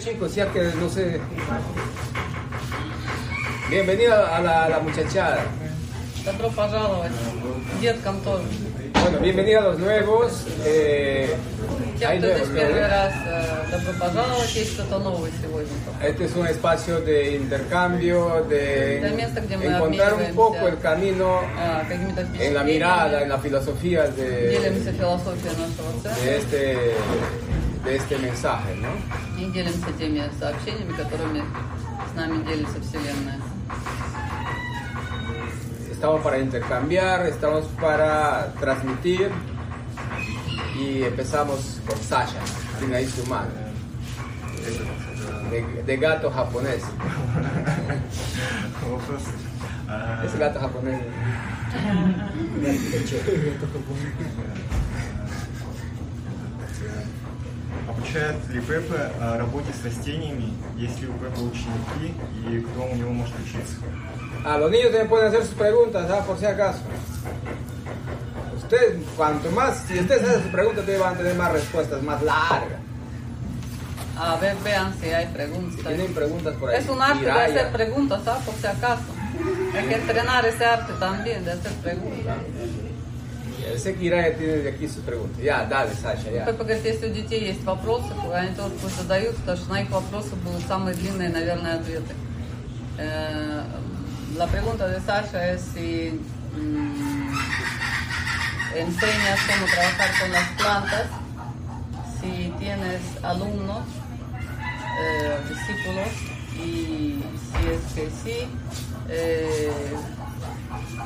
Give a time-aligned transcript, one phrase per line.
[0.00, 1.20] chicos, ya que no sé.
[3.68, 5.44] Bienvenida a la, la muchachada.
[9.02, 10.46] Bueno, bienvenida a los nuevos.
[10.64, 11.34] Eh,
[12.06, 12.48] hay nuevos.
[16.02, 18.98] Este es un espacio de intercambio, de
[19.76, 21.40] encontrar un poco el camino
[22.38, 24.56] en la mirada, en la filosofía de
[26.36, 26.94] este
[27.83, 28.89] de este mensaje, ¿no?
[29.39, 31.43] и делимся теми сообщениями, которыми
[32.11, 33.39] с нами делится Вселенная.
[35.91, 39.31] Estamos para intercambiar, estamos para transmitir
[40.79, 42.39] y empezamos con Sasha,
[42.79, 43.49] tiene ahí su mano,
[45.51, 46.83] de, de gato japonés.
[48.89, 49.23] Вопрос.
[49.89, 51.01] А, Es gato japonés.
[57.91, 62.13] Обучает ли Пепе а, работе с растениями, если у Пепе ученики
[62.49, 63.77] и кто у него может учиться?
[64.45, 66.23] A los niños también pueden hacer sus preguntas, ¿ah?
[66.25, 66.79] por si acaso.
[68.55, 72.21] Ustedes, cuanto más, si ustedes hacen sus preguntas, ustedes van a tener más respuestas, más
[72.21, 72.79] largas.
[74.19, 75.85] А ve- vean si hay preguntas.
[75.85, 76.77] Tienen preguntas por ahí.
[76.79, 77.45] Es un arte de Jiraya.
[77.61, 78.39] hacer preguntas, ¿ah?
[78.45, 79.03] Por si acaso.
[79.75, 82.35] Hay que entrenar ese arte también, de hacer preguntas.
[83.98, 85.38] Kiraya tiene de aquí sus preguntas.
[85.42, 86.44] Ya, dale, Sasha, ya.
[86.44, 89.90] Пеппа говорит, если у детей есть вопросы, они тоже пусть задают, потому что на их
[89.90, 92.14] вопросы будут самые длинные, наверное, ответы.
[92.98, 93.62] Eh,
[94.36, 96.20] la pregunta de Sasha es si
[96.56, 97.32] mm,
[98.76, 101.06] enseñas cómo trabajar con las plantas,
[102.20, 103.84] si tienes alumnos,
[105.00, 106.08] eh, discípulos,
[106.54, 108.48] y si es que sí,
[109.08, 109.72] eh,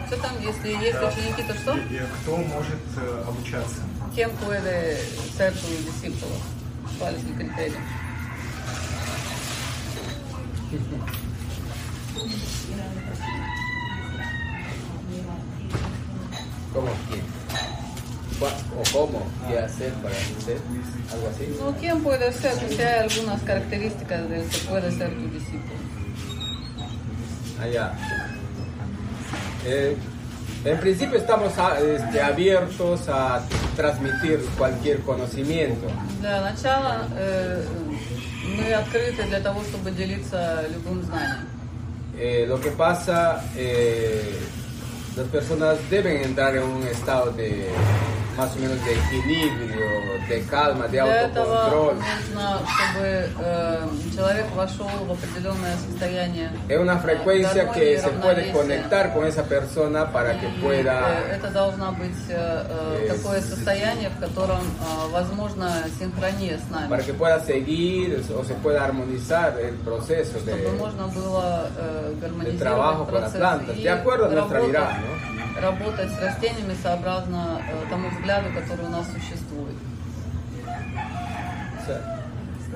[0.06, 1.76] что там, если есть ученики, то что?
[1.76, 3.82] И, и кто может э, обучаться?
[4.14, 4.98] ¿Quién puede
[5.36, 6.36] ser tu discípulo?
[6.98, 7.78] ¿Cuál es el criterio?
[16.72, 17.22] ¿Cómo quién?
[18.40, 19.26] ¿O cómo?
[19.48, 20.58] ¿Qué hacer para hacer?
[21.12, 21.56] ¿Algo así?
[21.58, 22.52] Ну, ¿quién puede ser?
[22.68, 25.74] Si hay algunas características del que puede ser tu discípulo.
[27.60, 27.92] Allá.
[29.65, 29.95] Eh,
[30.65, 33.41] en principio estamos a- este, abiertos a
[33.75, 35.87] transmitir cualquier conocimiento.
[36.19, 37.63] Для начала э,
[38.57, 41.47] мы открыты для того, чтобы делиться любым знанием.
[42.17, 44.35] Eh, lo que pasa, eh,
[45.15, 47.69] las personas deben entrar en un estado de
[48.37, 49.85] más o menos de equilibrio,
[50.29, 51.95] de calma, de Для этого autocontrol.
[51.95, 57.97] нужно, чтобы э, человек вошел в определенное состояние Es una э, frecuencia гармонии que и
[57.99, 58.53] se puede равновесия.
[58.53, 60.97] conectar con esa persona para que И, pueda
[61.29, 66.71] э, Это должно быть э, э, Э, такое состояние, в котором э, возможна синхрония с
[66.71, 66.87] нами.
[66.89, 72.13] para que pueda seguir o se pueda armonizar el proceso de, чтобы можно было э,
[72.21, 75.04] гармонизировать trabajo con las процесс plantas, и de acuerdo a nuestra работать, mirada, ¿no?
[75.60, 79.74] Работать с растениями сообразно э, тому взгляду, который у нас существует.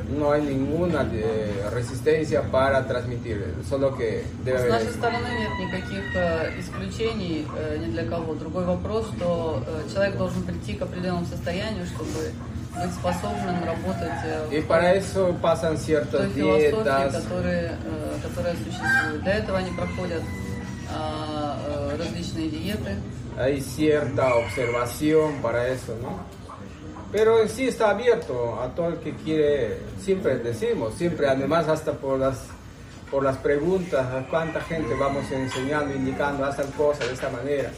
[0.09, 6.17] No hay ninguna eh, resistencia para transmitir, solo que debe С нашей стороны нет никаких
[6.17, 8.35] э, исключений э, ни для кого.
[8.35, 12.33] Другой вопрос, что человек должен прийти к определенному состоянию, чтобы
[12.75, 17.73] быть способным работать Y в para eso pasan той ciertas философии, dietas, которые,
[18.23, 19.23] которая существует.
[19.23, 20.23] Для этого они проходят
[20.90, 22.98] а, э, различные диеты.
[23.38, 26.20] hay cierta observación para eso, ¿no?
[27.12, 31.94] Pero en sí está abierto a todo el que quiere, siempre decimos, siempre, además hasta
[31.94, 32.38] por las,
[33.12, 37.72] por las preguntas, a cuánta gente vamos enseñando, indicando, haz tal cosa de esta manera.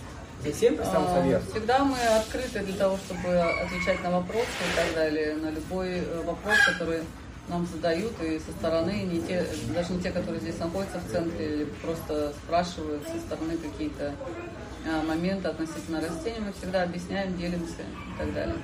[0.46, 1.50] Y siempre estamos А, abiertos.
[1.52, 6.24] Всегда мы открыты для того, чтобы отвечать на вопросы и так далее, на любой э,
[6.25, 7.00] вопрос, который
[7.49, 11.67] нам задают и со стороны, не те, даже не те, которые здесь находятся в центре,
[11.83, 14.15] просто спрашивают со стороны какие-то
[14.87, 18.57] а, моменты относительно растений, мы всегда объясняем, делимся и так далее.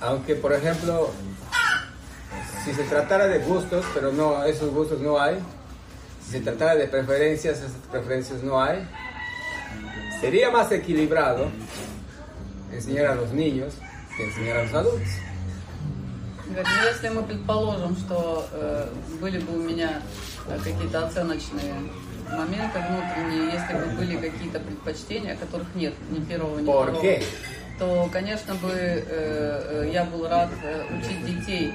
[0.00, 1.10] Aunque, por ejemplo,
[2.64, 5.38] si se tratara de gustos, pero no, esos gustos no hay,
[6.24, 8.86] si se tratara de preferencias, esas preferencias no hay,
[10.20, 11.50] sería más equilibrado
[12.72, 13.74] enseñar a los niños
[14.16, 15.25] que enseñar a los adultos.
[16.48, 18.88] Ну если мы предположим, что э,
[19.20, 20.00] были бы у меня
[20.48, 21.74] э, какие-то оценочные
[22.30, 27.20] моменты внутренние, если бы были какие-то предпочтения, которых нет ни первого, ни ¿Por второго,
[27.78, 31.72] то, конечно бы, э, э, я был рад э, учить детей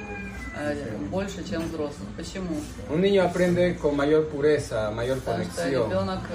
[0.58, 0.74] э,
[1.10, 2.08] больше, чем взрослых.
[2.16, 2.56] Почему?
[2.90, 5.90] Un niño aprende con mayor pureza, mayor conexión,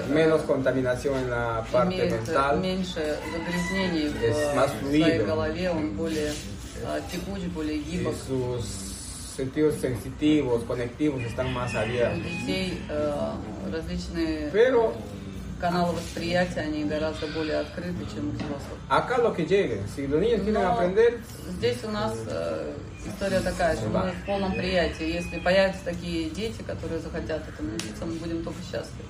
[0.09, 2.59] menos contaminación en la parte mental.
[2.61, 6.31] меньше загрязнений в своей голове, он более
[6.85, 8.13] а, текуч, более гибок.
[8.27, 8.65] sus
[9.35, 12.23] sentidos sensitivos, conectivos están más У abiertos.
[12.23, 13.31] детей э,
[13.71, 14.93] различные Pero
[15.61, 18.79] каналы восприятия, они гораздо более открыты, чем у взрослых.
[18.89, 21.19] acá lo que llegue, si los niños quieren aprender,
[21.49, 22.73] здесь у нас э,
[23.05, 25.05] история такая, что мы в полном приятии.
[25.13, 29.07] Если появятся такие дети, которые захотят этому учиться, мы будем только счастливы.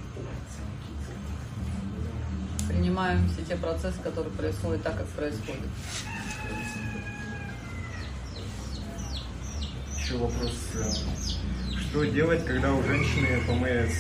[2.68, 5.62] Принимаем все те процессы, которые происходят так, как происходят.
[10.08, 10.54] Еще вопрос.
[10.76, 13.94] э, Что делать, когда у женщины ПМС?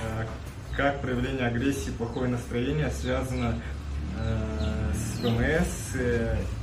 [0.00, 0.24] Э,
[0.76, 3.60] Как проявление агрессии, плохое настроение связано
[4.16, 6.00] э, с ПМС,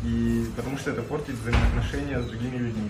[0.05, 2.89] и потому что это портит взаимоотношения с другими людьми?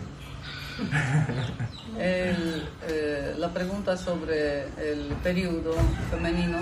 [1.98, 5.74] El, eh, la pregunta sobre el periodo
[6.12, 6.60] femenino,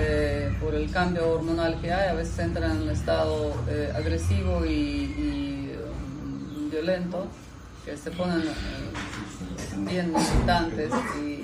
[0.00, 4.64] eh, por el cambio hormonal que hay, a veces entran en un estado eh, agresivo
[4.66, 7.28] y, y, um, violento,
[7.96, 10.90] se ponen eh, bien militantes
[11.22, 11.40] y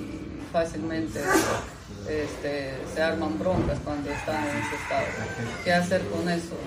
[0.51, 1.21] fácilmente
[2.07, 5.05] este, se arman broncas cuando están en ese estado.
[5.63, 6.57] ¿Qué hacer con eso?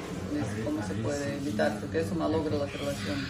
[0.64, 1.78] ¿Cómo se puede evitar?
[1.80, 3.28] Porque eso malogra las relaciones.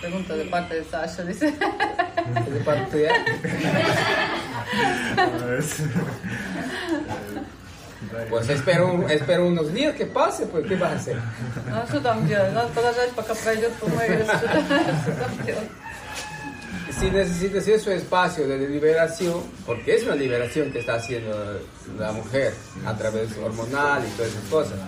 [0.00, 1.52] Pregunta de parte de Sasha, dice.
[1.54, 3.12] De parte tuya.
[8.29, 11.17] pues espero, un- espero unos días que pase, pues ¿qué vas a hacer?
[11.69, 12.53] Ну а что там делать?
[12.53, 14.25] Надо подождать, пока пройдет ПМС.
[14.25, 15.69] Что что там делать?
[16.99, 21.59] Si necesitas ese espacio de liberación, porque es una liberación que está haciendo
[21.97, 22.53] la mujer
[22.85, 24.79] a través hormonal y todas esas cosas.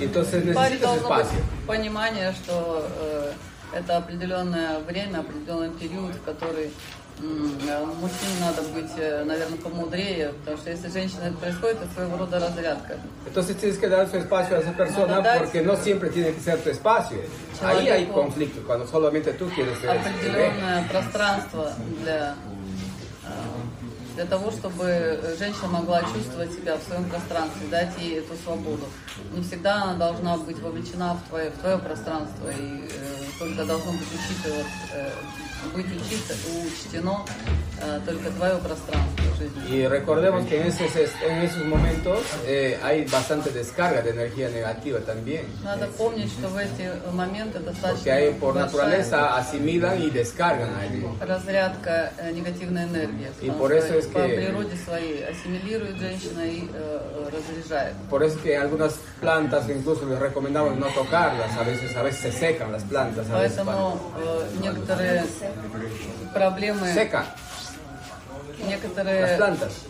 [0.00, 1.38] Entonces В паре necesitas должно быть espacio.
[1.66, 3.32] понимание, что э,
[3.78, 10.33] это определенное время, определенный период, в который м, э, мужчине надо быть, э, наверное, помудрее,
[10.39, 12.97] потому что если женщина это происходит, это своего рода разрядка.
[13.25, 16.41] Entonces tienes que dar su espacio a esa persona дать porque no siempre tiene que
[16.41, 17.19] ser tu espacio.
[17.61, 22.35] Ahí hay conflicto, cuando solamente tú quieres ser определенное пространство для,
[23.25, 28.85] э, для того, чтобы женщина могла чувствовать себя в своем пространстве, дать ей эту свободу.
[29.33, 33.91] Не всегда она должна быть вовлечена в твое, в твое пространство, и э, только должно
[33.91, 35.11] быть учитывать, э,
[39.69, 44.99] Y recordemos que en esos, en esos momentos eh, hay bastante descarga de energía negativa
[44.99, 45.45] también.
[47.95, 51.05] Porque hay, por naturaleza asimilan y descargan allí.
[53.41, 54.17] Y por eso es que...
[58.09, 62.21] Por eso es que algunas plantas incluso les recomendamos no tocarlas, a veces, a veces
[62.21, 63.29] se secan las plantas.
[63.29, 63.59] A veces,
[66.33, 67.23] проблемы, Seca.
[68.67, 69.39] некоторые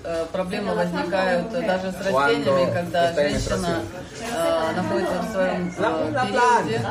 [0.03, 3.81] э, проблемы возникают даже с растениями, когда женщина
[4.21, 6.81] э, находится в своем э, периоде,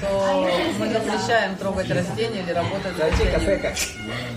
[0.00, 0.48] то
[0.78, 3.74] мы запрещаем трогать растения или работать с растениями,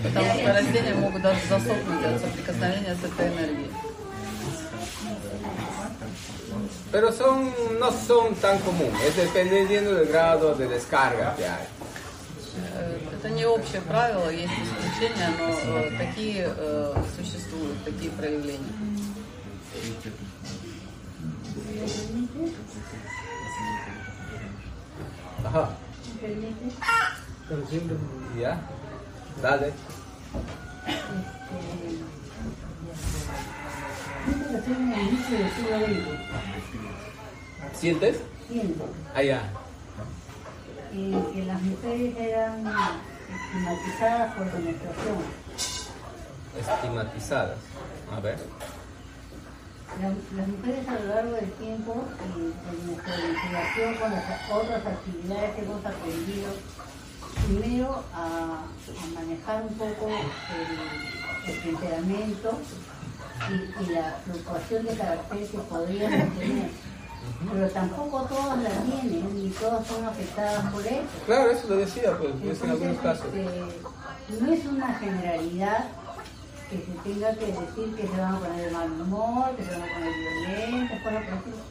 [0.02, 3.70] потому что растения могут даже засохнуть от соприкосновения с этой энергией.
[6.92, 11.66] Pero son, no son tan comunes, es dependiendo del grado de descarga que hay.
[13.12, 18.64] Это не общее правило, есть исключения, но э, такие э, существуют, такие проявления.
[34.76, 36.18] El inicio del siglo XX.
[37.80, 38.16] ¿Sientes?
[38.48, 39.42] Siento Allá.
[41.00, 45.18] Que las mujeres eran estigmatizadas por su menstruación.
[46.58, 47.58] Estigmatizadas.
[48.12, 48.38] A ver.
[50.00, 54.86] La- Las mujeres a lo largo del tiempo, eh, en nuestra investigación con las otras
[54.86, 56.48] actividades que hemos aprendido,
[57.46, 62.58] primero a, a manejar un poco el, el temperamento
[63.50, 66.70] y, y la fluctuación de carácter que podríamos tener.
[67.52, 71.02] Pero tampoco todas la tienen ni todas son afectadas por eso.
[71.26, 73.34] Claro, eso lo decía, pues, es en algunos Entonces, casos.
[73.34, 75.84] este, no es una generalidad
[76.70, 79.70] que se tenga que decir que se van a poner de mal humor, que se
[79.70, 81.66] van a poner violentas, cosas por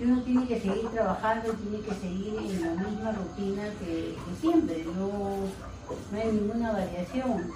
[0.00, 4.84] uno tiene que seguir trabajando, tiene que seguir en la misma rutina que, que siempre,
[4.96, 5.08] no,
[6.12, 7.50] no hay ninguna variación.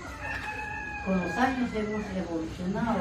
[1.05, 2.99] Con los años hemos evolucionado.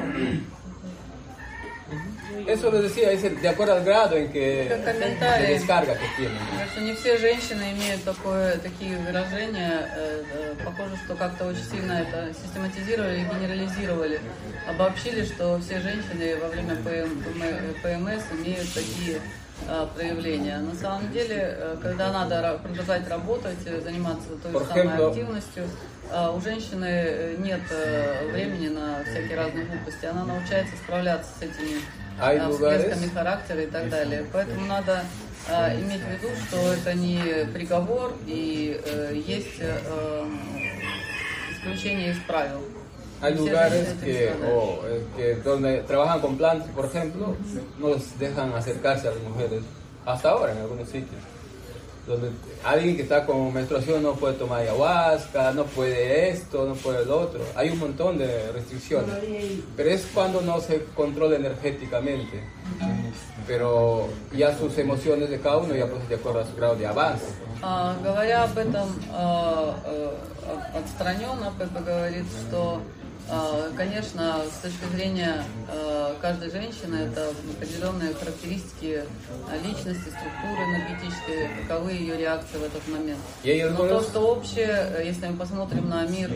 [2.46, 6.38] Eso lo decía, es de acuerdo al grado en que de descarga que tienen.
[6.72, 9.88] Что не все женщины имеют такое, такие выражения.
[9.96, 14.20] Э, э, Похоже, что как-то очень сильно это систематизировали и генерализировали.
[14.68, 19.20] Обобщили, что все женщины во время ПМ- ПМС имеют такие
[19.68, 20.58] э, проявления.
[20.58, 25.64] На самом деле, когда надо продолжать работать, заниматься той же самой активностью,
[26.10, 27.60] у женщины нет
[28.32, 30.06] времени на всякие разные глупости.
[30.06, 31.80] Она научается справляться с этими
[32.52, 34.24] всплесками характера и так далее.
[34.32, 35.04] Поэтому надо
[35.48, 38.80] иметь в виду, что это не приговор и
[39.26, 39.60] есть
[41.52, 42.60] исключение из правил.
[43.22, 44.82] Hay lugares que, o,
[45.16, 47.36] que donde trabajan con plantas, por ejemplo,
[47.78, 49.62] no les dejan acercarse a las mujeres,
[50.04, 51.22] hasta ahora en algunos sitios.
[52.07, 52.29] Donde
[52.63, 57.09] alguien que está con menstruación no puede tomar ayahuasca, no puede esto, no puede el
[57.09, 57.41] otro.
[57.53, 59.13] Hay un montón de restricciones.
[59.75, 62.41] Pero es cuando no se controla energéticamente.
[63.45, 66.87] Pero ya sus emociones de cada uno ya pues de acuerdo a su grado de
[66.87, 67.25] avance.
[67.61, 73.00] Uh, говоря об этом uh, uh, отстраненно, Пепе говорит, что А,
[73.76, 79.04] конечно, с точки зрения а, каждой женщины, это определенные характеристики
[79.48, 83.20] а, личности, структуры энергетической, каковы ее реакции в этот момент.
[83.44, 86.30] Но то, что общее, если мы посмотрим на мир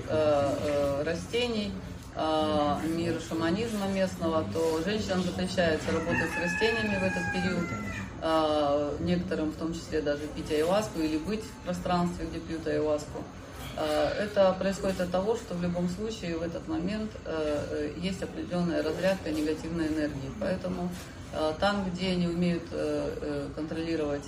[1.04, 1.72] растений,
[2.96, 9.74] мир шаманизма местного, то женщинам запрещается работать с растениями в этот период, некоторым в том
[9.74, 13.22] числе даже пить айваску или быть в пространстве, где пьют айваску.
[13.76, 18.23] Э, это происходит от того, что в любом случае в этот момент э, э, есть
[18.23, 20.30] определенная разрядка негативной энергии.
[20.40, 20.90] Поэтому
[21.61, 22.62] там, где не умеют
[23.56, 24.25] контролировать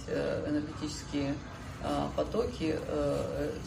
[0.47, 1.33] энергетические
[2.17, 2.77] потоки,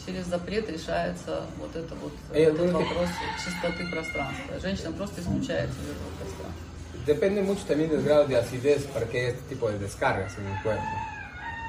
[0.06, 3.08] через запрет решается вот это вот этот вопрос
[3.44, 4.60] чистоты пространства.
[4.60, 6.62] Женщина просто исключается из этого пространства.
[7.04, 10.46] Depende mucho también del grado de acidez para que haya este tipo de descargas en
[10.46, 10.84] el cuerpo.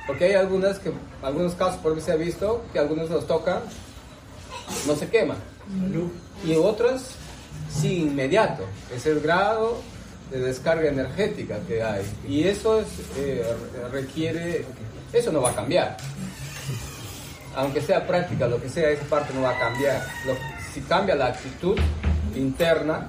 [0.05, 0.91] Porque hay algunas que,
[1.23, 3.63] algunos casos por lo que se ha visto, que algunos los tocan
[4.87, 5.35] no se quema.
[6.45, 7.11] Y otras,
[7.69, 8.65] sí, inmediato.
[8.93, 9.81] Es el grado
[10.31, 12.05] de descarga energética que hay.
[12.27, 13.45] Y eso es, eh,
[13.91, 14.65] requiere,
[15.11, 15.97] eso no va a cambiar.
[17.55, 20.05] Aunque sea práctica, lo que sea, esa parte no va a cambiar.
[20.73, 21.77] si cambia la actitud
[22.35, 23.07] interna,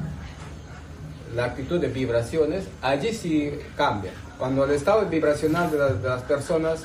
[1.34, 4.12] la actitud de vibraciones, allí sí cambia.
[4.38, 6.84] Cuando el estado vibracional de, de las personas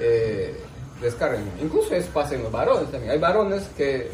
[0.00, 0.58] eh,
[1.00, 1.44] descargan.
[1.60, 3.12] Incluso eso pasa en los varones también.
[3.12, 4.10] Hay varones que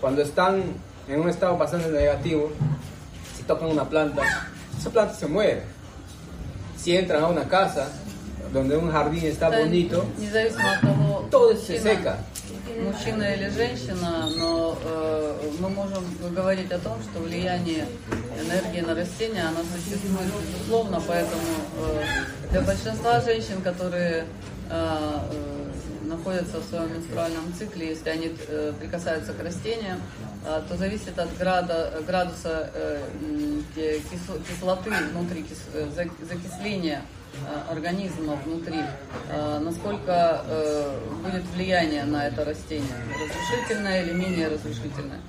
[0.00, 0.62] cuando están
[1.08, 2.50] en un estado bastante negativo,
[3.36, 4.22] si tocan una planta,
[4.78, 5.62] esa planta se muere.
[6.76, 7.88] Si entran a una casa
[8.52, 10.04] donde un jardín está bonito,
[11.30, 12.18] todo se seca.
[12.78, 17.86] мужчина или женщина, но э, мы можем говорить о том, что влияние
[18.38, 21.42] энергии на растения, оно существует безусловно, поэтому
[21.78, 24.24] э, для большинства женщин, которые
[24.70, 25.18] э,
[26.10, 30.00] находятся в своем менструальном цикле, если они э, прикасаются к растениям,
[30.44, 33.00] э, то зависит от града, градуса э,
[34.48, 35.58] кислоты внутри, кис,
[36.28, 37.02] закисления
[37.68, 38.80] организма внутри,
[39.60, 40.44] насколько
[41.22, 45.20] будет влияние на это растение, разрушительное или менее разрушительное.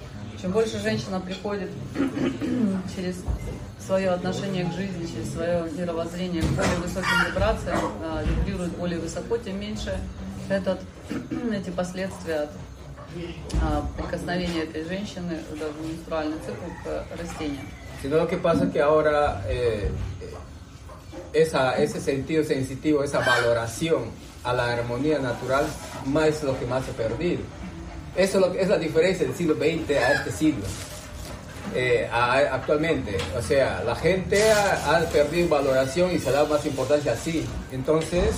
[0.41, 1.69] Чем больше женщина приходит
[2.95, 3.17] через
[3.85, 7.79] свое отношение к жизни, через свое мировоззрение к более высоким вибрациям,
[8.25, 9.95] вибрирует более высоко, тем меньше
[10.50, 10.80] этот,
[11.52, 12.50] эти последствия от
[13.62, 17.66] а, прикосновения этой женщины, даже менструальный цикл, к растениям.
[18.02, 19.90] Sino lo que pasa es que ahora eh,
[21.32, 24.10] esa, ese sentido sensitivo, esa valoración
[24.44, 25.66] a la armonía natural,
[26.04, 27.40] más es lo que más se ha perdido.
[28.14, 30.64] Eso es, lo, es la diferencia del siglo XX a este siglo.
[31.74, 36.64] Eh, a, actualmente, o sea, la gente ha, ha perdido valoración y se da más
[36.64, 37.44] importancia así.
[37.72, 38.34] Entonces,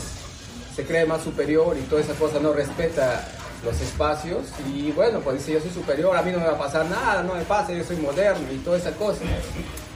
[0.76, 3.28] se cree más superior y toda esa cosa no respeta
[3.64, 6.58] los espacios y bueno, pues dice yo soy superior, a mí no me va a
[6.58, 9.22] pasar nada, no me pasa, yo soy moderno y toda esa cosa.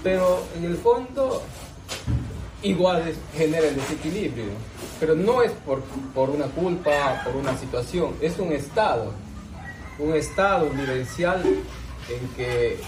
[0.03, 1.43] Pero en el fondo
[2.63, 4.45] igual genera el desequilibrio,
[4.99, 5.81] pero no es por,
[6.13, 9.11] por una culpa, por una situación, es un estado,
[9.99, 12.79] un estado vivencial en que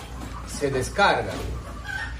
[0.47, 1.33] se descarga.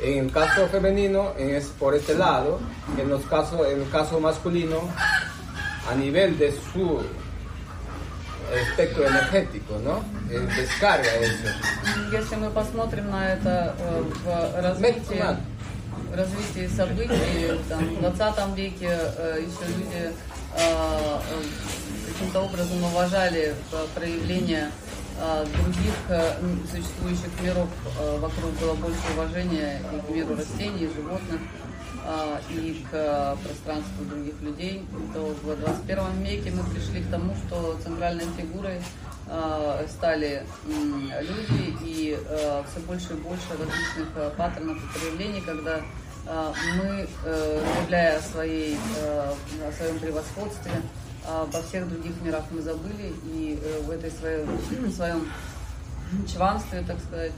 [0.02, 2.60] En el caso femenino es por este lado,
[2.98, 4.82] en, los casos, en el caso masculino
[5.90, 7.02] a nivel de su
[8.54, 10.04] espectro energético, ¿no?
[10.56, 11.50] Descarga eso.
[12.12, 15.24] Если мы посмотрим на это э, в развитии,
[16.14, 20.14] развитии событий, там, в 20 веке э, еще люди
[20.56, 21.20] э,
[22.08, 23.56] каким-то образом уважали
[23.96, 24.72] проявление
[25.54, 25.96] других
[26.72, 27.68] существующих миров,
[28.20, 31.42] вокруг было больше уважения и к миру растений, и животных.
[32.06, 37.36] А, и к а, пространству других людей, то в 21 веке мы пришли к тому,
[37.46, 38.82] что центральной фигурой
[39.28, 42.18] а, стали люди и
[42.72, 45.82] все больше и больше различных паттернов и проявлений, когда
[46.26, 49.34] э, мы, э, заявляя о, своей, э,
[49.68, 50.72] о своем превосходстве,
[51.28, 54.46] а обо всех других мирах мы забыли, и э, в этой своей,
[54.92, 55.28] своем
[56.28, 57.34] чванстве, так сказать,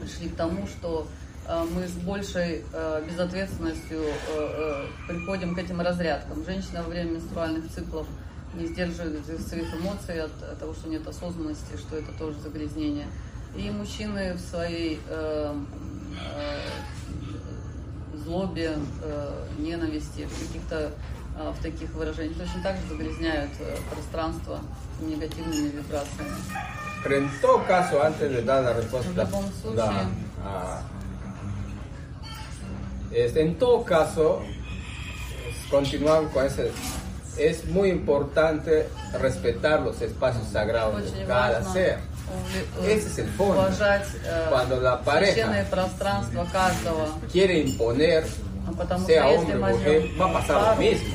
[0.00, 5.80] пришли к тому, что э, мы с большей э, безответственностью э, э, приходим к этим
[5.80, 6.44] разрядкам.
[6.44, 8.06] Женщина во время менструальных циклов
[8.54, 13.06] не сдерживает своих эмоций от, того, что нет осознанности, что это тоже загрязнение.
[13.56, 15.54] И мужчины в своей э,
[16.34, 16.60] э,
[18.24, 20.92] злобе, э, ненависти, в каких-то
[21.38, 24.60] э, в таких выражениях точно так же загрязняют э, пространство
[25.00, 26.30] негативными вибрациями.
[27.06, 29.76] En todo caso, antes de dar la respuesta, В любом случае.
[29.76, 30.82] da,
[33.14, 34.42] Este, en todo caso,
[35.70, 36.70] continuamos con ese.
[37.38, 38.88] Es muy importante
[39.20, 41.98] respetar los espacios sagrados de cada ser.
[42.86, 43.54] Ese es el fondo.
[44.50, 45.34] Cuando la pareja
[47.30, 48.24] quiere imponer,
[49.06, 51.14] sea hombre o mujer, va a pasar lo mismo.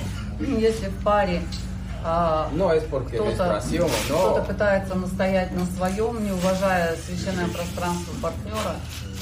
[2.53, 4.35] No es porque menstruación o no.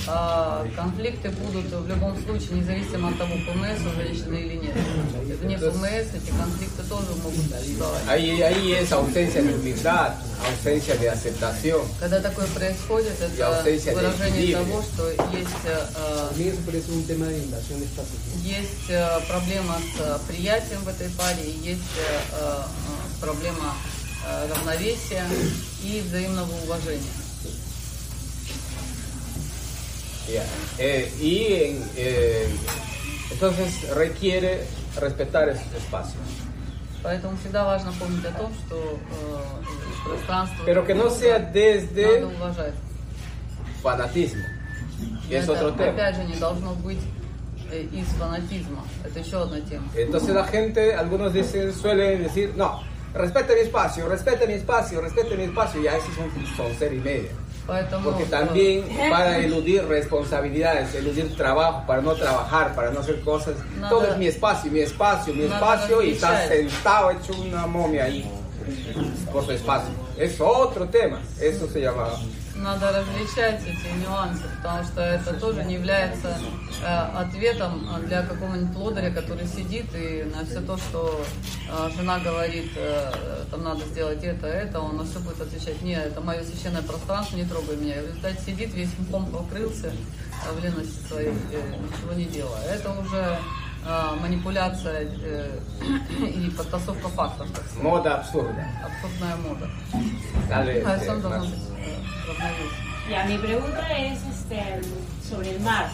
[0.08, 4.76] А, конфликты будут в любом случае, независимо от того, ПМС у женщины или нет.
[5.42, 8.04] Вне ПМС эти конфликты тоже могут существовать.
[8.08, 10.14] Ahí, ahí es ausencia de humildad,
[10.46, 11.82] ausencia de aceptación.
[12.00, 13.64] Когда такое происходит, это
[13.94, 15.88] выражение того, что есть э.
[18.44, 21.82] Есть э, проблема с э, приятием в этой паре, есть
[23.20, 23.74] проблема
[24.50, 25.26] равновесия
[25.84, 27.27] и взаимного уважения.
[30.29, 30.45] Ya,
[30.79, 32.47] eh, y en, eh,
[33.33, 34.65] entonces requiere
[35.01, 36.23] respetar esos espacios.
[37.03, 41.53] Поэтому всегда важно помнить о том, что э, пространство Pero que no друг sea друга
[41.53, 42.75] desde надо уважать.
[43.83, 44.43] fanatismo.
[45.29, 45.91] Y es Это, otro tema.
[45.93, 47.01] опять же, не должно быть
[47.73, 48.85] э, из фанатизма.
[49.05, 49.89] Это еще одна тема.
[49.97, 52.81] Entonces la gente, algunos dicen, suelen decir, no,
[53.13, 55.83] respete mi espacio, respete mi espacio, respete mi espacio.
[55.83, 57.31] Y a veces son, son ser y media.
[58.04, 63.56] Porque también para eludir responsabilidades, eludir trabajo, para no trabajar, para no hacer cosas.
[63.90, 68.26] Todo es mi espacio, mi espacio, mi espacio y estás sentado hecho una momia ahí
[69.32, 69.92] por tu espacio.
[70.18, 72.08] Es otro tema, eso se llama
[72.58, 76.38] Надо различать эти нюансы, потому что это тоже не является
[76.84, 81.24] э, ответом для какого-нибудь лодыря, который сидит и на все то, что
[81.70, 83.14] э, жена говорит, э,
[83.52, 87.38] там надо сделать это, это, он на все будет отвечать, нет, это мое священное пространство,
[87.38, 87.96] не трогай меня.
[87.98, 92.64] И в результате сидит, весь мхом покрылся э, в лености своей, э, ничего не делая.
[92.64, 93.38] Это уже
[93.86, 95.60] э, манипуляция э,
[96.20, 97.48] и подтасовка фактов.
[97.82, 98.66] Moda absurda.
[98.84, 99.70] абсурдная мода.
[100.50, 101.77] Dale, А сам должен быть
[103.10, 104.82] Ya, mi pregunta es este,
[105.28, 105.90] sobre el mar.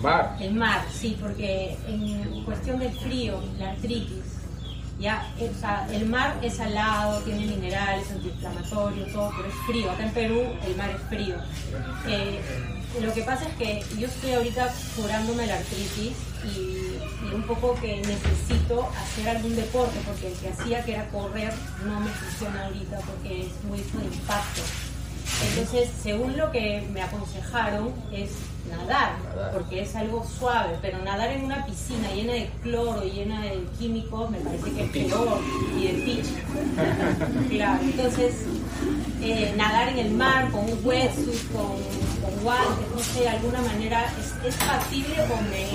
[0.00, 0.36] ¿Mar?
[0.40, 4.34] El mar, sí, porque en cuestión del frío, la artritis,
[5.00, 9.90] ya, o sea, el mar es salado, tiene minerales, antiinflamatorio, todo, pero es frío.
[9.90, 11.36] Acá en Perú el mar es frío.
[12.06, 12.40] Eh,
[13.02, 16.12] lo que pasa es que yo estoy ahorita curándome la artritis
[16.44, 21.52] y, un poco que necesito hacer algún deporte porque el que hacía que era correr
[21.84, 24.62] no me funciona ahorita porque es muy de impacto.
[25.49, 28.31] Entonces, según lo que me aconsejaron, es
[28.69, 29.13] nadar,
[29.53, 33.63] porque es algo suave, pero nadar en una piscina llena de cloro y llena de
[33.79, 35.39] químicos me parece que es peor
[35.77, 36.27] y de pitch.
[37.49, 38.33] Claro, entonces,
[39.21, 41.77] eh, nadar en el mar con un wetsuit, con,
[42.21, 45.67] con guantes, no sé, de alguna manera, ¿es, es factible o me,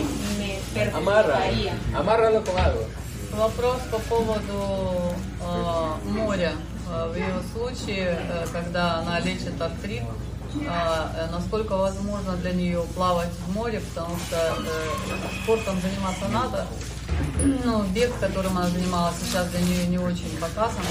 [0.77, 1.39] me Amarra.
[1.39, 1.73] perjudicaría?
[1.95, 2.87] Amárralo con algo.
[3.37, 6.53] Вопрос по поводу э, моря.
[6.90, 10.04] Э, В ее случае, э, когда она лечит артрит,
[10.56, 14.56] э, э, насколько возможно для нее плавать в море, потому что
[15.44, 16.68] спортом заниматься надо.
[17.66, 20.86] Ну, бег, которым она занималась, сейчас для нее не очень показан,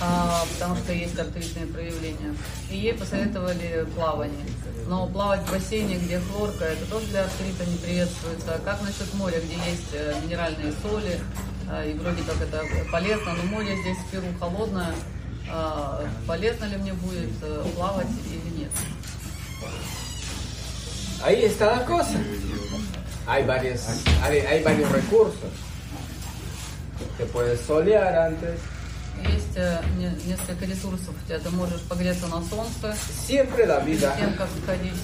[0.00, 2.34] а, потому что есть артритные проявления.
[2.70, 4.46] И ей посоветовали плавание.
[4.86, 8.60] Но плавать в бассейне, где хлорка, это тоже для артрита не приветствуется.
[8.64, 11.20] Как насчет моря, где есть минеральные соли,
[11.86, 14.94] и вроде как это полезно, но море здесь в Перу холодное.
[15.50, 18.70] А, Полезно ли мне будет э, плавать или нет?
[21.24, 22.16] Ahí está la cosa.
[23.26, 23.80] Hay, varios,
[24.22, 25.50] hay, hay varios recursos.
[27.16, 28.58] Te puedes solear antes.
[29.24, 31.14] Есть э, не- несколько ресурсов.
[31.26, 32.94] Ты можешь погреться на солнце,
[33.26, 34.94] Siempre la vida тем, как сходить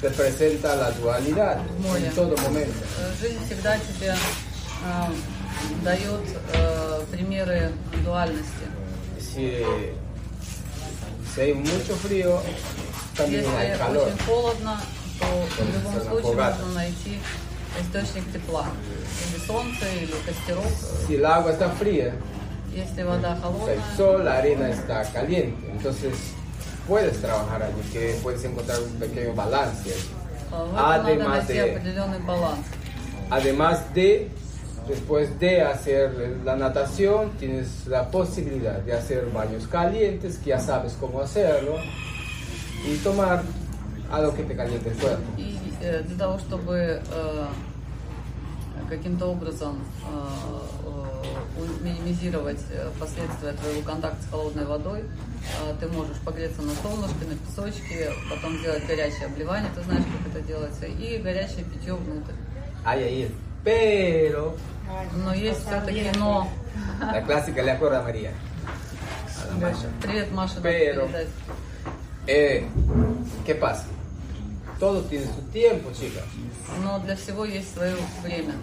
[0.00, 1.58] te presenta la dualidad
[1.96, 2.72] en todo momento.
[3.00, 4.14] Э, Жизнь всегда тебе
[4.84, 5.12] э,
[5.84, 6.20] дает
[6.54, 7.72] э, примеры
[8.04, 8.66] дуальности.
[9.31, 9.51] Si,
[11.33, 12.41] si hay mucho frío,
[13.15, 14.07] también hay Если calor.
[14.07, 14.81] очень холодно,
[15.15, 15.25] что
[15.63, 16.57] в любом Солнце, случае fogata.
[16.59, 17.19] нужно найти
[17.81, 18.65] источник тепла.
[19.33, 20.65] Или солнце, или костерок.
[21.07, 22.13] Si el agua está fría,
[22.73, 25.67] Если вода o sea, холодная, el sol, la arena está caliente.
[25.71, 26.13] Entonces
[26.87, 29.89] puedes trabajar allí, que puedes encontrar un pequeño balance.
[29.89, 30.09] allí.
[30.51, 32.65] э, в этом надо Además найти de- определенный баланс.
[33.29, 34.29] Además de,
[34.92, 40.96] después de hacer la natación, tienes la posibilidad de hacer baños calientes, que ya sabes
[41.00, 41.76] cómo hacerlo,
[42.86, 43.42] y tomar
[44.10, 45.22] algo que te caliente el cuerpo.
[45.38, 47.46] И э, для того, чтобы э,
[48.90, 55.04] каким-то образом э, минимизировать э, последствия твоего контакта с холодной водой,
[55.80, 60.46] ты можешь погреться на солнышке, на песочке, потом сделать горячее обливание, ты знаешь, как это
[60.46, 62.34] делается, и горячее питье внутрь.
[62.84, 63.30] El
[63.63, 64.55] pero,
[65.23, 66.47] Но есть все-таки но.
[66.99, 68.31] la clásica le acuerda a María.
[69.43, 69.87] A la Masha.
[70.01, 71.27] Привет, Маша, надо Pero- передать.
[72.27, 72.67] Eh,
[73.45, 73.85] ¿Qué pasa?
[74.79, 76.23] Todo tiene su tiempo, chicas.
[76.83, 78.53] Но для всего есть свое время.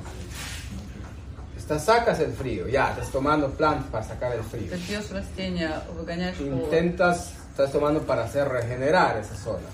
[1.56, 4.70] Estás, sacas el frío, ya, estás tomando plantas para sacar el frío.
[4.70, 6.64] Ты пьешь растения, выгоняешь холод.
[6.64, 9.64] Intentas, estás tomando para hacer regenerar esa zona.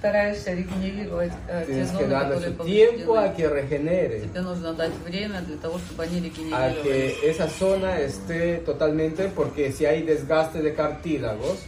[0.00, 3.36] Стараешься регенерировать э, те Tienes que зоны, darle которые su tiempo a повреждены.
[3.36, 6.82] que regenere, Тебе нужно дать время для того, чтобы они a регенерировались.
[6.82, 11.58] que esa zona esté totalmente, porque si hay desgaste de cartílagos,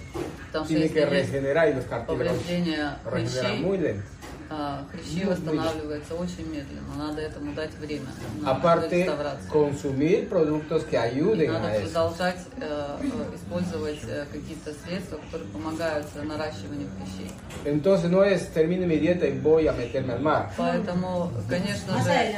[0.53, 4.07] Потому что tiene que если есть regenerar y los cartílagos повреждение regeneran хрящей, muy lento.
[4.49, 6.93] А, хрящи Muy восстанавливаются очень медленно.
[6.97, 8.08] Надо этому дать время.
[8.45, 9.49] Aparte, реставрацию.
[9.51, 11.84] consumir productos que ayuden a надо eso.
[11.86, 17.32] продолжать э, э, использовать э, какие-то средства, которые помогают наращиванию хрящей.
[17.65, 20.51] Entonces no es termine mi dieta y voy a meterme al mar.
[20.58, 22.36] Поэтому, конечно же,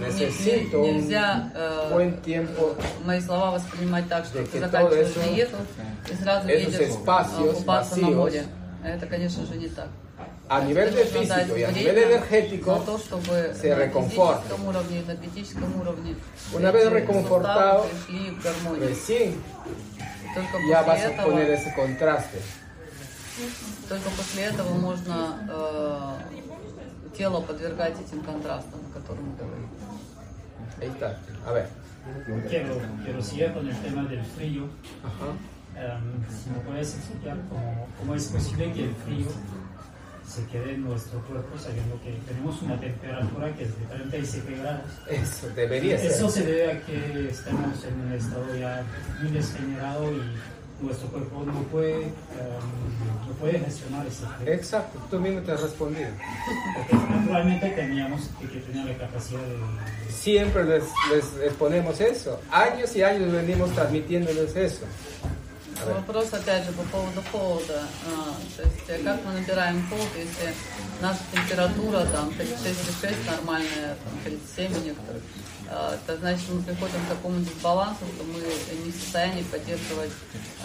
[0.00, 5.56] necesito не- нельзя э, buen tiempo мои слова воспринимать так, что ты заканчиваешь диету
[6.10, 8.44] и сразу едешь espacios э, купаться на море.
[8.84, 9.88] Это, конечно же, не так.
[10.49, 12.71] a nivel Тебе de нужно дать físico y a время nivel energético.
[12.71, 14.41] на то, чтобы se на reconforte.
[14.43, 16.15] физическом уровне, и на физическом уровне
[16.53, 18.89] Una vez эти reconfortado, суставы пришли в гармонию.
[18.89, 19.35] Recién
[20.35, 22.41] Только ya после vas a этого, poner ese contraste.
[23.87, 29.69] только после этого можно э, тело подвергать этим контрастам, о которых мы говорим.
[30.81, 31.17] Ahí está.
[31.47, 31.67] A ver.
[32.49, 34.67] Quiero, quiero seguir con el tema del frío.
[35.03, 35.31] Ajá.
[35.75, 39.27] Em, si me puedes explicar cómo, cómo es posible que el frío
[40.34, 44.82] se quede en nuestro cuerpo sabiendo que tenemos una temperatura que es de 37 grados.
[45.08, 46.42] Eso debería Eso ser.
[46.42, 48.82] se debe a que estamos en un estado ya
[49.22, 50.22] muy desgenerado y
[50.80, 52.10] nuestro cuerpo no puede, em,
[53.28, 54.52] no puede gestionar ese frío.
[54.52, 56.08] Exacto, tú mismo te has respondido.
[56.76, 60.12] Porque naturalmente teníamos que, que tener la capacidad de...
[60.12, 62.40] Siempre les, les exponemos eso.
[62.50, 64.84] Años y años venimos transmitiéndoles eso.
[65.82, 67.82] Вопрос опять же по поводу холода.
[68.06, 70.54] А, то есть э, как мы набираем холод, если
[71.00, 75.22] наша температура там 36,6 нормальная, там 37 у некоторых,
[75.68, 78.40] а, это значит, мы приходим к такому дисбалансу, что мы
[78.84, 80.12] не в состоянии поддерживать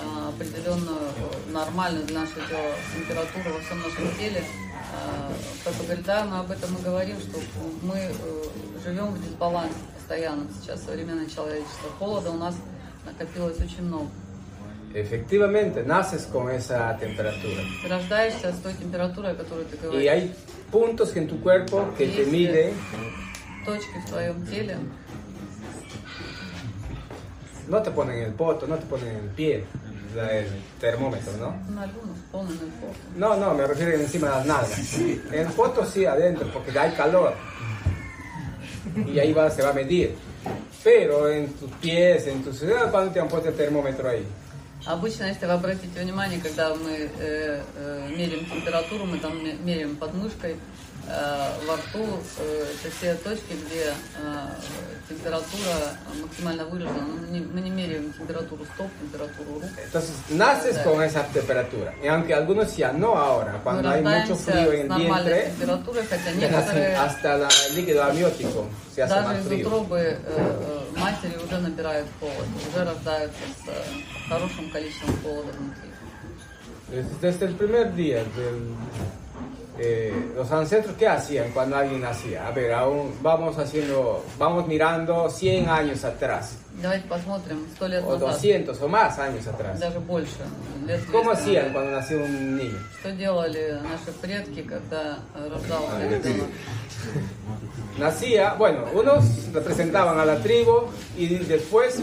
[0.01, 1.11] а, определенную
[1.49, 4.43] нормальную для нашего тела температуру во всем нашем теле.
[5.63, 7.39] Как говорит, да, мы об этом и говорим, что
[7.83, 8.11] мы э,
[8.83, 11.89] живем в дисбалансе постоянно сейчас современное человечество.
[11.99, 12.55] Холода у нас
[13.05, 14.09] накопилось очень много.
[14.94, 17.62] Efectivamente, naces con esa temperatura.
[17.82, 20.04] Ты рождаешься с той температурой, о которой ты говоришь.
[20.04, 20.34] Y hay
[20.70, 22.72] puntos en tu cuerpo que te miden,
[23.66, 24.76] Точки в твоем теле.
[27.68, 29.64] no te ponen en el poto, no te ponen en el pie,
[30.14, 30.46] la- el
[30.78, 31.56] termómetro, ¿no?
[31.74, 32.94] На луну, полный фото.
[33.16, 34.98] No, no, me refiero encima de las nalgas.
[34.98, 37.34] En el poto sí, adentro, porque hay calor.
[39.06, 40.14] Y ahí va, se va a medir.
[40.84, 42.62] Pero en tus pies, en tus...
[42.90, 44.24] ¿Cuándo te han puesto el termómetro ahí?
[44.85, 49.95] Обычно, если вы обратите внимание, когда мы э, э, меряем температуру, мы там ме- меряем
[49.97, 50.55] под мышкой,
[51.07, 54.47] э, во рту, э, это все точки, где э,
[55.09, 55.75] температура
[56.21, 57.01] максимально выражена.
[57.01, 59.63] Мы не, мы не меряем температуру стоп, температуру рук.
[59.85, 61.93] Entonces, naces con esa temperatura.
[62.01, 66.95] Y aunque algunos ya no ahora, cuando hay mucho frío en vientre, температурой, хотя некоторые
[66.95, 67.35] hasta
[67.67, 68.65] el líquido amniótico
[68.95, 69.67] se hace Даже más из frío.
[69.67, 73.72] утробы э, э, матери уже набирают холод, уже рождаются с э,
[74.28, 75.90] хорошим количеством холода внутри.
[76.90, 78.74] Desde, desde el primer día, del-
[79.78, 82.46] eh, los ancestros, ¿qué hacían cuando alguien nacía?
[82.46, 88.12] A ver, aún vamos haciendo, vamos mirando 100 años atrás, Давайте посмотрим, сто лет o
[88.14, 89.78] назад, 200 o más años atrás.
[89.78, 90.32] даже больше,
[90.86, 91.72] лет ¿Cómo 200 hacían назад.
[91.72, 92.78] cuando nacía un niño?
[93.00, 96.48] Что делали наши предки, когда э, рождался ребенок?
[97.98, 102.00] Nacía, bueno, unos representaban a la tribu y después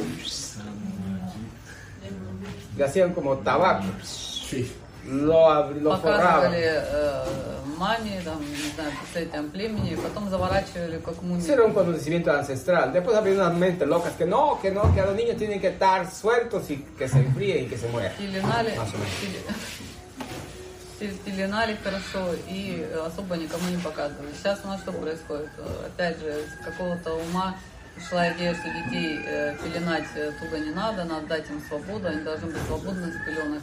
[2.77, 3.84] le hacían como tabaco.
[5.06, 6.51] lo, ab- lo forraban.
[6.51, 7.23] показывали э,
[7.76, 11.40] Маме, там, не знаю, представителям племени, потом заворачивали как мумию.
[11.44, 12.92] Ese era un conocimiento ancestral.
[12.92, 16.10] Después había unas mentes locas que no, que no, que los niños tienen que estar
[16.10, 18.12] sueltos y que se enfríen y que se mueran.
[18.18, 19.14] Пеленали, Más o menos.
[19.20, 19.42] пеле-
[21.00, 24.32] пел- пеленали хорошо и особо никому не показывали.
[24.38, 25.50] Сейчас у нас что происходит?
[25.86, 27.56] Опять же, с какого-то ума
[28.08, 32.20] шла идея, что детей э, пеленать э, туго не надо, надо дать им свободу, они
[32.22, 33.62] должны быть свободны с пеленок.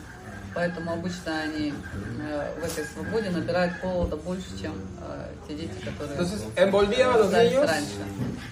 [0.55, 1.73] Поэтому обычно они
[2.21, 7.17] э, в этой свободе набирают холода больше, чем э, те дети, которые Entonces envolvían a
[7.17, 8.01] los рождались niños раньше.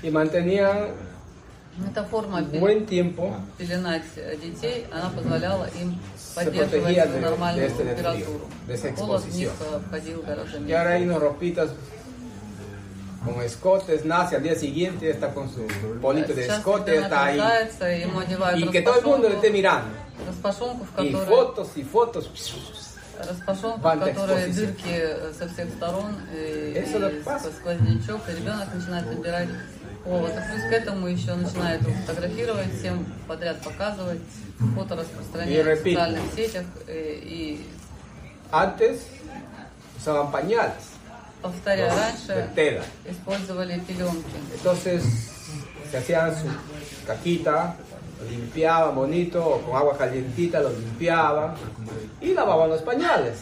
[0.03, 0.89] y mantenían
[1.89, 7.67] Эта форма buen tiempo пеленать э, детей, она позволяла им Se поддерживать protegía de- нормальную
[7.67, 8.41] de este температуру.
[8.67, 9.53] desfrío, de esa Холод в них exposición.
[9.61, 10.75] э, входил гораздо y меньше.
[10.75, 11.69] ahora hay unas ropitas
[13.23, 15.67] con escotes, nace al día siguiente está con su
[15.99, 17.39] bolito de escote, está ahí.
[18.57, 19.49] Y que todo el mundo le esté
[20.25, 20.91] распашонку, mirando.
[20.95, 22.31] которой, fotos y fotos.
[23.19, 29.49] распашонку, в которой дырки э, со всех сторон и, и сквознячок, и ребенок начинает набирать
[30.03, 30.33] холод.
[30.35, 34.21] А плюс к этому еще начинает его фотографировать, всем подряд показывать,
[34.75, 37.65] фото И распространять в социальных сетях э, и
[38.51, 38.99] Antes
[39.97, 40.90] usaban pañales повторяя
[41.64, 42.82] de раньше tela.
[43.04, 44.36] использовали пеленки.
[44.54, 45.02] Entonces
[45.90, 46.48] se hacían su
[47.06, 47.76] caquita,
[48.20, 51.54] lo limpiaban bonito, o con agua calientita lo limpiaban
[52.20, 53.36] y lavaban los pañales.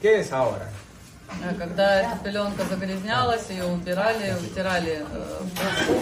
[0.00, 0.68] ¿Qué es ahora?
[1.42, 6.00] Э, Когда эта пеленка загрязнялась, ее убирали, вытирали э, полку,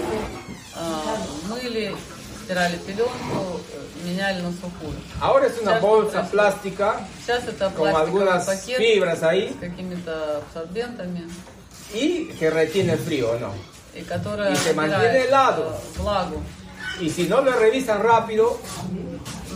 [0.76, 1.94] э, мыли,
[2.43, 4.95] стирали пеленку, э, меняли на сухую.
[5.21, 11.29] Ahora es una bolsa plástica Сейчас это con пластиковый algunas пакет fibras с какими-то абсорбентами,
[11.93, 13.51] y que retiene el frío, ¿no?
[13.95, 15.63] и которая Y se mantiene набирает helado.
[15.95, 16.41] э, влагу,
[16.99, 18.59] Y si no lo revisan rápido,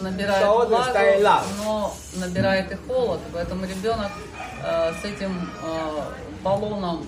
[0.02, 1.45] набирает Todo влагу, está helado.
[1.63, 4.12] но набирает и холод, поэтому ребенок
[4.63, 6.02] э, с этим э,
[6.43, 7.08] баллоном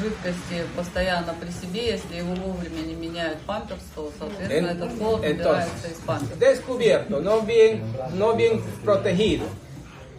[0.00, 5.22] жидкости постоянно при себе, если его вовремя не меняют памперс, то, соответственно, En- этот холод
[5.22, 6.34] набирается из памперса.
[6.36, 7.82] descubierto, no bien,
[8.14, 9.46] no bien protegido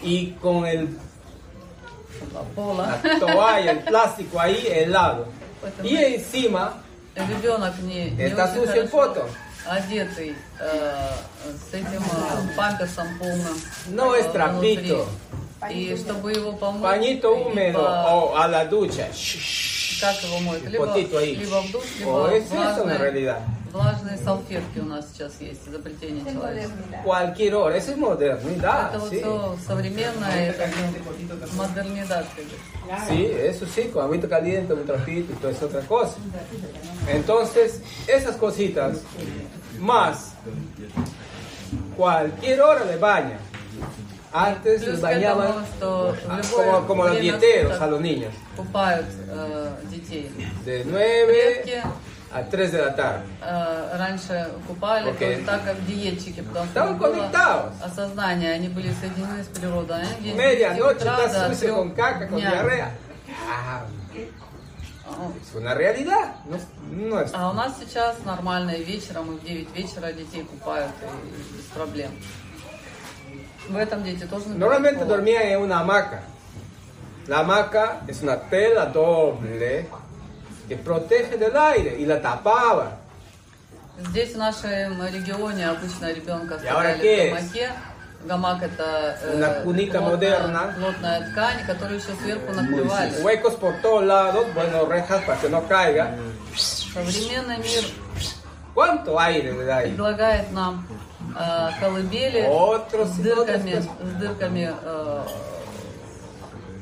[0.02, 0.98] y con el,
[2.56, 2.98] Пола.
[3.04, 5.28] la toalla, el plástico ahí helado.
[5.62, 6.74] Поэтому Y encima
[7.16, 9.28] ребенок не, не Это очень poto.
[9.68, 11.10] одетый э,
[11.70, 13.60] с этим э, памперсом полным.
[13.90, 14.96] No es э, trapito.
[14.96, 15.47] внутри.
[15.71, 19.09] И чтобы его помыть, pañito húmedo либо- o a la ducha.
[20.01, 20.65] как его моют?
[20.67, 21.37] El Либо, potito ahí.
[21.37, 23.39] либо в душ, либо O es eso en влажные, realidad.
[23.73, 27.03] влажные салфетки у нас сейчас есть, изобретение человеческое.
[27.05, 28.91] Cualquier hora, eso es modernidad.
[28.91, 29.19] Это вот sí.
[29.21, 30.69] все современное, это
[31.57, 32.45] модернидация.
[33.09, 36.15] Sí, eso sí, con agüita caliente, un trapito y todo es otra cosa.
[37.09, 38.99] Entonces, esas cositas,
[39.79, 40.33] más
[41.97, 43.39] cualquier hora de baña.
[44.38, 50.32] Antes Плюс les bañaban любое como, como los dieteros a los niños, купают э, детей.
[50.64, 51.82] de 9 Клетки
[52.32, 53.24] a 3 de la tarde.
[53.42, 59.48] э, раньше купали то так, как диетчики, потому что было осознания, они были соединены с
[59.48, 60.02] природой.
[60.02, 62.92] Они 9 утра estás sucio con 3 caca, con diarrea.
[63.50, 63.86] А,
[65.42, 66.58] es una realidad, no,
[66.92, 70.92] no es А у нас сейчас нормально и вечером, и в 9 вечера детей купают
[71.02, 72.12] и без проблем.
[73.69, 75.09] В этом дети тоже набирают Normalmente холод.
[75.09, 76.21] dormían en una hamaca.
[77.29, 79.87] La hamaca es una tela doble
[80.69, 82.99] que protege del aire y la tapaba.
[83.99, 87.71] Здесь в нашем регионе обычно ребенка И ahora оставляли qué в гамаке.
[88.25, 90.75] Гамак это э, Una cunita плотная, moderna.
[90.79, 93.23] плотная ткань, которую еще сверху Sin накрывали.
[93.23, 96.15] huecos por todos lados, bueno, rejas para que no caiga.
[96.57, 97.85] Современный мир
[98.75, 99.91] ¿Cuánto aire le da ahí?
[99.95, 100.87] предлагает нам
[101.40, 102.42] э, колыбели
[103.06, 105.24] с дырками, с дырками э,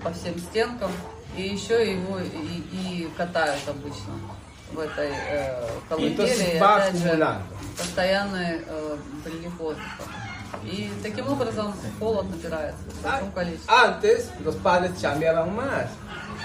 [0.04, 0.92] по всем стенкам,
[1.38, 2.24] и еще его и,
[3.06, 4.14] и катают обычно
[4.72, 6.54] в этой э, колыбели.
[6.54, 7.38] И опять же,
[7.78, 10.04] постоянный э, прилив воздуха.
[10.64, 13.68] И таким образом холод набирается в большом количестве.
[13.74, 15.88] Antes los padres chambeaban más.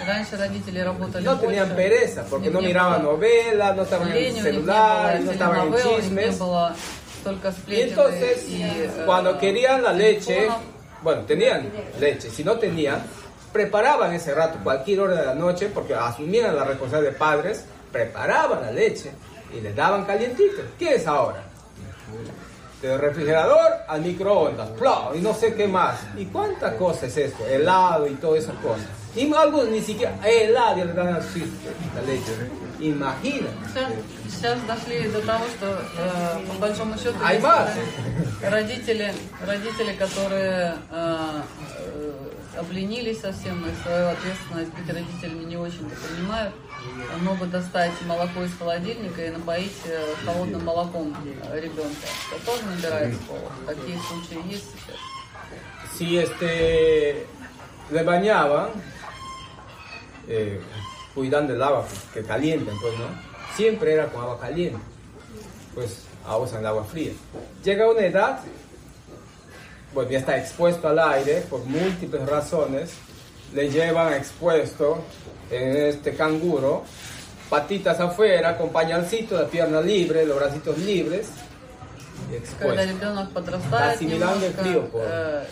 [0.06, 1.46] Раньше родители работали No больше.
[1.46, 5.84] tenían pereza porque no miraban novelas, no estaban en el celular, no estaban en них
[5.84, 6.38] не chismes.
[6.38, 6.74] было
[7.66, 8.46] Y entonces,
[9.06, 10.48] cuando querían la leche,
[11.02, 13.02] bueno, tenían leche, si no tenían,
[13.52, 18.62] preparaban ese rato, cualquier hora de la noche, porque asumían la responsabilidad de padres, preparaban
[18.62, 19.10] la leche
[19.56, 20.62] y les daban calientito.
[20.78, 21.42] ¿Qué es ahora?
[22.80, 25.14] Del refrigerador al microondas, ¡plum!
[25.14, 26.00] y no sé qué más.
[26.16, 27.46] ¿Y cuántas cosas es esto?
[27.46, 28.99] Helado y todas esas cosas.
[29.16, 31.42] Y algunos ni siquiera helado y le dan así
[31.94, 32.32] la leche.
[32.78, 33.50] Imagina.
[33.66, 33.92] Сейчас,
[34.26, 37.18] сейчас дошли до того, что э, по большому счету.
[38.42, 39.12] Родители,
[39.44, 41.42] родители, которые э,
[41.76, 46.54] э, обленились совсем и свою ответственность быть родителями не очень принимают,
[47.20, 51.14] могут достать молоко из холодильника и напоить э, холодным молоком
[51.52, 52.06] ребенка.
[52.32, 53.52] Это тоже набирает холод.
[53.66, 54.96] Такие случаи есть сейчас.
[55.98, 57.26] si este
[60.32, 60.60] Eh,
[61.12, 63.06] cuidando el agua pues, que calientan, pues, ¿no?
[63.56, 64.78] Siempre era con agua caliente,
[65.74, 67.10] pues ahora usan agua fría.
[67.64, 68.40] Llega una edad,
[69.92, 72.92] bueno, ya está expuesto al aire por múltiples razones,
[73.52, 75.02] le llevan expuesto
[75.50, 76.84] en este canguro,
[77.48, 81.26] patitas afuera, con pañalcito, la pierna libre, los bracitos libres,
[82.32, 82.68] expuesto.
[83.94, 85.02] Asimilando el frío, por...
[85.02, 85.48] Pues.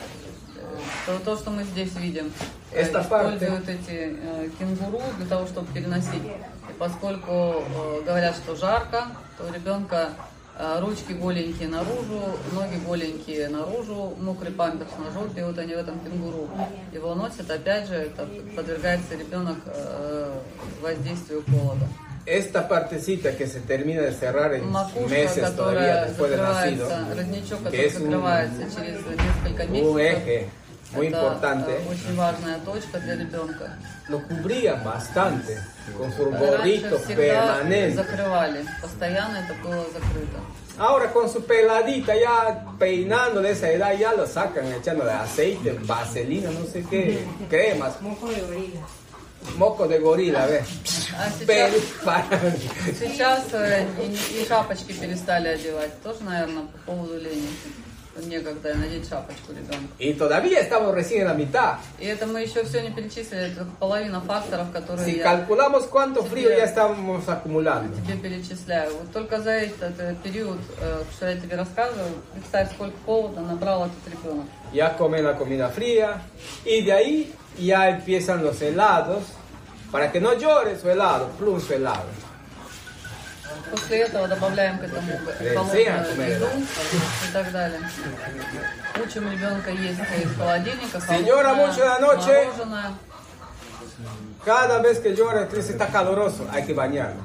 [1.09, 2.31] То, то, что мы здесь видим,
[2.73, 6.23] э, Esta parte- используют эти э, кенгуру для того, чтобы переносить.
[6.23, 9.07] И поскольку э, говорят, что жарко,
[9.38, 10.11] то у ребенка
[10.59, 12.21] э, ручки голенькие наружу,
[12.53, 16.51] ноги голенькие наружу, мокрый памперс на жопе, вот они в этом кенгуру.
[16.92, 20.31] Его носят, опять же, это подвергается ребенок э,
[20.83, 21.87] воздействию холода.
[22.27, 26.88] esta partecita que se termina de cerrar en Макушка, meses todavía которая después de nacido,
[27.71, 29.94] que es un, закрывается через несколько месяцев.
[29.94, 30.47] un eje
[30.93, 33.77] muy это importante, э, очень важная точка для ребенка.
[34.10, 35.58] lo cubrían bastante
[35.97, 37.15] con su Раньше gorrito всегда
[37.58, 37.95] permanente.
[37.95, 40.39] закрывали, постоянно это было закрыто.
[40.77, 46.49] Ahora con su peladita, ya peinando de esa edad, ya lo sacan echándole aceite, vaselina,
[46.51, 48.82] no sé qué, cremas, Moco de gorila.
[49.58, 50.63] moco de gorila, a ver.
[51.15, 52.27] А сейчас, Pero para-
[52.99, 56.01] сейчас э, и, и шапочки перестали одевать.
[56.01, 57.49] Тоже, наверное, по поводу лени.
[58.17, 59.89] Некогда надеть шапочку ребенку.
[59.97, 61.77] Y todavía estamos recién en la mitad.
[61.99, 66.23] И это мы еще все не перечислили, это половина факторов, которые Si я calculamos cuánto
[66.23, 67.95] frío ya estamos acumulando.
[68.06, 68.93] тебе перечисляю.
[68.97, 73.88] Вот только за этот э, период, э, что я тебе рассказываю, представь, сколько холода набрал
[73.88, 74.45] этот ребенок.
[74.71, 76.21] ya comen la comida fría
[76.65, 79.23] y de ahí ya empiezan los helados
[79.91, 82.06] para que no llore su helado, plum su helado.
[83.71, 86.29] После этого добавляем к этому Э, холодную сея, comer.
[86.29, 86.47] еду
[87.29, 87.79] и так далее.
[89.03, 92.93] Учим ребенка есть из холодильника, Si llora холодное, mucho en la noche, мороженое.
[94.45, 97.21] Cada vez que llora, dice está caloroso, hay que bañarlo.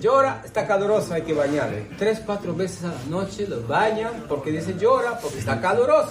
[0.00, 1.78] Llora, está caloroso, hay que bañarlo.
[1.98, 6.10] Tres, cuatro veces a la noche lo bañan porque dice llora, porque está caloroso.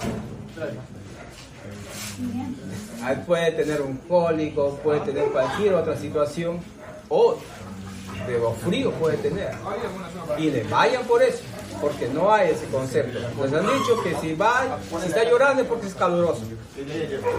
[3.04, 6.60] Ahí puede tener un cólico, puede tener cualquier otra situación,
[7.10, 7.38] o
[8.31, 9.53] de frío puede tener.
[10.39, 11.43] Y le vayan por eso,
[11.81, 13.19] porque no hay ese concepto.
[13.19, 16.43] Les han dicho que si va, si está llorando es porque es caluroso.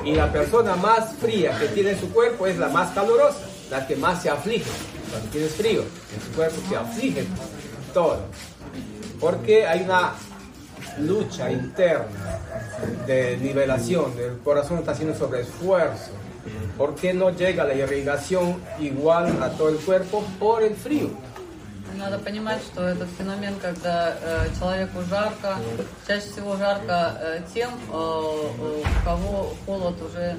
[0.04, 3.88] Y la persona más fría que tiene en su cuerpo es la más calurosa, la
[3.88, 4.70] que más se aflige.
[5.10, 7.26] Cuando tienes frío, en su cuerpo se aflige
[7.94, 8.20] todo.
[9.20, 10.14] Porque hay una
[11.00, 12.40] lucha interna
[13.06, 16.12] de nivelación, el corazón está haciendo sobreesfuerzo.
[16.78, 20.24] ¿Por qué no llega la irrigación igual a todo el cuerpo?
[20.40, 21.10] Por el frío.
[21.98, 25.58] Надо понимать, что этот феномен, когда э, человеку жарко,
[26.08, 30.38] чаще всего жарко э, тем, э, э, у кого холод уже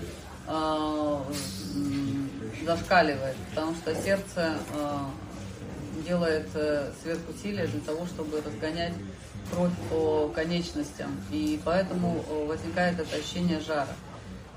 [0.49, 1.17] э,
[2.65, 4.99] зашкаливает, потому что сердце э,
[6.07, 8.95] делает э, сверхусилия для того, чтобы разгонять
[9.53, 13.95] кровь по конечностям, и поэтому э, возникает это ощущение жара.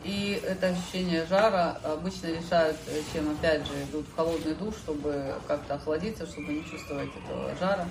[0.06, 5.34] И это ощущение жара обычно решают, э, чем опять же идут в холодный душ, чтобы
[5.48, 7.88] как-то охладиться, чтобы не чувствовать этого жара.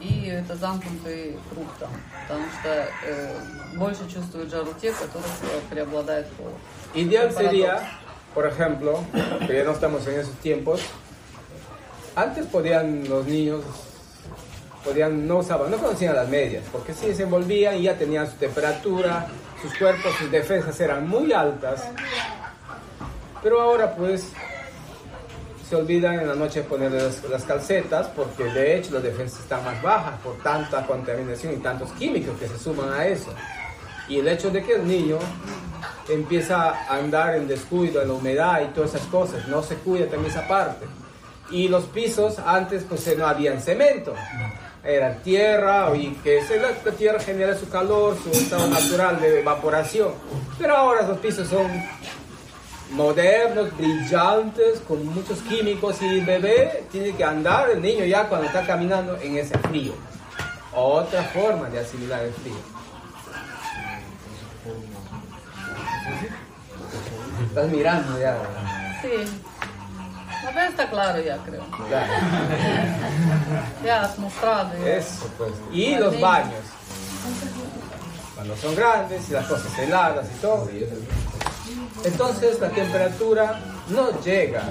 [0.00, 1.90] И это замкнутый круг там,
[2.26, 3.38] потому что э,
[3.76, 6.54] больше чувствуют жару те, которых э, преобладает холод.
[6.92, 7.80] Para sería,
[8.34, 9.04] por ejemplo,
[9.46, 10.80] que ya no estamos en esos tiempos,
[12.16, 13.62] antes podían los niños,
[14.84, 18.36] podían, no usaban, no conocían las medias, porque si se envolvían y ya tenían su
[18.36, 19.28] temperatura,
[19.66, 21.88] sus cuerpos, sus defensas eran muy altas,
[23.42, 24.32] pero ahora pues
[25.68, 29.64] se olvidan en la noche poner las, las calcetas, porque de hecho las defensas están
[29.64, 33.34] más bajas por tanta contaminación y tantos químicos que se suman a eso.
[34.08, 35.18] Y el hecho de que el niño
[36.08, 40.06] empieza a andar en descuido, en la humedad y todas esas cosas, no se cuida
[40.06, 40.86] también esa parte.
[41.50, 44.14] Y los pisos antes pues no habían cemento,
[44.86, 50.12] era tierra y que la tierra genera su calor, su estado natural de evaporación.
[50.58, 51.66] Pero ahora los pisos son
[52.92, 58.46] modernos, brillantes, con muchos químicos y el bebé tiene que andar, el niño ya cuando
[58.46, 59.92] está caminando en ese frío.
[60.72, 62.54] Otra forma de asimilar el frío.
[67.48, 68.36] Estás mirando ya.
[69.02, 69.55] Sí.
[70.45, 71.63] Ну, да, está claro ya, creo.
[71.87, 72.13] Claro.
[73.85, 74.71] Ya has mostrado.
[74.83, 74.97] ya.
[74.97, 75.51] Eso pues.
[75.71, 76.63] Y los baños.
[78.35, 80.67] cuando son grandes y las cosas heladas y todo.
[82.03, 83.59] Entonces la temperatura
[83.89, 84.63] no llega.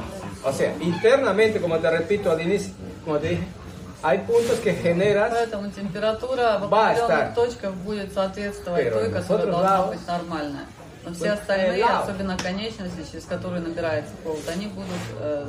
[0.43, 2.73] O sea, internamente, como te repito al inicio,
[3.05, 3.47] como te dije,
[4.03, 7.35] hay puntos que generas, Поэтому температура в Va a определенных estar.
[7.35, 10.67] точках будет соответствовать Pero той, en которая nosotros должна lados, быть нормальная.
[11.06, 14.90] Но все остальные, особенно конечности, через которые набирается холод, они будут
[15.20, 15.48] э,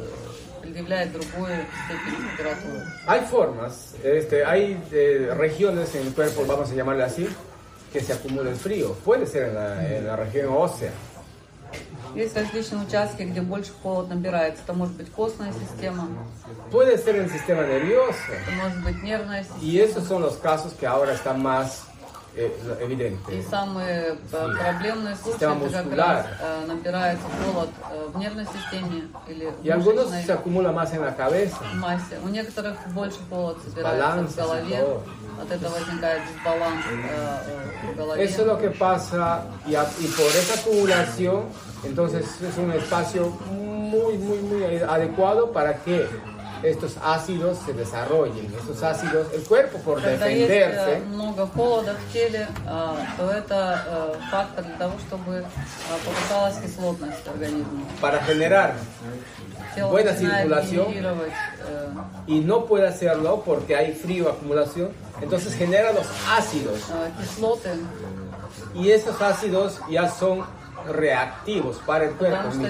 [0.62, 2.82] предъявлять другую степень температуры.
[3.06, 7.28] hay formas, este, hay eh, regiones en el cuerpo, vamos a llamarle así,
[7.92, 8.94] que se acumula el frío.
[9.04, 10.90] Puede ser en la, en la región ósea,
[12.14, 14.62] Есть различные участки, где больше холод набирается.
[14.62, 16.08] Это может быть костная система,
[16.70, 18.16] puede ser en el sistema nervioso.
[18.30, 19.62] это может быть нервная система.
[19.62, 21.84] Y esos son los casos que ahora están más
[22.35, 22.49] eh,
[22.79, 23.49] И evidentes.
[23.49, 26.15] самые э, проблемные случаи, Система это как мускуляр.
[26.15, 30.71] раз э, набирается холод э, в нервной системе или в Y algunos мышечной se acumula
[30.71, 31.57] más en la cabeza.
[31.75, 32.17] массе.
[32.23, 34.77] У некоторых больше холод собирается Баланс, в голове.
[34.79, 35.03] todo.
[35.41, 36.93] От этого возникает дисбаланс э,
[37.89, 38.23] э, в голове.
[38.23, 41.45] Eso es lo que pasa y, a- y por esa acumulación,
[41.83, 46.07] entonces es un espacio muy, muy, muy adecuado para que
[46.70, 51.02] estos ácidos se desarrollen, estos ácidos, el cuerpo por defenderse.
[58.00, 58.74] Para generar
[59.90, 60.86] buena circulación
[62.26, 64.90] y no puede hacerlo porque hay frío acumulación,
[65.20, 66.80] entonces genera los ácidos.
[68.74, 70.44] Y estos ácidos ya son
[70.88, 72.68] reactivos para el cuerpo mismo.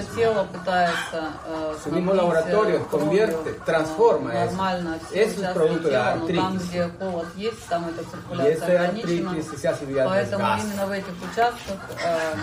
[1.83, 4.55] Su mismo laboratorio convierte, transforma eso.
[5.11, 6.73] Eso es producto de la artritis.
[7.37, 10.63] Y esta artritis se hace vía del gas.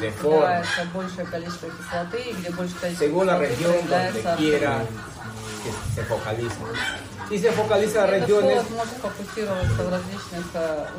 [0.00, 0.62] De forma.
[2.98, 4.82] Según la región donde quiera
[5.64, 6.56] que se focalice
[7.30, 8.62] y se focaliza a regiones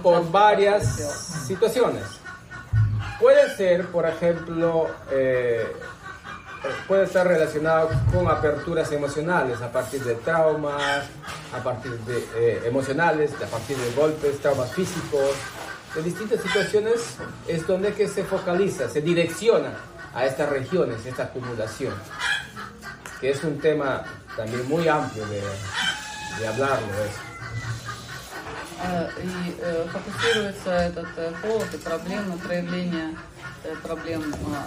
[0.02, 0.84] por varias
[1.46, 2.04] situaciones.
[3.20, 5.66] Puede ser, por ejemplo, eh,
[6.88, 11.06] puede estar relacionado con aperturas emocionales a partir de traumas,
[11.54, 15.32] a partir de eh, emocionales, a partir de golpes, traumas físicos,
[15.96, 17.16] de distintas situaciones
[17.48, 19.72] es donde que se focaliza, se direcciona
[20.14, 21.94] a estas regiones, esta acumulación,
[23.22, 24.04] que es un tema
[24.36, 25.42] también muy amplio de,
[26.48, 26.88] hablarlo.
[28.82, 33.16] Э, И э, фокусируется этот э, холод и проблемы, проявления
[33.82, 34.22] проблем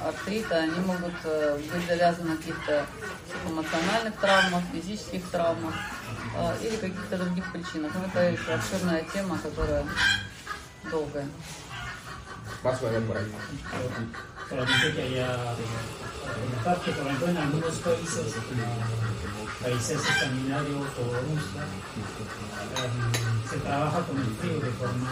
[0.05, 2.85] артрита, они могут быть завязаны на каких-то
[3.29, 5.75] психоэмоциональных травмах, физических травмах
[6.61, 7.93] или каких-то других причинах.
[7.95, 9.85] Но это еще обширная тема, которая
[10.91, 11.29] долгая.
[12.65, 13.33] Ahí.
[14.49, 15.37] solamente quería
[16.35, 18.35] comentar que, por ejemplo, en algunos países,
[19.63, 21.17] países escandinavos o
[22.79, 25.09] em, se trabaja con el frío de forma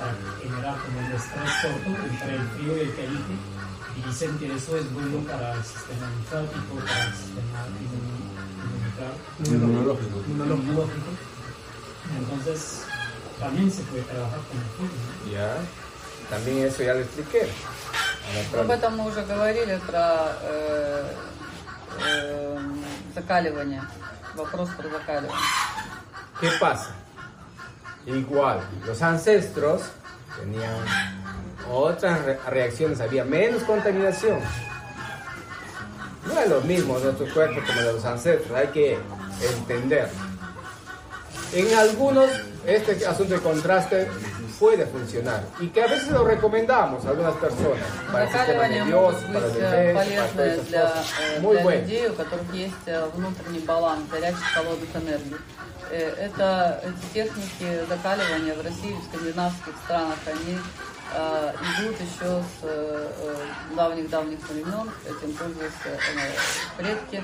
[0.00, 3.34] a generar como un estrés corto entre el frío y el caliente
[3.96, 9.66] y dicen que eso es bueno para el sistema linfático, para el sistema inmunitario,
[10.28, 10.88] inmunológico.
[12.18, 12.84] Entonces,
[13.40, 14.88] también se puede trabajar con el frío.
[15.24, 15.32] ¿no?
[15.32, 15.56] Ya.
[16.30, 17.48] También eso ya lo expliqué.
[18.58, 21.14] Об этом мы уже говорили про э,
[22.04, 22.58] э,
[23.14, 23.82] закаливание,
[24.34, 25.38] вопрос про закаливание.
[26.40, 27.05] ¿Qué pasa?
[28.06, 29.82] Igual, los ancestros
[30.40, 30.70] tenían
[31.70, 34.38] otras re- reacciones, había menos contaminación.
[36.26, 38.98] No es lo mismo nuestro cuerpo como de los ancestros, hay que
[39.58, 40.08] entender.
[41.52, 42.28] En algunos,
[42.66, 44.08] este asunto de contraste
[44.58, 49.18] puede funcionar y que a veces lo recomendamos a algunas personas para el sistema nervioso,
[49.32, 51.40] para el defensa, para esas cosas.
[51.40, 51.80] Muy bueno.
[51.80, 55.36] людей, у которых есть внутренний баланс горячих холодных энергий.
[55.90, 60.58] Это эти техники закаливания в России, в скандинавских странах, они
[61.14, 63.36] э, идут еще с э,
[63.76, 67.22] давних-давних времен, этим пользуются э, предки,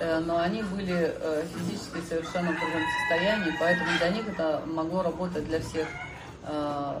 [0.00, 5.02] Э, но они были э, физически совершенно в другом состоянии, поэтому для них это могло
[5.02, 5.86] работать для всех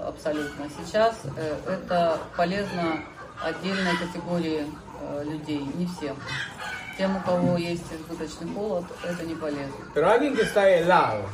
[0.08, 0.66] абсолютно.
[0.78, 3.00] Сейчас э, это полезно
[3.42, 4.66] отдельной категории
[5.00, 6.16] э, людей, не всем.
[6.98, 9.74] Тем, у кого есть избыточный холод, это не полезно.
[9.94, 11.24] Pero alguien que está helado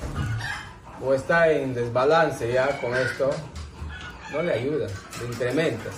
[1.01, 3.31] o está en desbalance ya con esto,
[4.33, 4.87] no le ayuda,
[5.21, 5.95] le incrementas.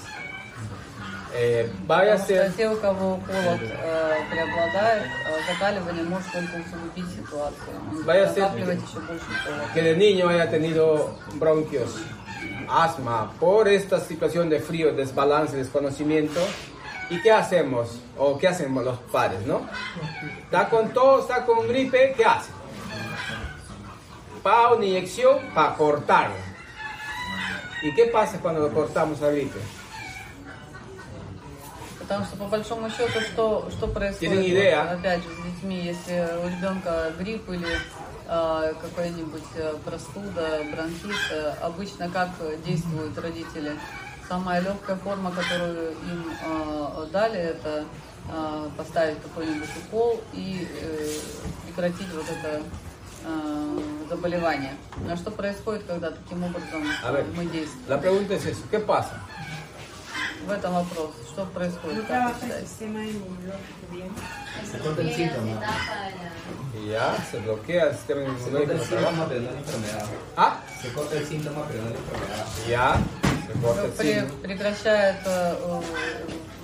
[1.36, 6.32] Eh, vaya a Потому что ser, те, у кого холод э, преобладает, э, закаливание может
[6.32, 7.74] только усугубить ситуацию.
[7.92, 9.74] Он Vaya a будет ser- накапливать еще больше холода.
[9.74, 11.96] que de niño haya tenido bronquios,
[12.70, 16.40] asma, por esta situación de frío, desbalance, desconocimiento.
[17.10, 18.00] ¿Y qué hacemos?
[18.18, 19.68] ¿O qué hacen los padres, no?
[20.46, 22.52] Está con tos, está con gripe, ¿qué hace?
[24.44, 26.36] Pa una inyección para cortarlo.
[27.82, 29.60] ¿Y qué pasa cuando lo cortamos a gripe?
[32.09, 34.79] Потому что по большому счету, что, что происходит?
[34.79, 37.69] Вот, опять же, с детьми, если у ребенка грипп или
[38.27, 42.31] а, какая-нибудь а, простуда, бронхит, а, обычно как
[42.65, 43.73] действуют родители?
[44.27, 47.85] Самая легкая форма, которую им а, дали, это
[48.31, 51.11] а, поставить какой-нибудь укол и э,
[51.67, 52.63] прекратить вот это
[53.27, 54.73] а, заболевание.
[55.11, 57.87] А что происходит, когда таким образом ver, мы действуем?
[57.87, 59.21] la pregunta es eso, ¿qué pasa?
[60.47, 61.11] В этом вопрос.
[61.33, 62.07] Что происходит?
[62.07, 62.67] Как вы trabaja el считаете?
[62.67, 64.11] sistema inmunológico bien.
[64.71, 65.61] Se corta el síntoma.
[66.75, 68.59] Y ya, se bloquea el sistema Se inmunológico.
[68.59, 69.11] corta el no trabaja.
[69.11, 70.07] síntoma, pero no la enfermedad.
[70.37, 72.47] Ah, Se corta el síntoma, pero no la enfermedad.
[72.69, 72.97] ya,
[73.47, 74.43] se corta el Пре- síntoma.
[74.43, 75.81] прекращают э,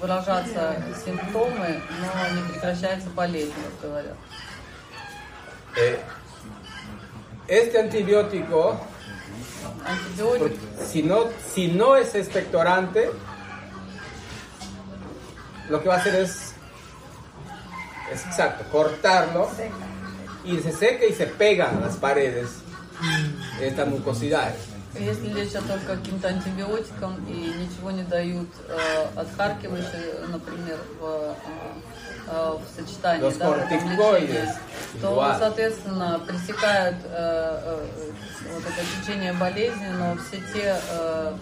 [0.01, 4.17] выражаться симптомы, но не прекращается болезнь, как говорят.
[5.77, 5.99] Eh,
[7.49, 8.81] este antibiótico,
[9.87, 13.11] Антибиотик, si no, si no es expectorante,
[15.70, 16.54] lo que va a hacer es,
[18.12, 19.50] es exacto, cortarlo
[20.44, 22.50] y se seca y se pega a las paredes
[23.62, 24.54] esta mucosidad.
[24.98, 31.34] если лечат только каким-то антибиотиком и ничего не дают э, отхаркивающие, например, в, э,
[32.27, 35.39] э, в сочетании да, corticoides, лечении, то, igual.
[35.39, 37.87] соответственно, пресекают э, э,
[38.53, 41.35] вот это течение болезни, но все те э,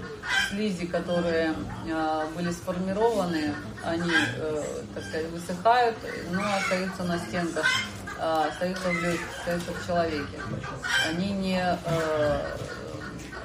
[0.51, 1.55] слизи, которые
[1.87, 3.55] э, были сформированы,
[3.85, 4.63] они, э,
[4.95, 5.97] так сказать, высыхают,
[6.31, 7.67] но остаются на стенках,
[8.19, 10.39] э, остаются в легких, остаются в человеке.
[11.09, 12.57] Они не э,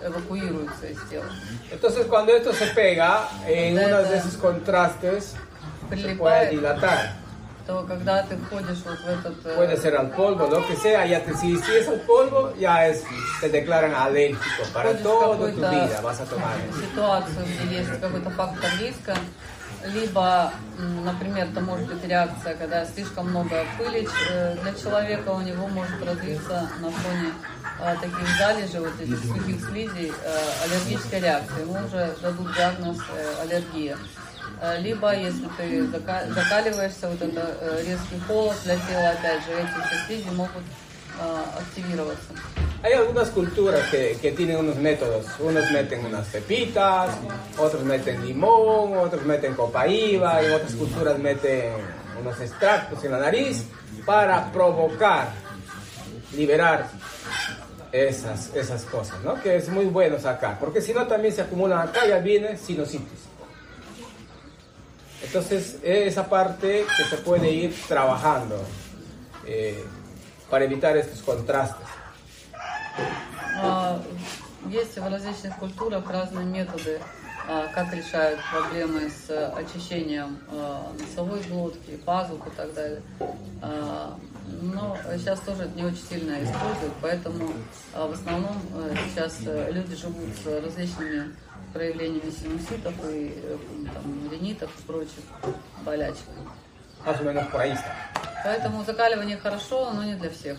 [0.03, 1.25] эвакуируются из тела.
[1.71, 5.35] Entonces cuando esto se pega en uno de esos contrastes,
[5.89, 7.26] se puede dilatar.
[7.67, 11.05] То когда ты входишь вот в этот э, Puede ser al polvo, lo que sea,
[11.05, 13.03] ya te, si, si es al polvo, ya es,
[13.41, 18.69] te declaran alérgico para toda tu vida, vas a tomar ситуацию, где есть какой-то фактор
[18.79, 19.17] риска,
[19.93, 20.53] либо,
[21.03, 26.01] например, это может быть реакция, когда слишком много пыли э, для человека, у него может
[26.05, 27.33] развиться на фоне
[27.81, 30.13] э, таких залежей, вот этих сухих слизей,
[30.63, 31.63] аллергическая реакция.
[31.63, 32.97] Ему уже дадут диагноз
[33.41, 33.97] аллергия.
[34.60, 39.52] Э, Либо, если ты зака- закаливаешься, вот это э, резкий холод для тела, опять же,
[39.52, 40.62] эти все слизи могут
[41.20, 42.28] э, активироваться.
[42.84, 45.26] Hay algunas culturas que, que tienen unos métodos.
[45.38, 47.10] Unos meten unas pepitas,
[47.56, 51.72] otros meten limón, otros meten copaíba y otras culturas meten
[52.20, 53.64] unos extractos en la nariz
[54.04, 55.28] para provocar,
[56.36, 56.88] liberar
[57.92, 59.40] esas, esas cosas, ¿no?
[59.40, 62.56] Que es muy bueno sacar, porque si no también se acumulan acá y ya viene
[62.56, 63.20] sinusitis.
[65.27, 68.63] Entonces, esa parte que se puede ir trabajando
[69.45, 69.83] eh,
[70.49, 71.85] para evitar estos contrastes.
[73.61, 73.99] А,
[74.69, 76.99] Есть в различных культурах разные методы,
[77.47, 83.01] а, как решают проблемы с очищением а, носовой глотки, пазух и так далее.
[84.61, 87.51] Но сейчас тоже не очень сильно используют, поэтому
[87.93, 91.35] в основном э, сейчас э, люди живут с различными
[91.77, 93.57] проявлениями синуситов и э,
[93.93, 95.23] там, ринитов и прочих
[95.85, 96.25] болячек.
[98.43, 100.57] Поэтому закаливание хорошо, но не для всех.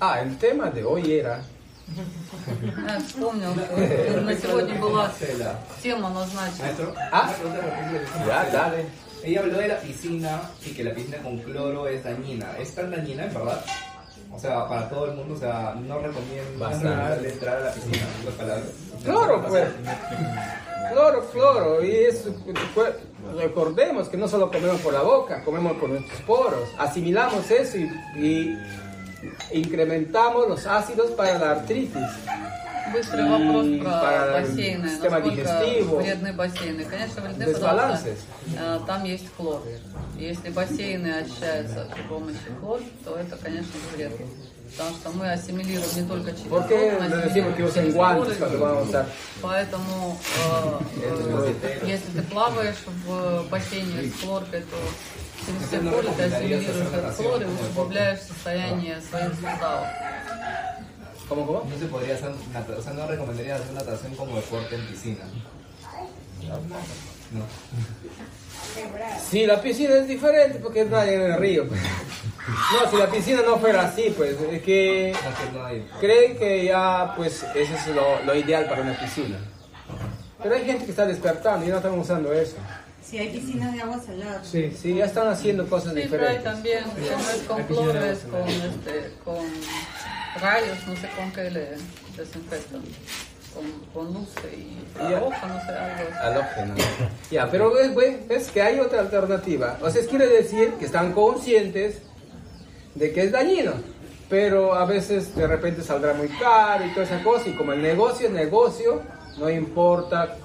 [0.00, 1.42] Ah, el tema de hoy era
[2.88, 5.10] Я вспомнил, на сегодня была
[5.82, 6.94] тема назначена.
[7.10, 7.32] Ah.
[7.40, 8.26] rapidísima.
[8.26, 8.86] Ya, dale.
[9.22, 12.48] Ella habló de la piscina y que la piscina con cloro es dañina.
[12.58, 13.64] ¿Es tan dañina, en verdad?
[14.34, 17.28] O sea, para todo el mundo, o sea, no recomiendo Bastante.
[17.28, 18.66] entrar a la piscina, otras palabras.
[19.04, 19.68] Cloro, pues.
[20.90, 21.84] Cloro, cloro.
[21.84, 22.28] Y es,
[22.74, 22.94] pues,
[23.36, 26.68] recordemos que no solo comemos por la boca, comemos por nuestros poros.
[26.78, 28.58] Asimilamos eso y, y
[29.52, 32.02] incrementamos los ácidos para la artritis.
[32.92, 34.90] Быстрый вопрос И про бассейны.
[34.90, 36.84] Насколько вредны бассейны?
[36.84, 38.10] Конечно, вредны, потому что
[38.58, 39.62] э, там есть хлор.
[40.18, 44.12] Если бассейны очищаются при помощи хлора, то это, конечно, вред.
[44.76, 48.56] Потому что мы ассимилируем не только через ¿Por qué хлор, decimos que ассимилируем usen через
[48.56, 49.06] хлор?
[49.42, 52.76] Поэтому, э, э, если ты плаваешь
[53.06, 54.76] в бассейне с хлоркой, то
[55.46, 59.86] через все поры ты ассимилируешь этот хлор и усугубляешь состояние своих суставов.
[61.28, 61.64] ¿Cómo, cómo?
[61.68, 65.24] No se podría hacer, o sea, no recomendaría hacer natación como deporte en piscina.
[67.32, 67.44] No.
[69.30, 71.66] Si la piscina es diferente porque no hay en el río.
[71.68, 71.80] pues.
[71.80, 75.14] No, si la piscina no fuera así, pues es que
[76.00, 79.38] creen que ya, pues, eso es lo, lo ideal para una piscina.
[80.42, 82.56] Pero hay gente que está despertando y no están usando eso.
[83.02, 84.42] Si hay piscinas de agua salada.
[84.44, 86.44] Sí, sí, ya están haciendo cosas Sí, pero hay diferentes.
[86.44, 89.36] también, no es con cloro, es con, este, con
[90.40, 91.68] rayos, no sé con qué le
[92.16, 92.82] desinfectan.
[93.54, 94.78] con, con luz y
[95.10, 95.20] Ya.
[95.20, 96.10] roja, no sé, algo.
[96.22, 96.74] Halógeno.
[97.30, 99.76] Ya, pero ves, ves- ves que hay otra alternativa.
[99.82, 101.98] O sea, quiere decir que están conscientes
[102.94, 103.72] de que es dañino.
[104.30, 107.46] Pero a veces de repente saldrá muy caro y toda esa cosa.
[107.50, 109.02] Y como el negocio es negocio,
[109.36, 110.36] no importa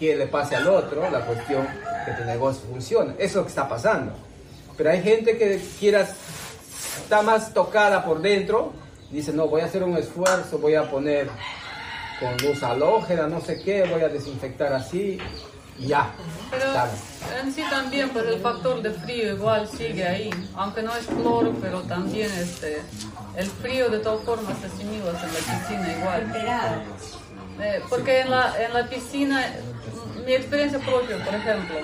[0.00, 1.66] qué le pase al otro, la cuestión
[2.06, 3.12] que tu negocio funcione.
[3.18, 4.12] Eso es lo que está pasando.
[4.78, 6.08] Pero hay gente que quiera,
[7.04, 8.72] está más tocada por dentro,
[9.10, 11.28] dice, no, voy a hacer un esfuerzo, voy a poner
[12.18, 15.18] con luz halógena, no sé qué, voy a desinfectar así,
[15.78, 16.10] ya.
[16.50, 16.64] Pero
[17.42, 21.54] en sí también, pues el factor de frío igual sigue ahí, aunque no es cloro,
[21.60, 22.80] pero también este,
[23.36, 26.84] el frío de todas formas se asimila en la piscina igual.
[27.60, 29.44] Eh, porque en la, en la piscina,
[30.24, 31.76] mi experiencia propia, por ejemplo,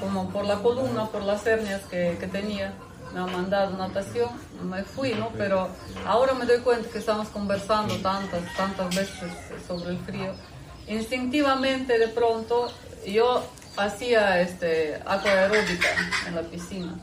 [0.00, 2.72] como por la columna, por las hernias que, que tenía,
[3.12, 4.30] me han mandado natación,
[4.62, 5.30] me fui, ¿no?
[5.36, 5.68] Pero
[6.06, 9.32] ahora me doy cuenta que estamos conversando tantas, tantas veces
[9.66, 10.32] sobre el frío.
[10.88, 12.72] Instintivamente, de pronto,
[13.06, 13.42] yo
[13.76, 15.88] hacía este, aeróbica
[16.26, 16.94] en la piscina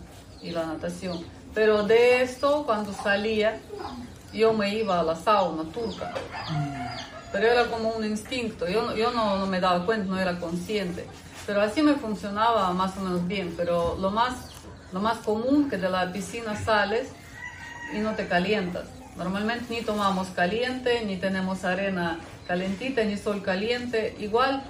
[0.42, 1.24] y la natación.
[1.54, 3.60] Pero de esto, cuando salía,
[4.34, 6.14] yo me iba a la sauna turca
[7.32, 11.06] pero era como un instinto, yo, yo no, no me daba cuenta, no era consciente,
[11.46, 14.36] pero así me funcionaba más o menos bien, pero lo más,
[14.92, 17.08] lo más común que de la piscina sales
[17.94, 18.86] y no te calientas.
[19.18, 24.64] Normalmente ni tomamos caliente, ni tenemos arena calentita, ni sol caliente, igual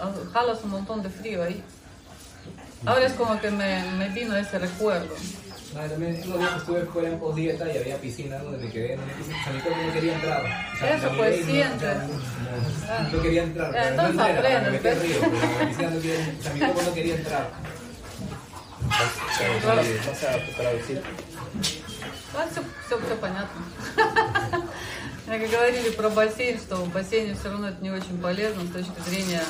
[0.00, 1.62] ah, jalas un montón de frío ahí.
[2.84, 5.14] Ahora es como que me, me vino ese recuerdo.
[5.76, 8.92] Ah, también unos días que estuve fuera en post-dieta y había piscina donde me quedé
[8.94, 9.36] en una piscina.
[9.52, 10.42] Mi cuerpo no quería entrar.
[10.74, 11.96] O sea, Eso, me pues, y no- sientes.
[11.96, 13.70] o sea, No, no quería entrar.
[13.72, 15.02] No entonces me aprendes, ¿ves?
[15.02, 17.50] río, pero la piscina no quería, o sea, mi no quería entrar.
[22.32, 23.62] Все, все, все понятно.
[25.26, 29.00] Как говорили про бассейн, что в бассейне все равно это не очень полезно с точки
[29.08, 29.42] зрения,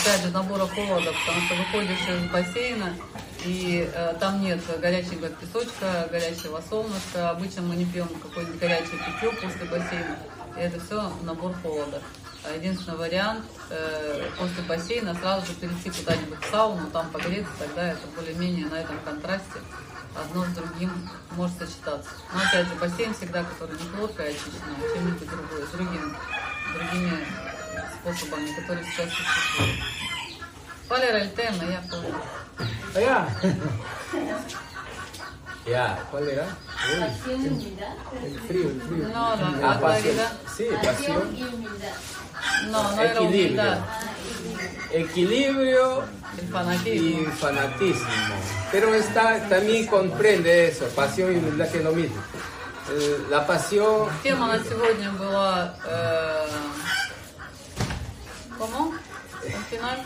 [0.00, 2.94] опять же, набора холода, потому что выходишь из бассейна,
[3.44, 7.30] и э, там нет горячего песочка, горячего солнышка.
[7.30, 10.18] Обычно мы не пьем какое-нибудь горячее питье после бассейна.
[10.56, 12.02] И это все набор холода.
[12.54, 18.00] Единственный вариант э, после бассейна сразу же перейти куда-нибудь в сауну, там погреться, тогда это
[18.16, 19.58] более-менее на этом контрасте
[20.14, 20.90] одно с другим
[21.32, 22.10] может сочетаться.
[22.34, 26.16] Но опять же, бассейн всегда, который не плоткое, очищено, а чем-нибудь другое, с другим,
[26.74, 27.26] другими
[28.00, 29.80] способами, которые сейчас существуют.
[30.88, 32.14] Валера el tema, я помню.
[32.94, 33.28] Allá.
[35.66, 36.46] Ya, ¿cuál era?
[36.46, 37.92] Uy, Pasión y humildad.
[38.24, 39.08] el frío, el frío.
[39.08, 40.16] No, la, Ah, la pasión.
[40.56, 41.36] Sí, Pasión pasión.
[41.36, 41.92] y humildad.
[42.69, 43.43] No, no era Equilibrio.
[43.45, 43.77] humildad,
[44.91, 46.03] Equilibrio
[46.37, 47.31] el y fanatismo.
[47.39, 48.07] fanatismo.
[48.71, 52.21] Pero está, también comprende eso, pasión y humildad que es lo mismo.
[52.91, 55.73] Eh, La pasión, Тема на сегодня была...
[55.85, 56.47] э,
[58.57, 58.93] ¿Cómo?
[59.43, 60.03] Al final.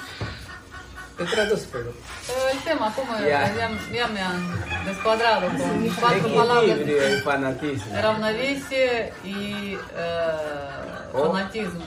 [1.18, 3.48] te traduzco, pero Eh, el tema, ¿cómo Ya.
[3.48, 3.56] era?
[3.56, 6.64] Ya, ya me han descuadrado con cuatro palabras.
[6.78, 8.02] equilibrio y fanatismo.
[8.02, 11.32] Равновесие и э, О.
[11.32, 11.82] фанатизм.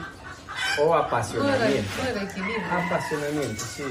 [0.79, 1.91] O Ну, era, apasionamiento.
[1.99, 2.67] ну, era equilibrio.
[2.87, 3.85] Apasionamiento, sí.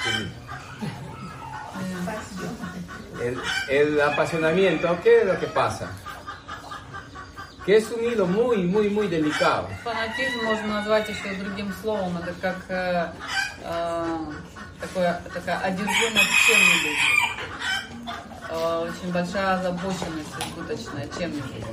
[0.00, 0.44] Equilibrio.
[3.20, 5.88] El, el apasionamiento, ¿qué es lo que pasa?
[7.64, 9.68] Que es un hilo muy, muy, muy delicado.
[9.82, 12.18] Фанатизм можно назвать еще другим словом.
[12.18, 13.10] Это как э,
[13.62, 14.16] э,
[14.80, 16.98] такое, такая одержимость чем-нибудь.
[18.50, 21.64] Э, очень большая озабоченность избыточная чем-нибудь.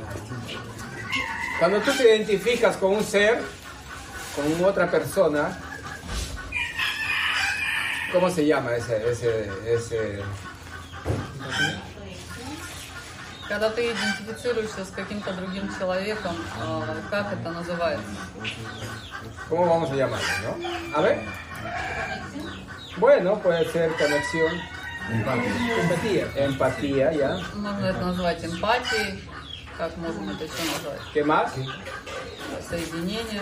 [1.60, 3.44] Cuando tú te identificas con un ser,
[4.36, 5.58] con otra persona,
[8.12, 10.24] ¿cómo se llama ese, ese, ese?
[13.50, 18.08] Когда ты идентифицируешься с каким-то другим человеком, э, как это называется?
[19.50, 20.98] ¿Cómo vamos a llamarlo, no?
[20.98, 21.20] A ver.
[22.96, 24.54] Bueno, puede ser conexión,
[25.10, 26.28] Empatía.
[26.36, 27.40] empatía, ya.
[27.54, 29.22] Можно это назвать эмпатией.
[29.78, 31.02] Как можно это еще назвать?
[31.14, 31.52] ¿Qué más?
[32.70, 33.42] Соединение,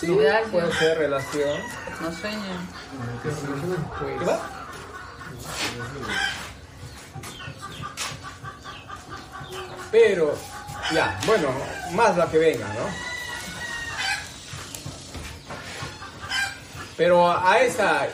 [0.00, 0.50] Sí, Связи.
[0.50, 1.60] puede ser relación.
[1.92, 2.56] отношения.
[3.22, 4.40] ¿Qué más?
[9.90, 10.34] Pero,
[10.92, 11.48] ya, bueno,
[11.92, 13.10] más la que venga, ¿no?
[16.96, 18.06] Pero a esa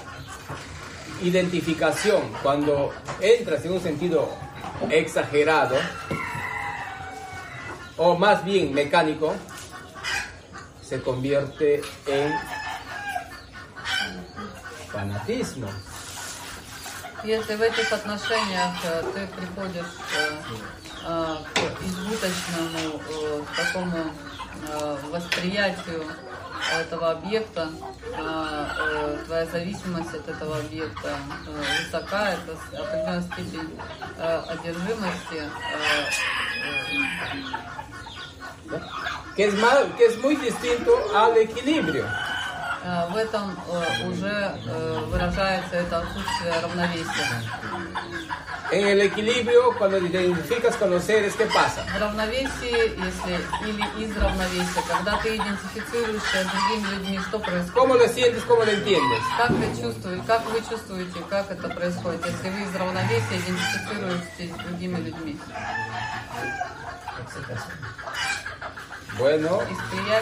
[1.23, 4.31] identificación, cuando entras en un sentido
[4.91, 5.77] exagerado,
[7.97, 9.35] o más bien mecánico,
[10.83, 12.33] se convierte en
[14.93, 15.69] fanatismo.
[17.25, 20.37] Если в этих отношениях э, ты приходишь э,
[21.07, 24.13] э, к избыточному э, такому
[24.69, 26.05] э, восприятию
[26.80, 27.70] этого объекта,
[28.04, 33.80] э, э, твоя зависимость от этого объекта э, высока, это определенная степень
[34.18, 35.44] э, одержимости.
[39.36, 39.54] Que es,
[39.98, 42.06] que es muy distinto al equilibrio.
[42.84, 47.42] Э, в этом э, уже э, выражается это отсутствие равновесия.
[48.72, 51.86] En el equilibrio, cuando te identificas con los seres, ¿qué pasa?
[51.94, 57.74] В равновесии, если или из равновесия, когда ты идентифицируешься с другими людьми, что происходит?
[57.74, 58.44] ¿Cómo lo sientes?
[58.46, 59.20] ¿Cómo lo entiendes?
[59.38, 64.64] Как вы чувствуете, как вы чувствуете, как это происходит, если вы из равновесия идентифицируетесь с
[64.64, 65.38] другими людьми?
[69.20, 69.62] Bueno,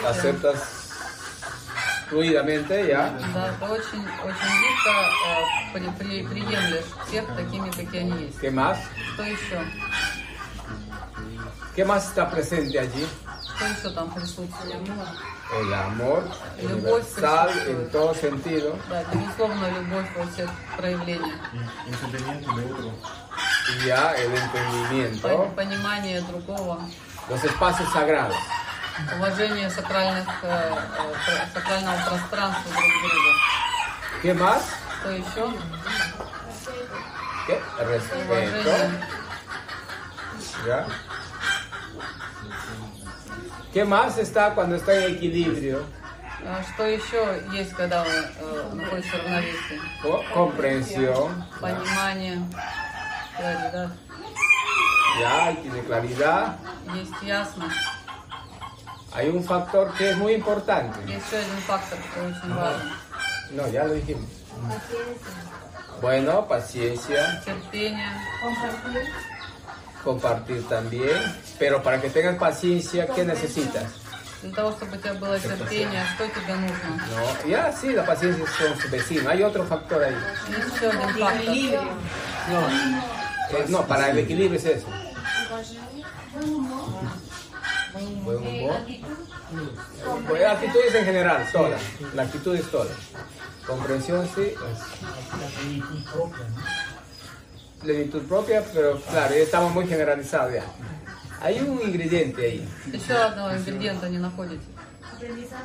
[0.04, 0.79] aceptas
[2.09, 3.11] fluidamente ya.
[3.33, 4.93] Да, ты очень, очень гибко
[5.27, 8.39] э, при- при- приемлешь всех такими, какие они есть.
[8.39, 8.77] ¿Qué más?
[9.13, 9.59] Что еще?
[11.75, 13.05] ¿Qué más está presente allí?
[13.57, 14.51] Что еще там присутствует?
[15.53, 16.23] El amor
[16.59, 17.67] Любовь universal присутствует.
[17.85, 18.79] en todo sentido.
[18.89, 21.39] Да, безусловно, любовь во всех проявлениях.
[21.87, 22.91] Entendimiento de otro.
[23.77, 26.79] Y ya el Пон- entendimiento, Понимание другого,
[27.29, 28.35] los espacios sagrados.
[29.16, 30.76] Уважение сакральных, э,
[31.28, 33.32] э, сакрального пространства друг друга.
[34.22, 34.62] ¿Qué más?
[35.00, 35.54] Что еще?
[37.46, 37.60] ¿Qué?
[37.78, 38.70] Respeto.
[40.66, 40.86] ¿Ya?
[43.72, 45.84] ¿Qué más está cuando está en equilibrio?
[46.74, 49.80] Что еще есть, когда вы э, находитесь в равновесии?
[50.02, 51.44] Co- Comprensión.
[51.60, 52.38] Понимание,
[53.36, 53.90] claridad.
[55.20, 56.56] Ya, tiene claridad.
[56.94, 57.76] Есть ясность.
[59.13, 60.99] Hay un factor que es muy importante.
[61.07, 62.91] Есть еще один фактор, который очень важен.
[63.51, 64.25] No, ya lo dijimos.
[66.01, 68.09] Bueno, paciencia, Терпение.
[70.03, 71.21] compartir también.
[71.57, 73.85] Pero para que tengas paciencia, ¿qué necesitas?
[74.41, 76.89] Для того, чтобы у тебя было терпение, что тебе нужно?
[77.09, 79.29] No, ya sí, la paciencia son su vecino.
[79.29, 80.15] Hay otro factor ahí.
[80.49, 81.95] Есть еще один фактор.
[83.51, 84.87] Eh, no, para el equilibrio es eso.
[88.23, 88.75] Buen humor.
[90.27, 91.81] Pues, actitudes en general, todas.
[92.13, 92.91] La actitud es toda.
[93.65, 96.85] Comprensión sí, La plenitud propia, ¿no?
[97.81, 100.65] plenitud propia, pero claro, ya estamos muy generalizados ya.
[101.41, 102.67] Hay un ingrediente ahí.
[102.91, 104.19] Еще одного ингредиента не
[105.19, 105.55] находите.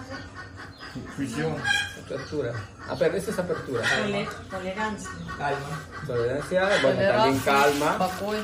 [1.16, 1.57] Fusión.
[2.05, 2.53] Apertura.
[2.89, 3.83] Ah, pero esto es apertura.
[3.85, 5.11] Tole- Tolerancia.
[5.39, 5.81] Calma.
[6.07, 7.99] Tolerancia, bueno, también Толерантность, calma.
[7.99, 8.39] покой,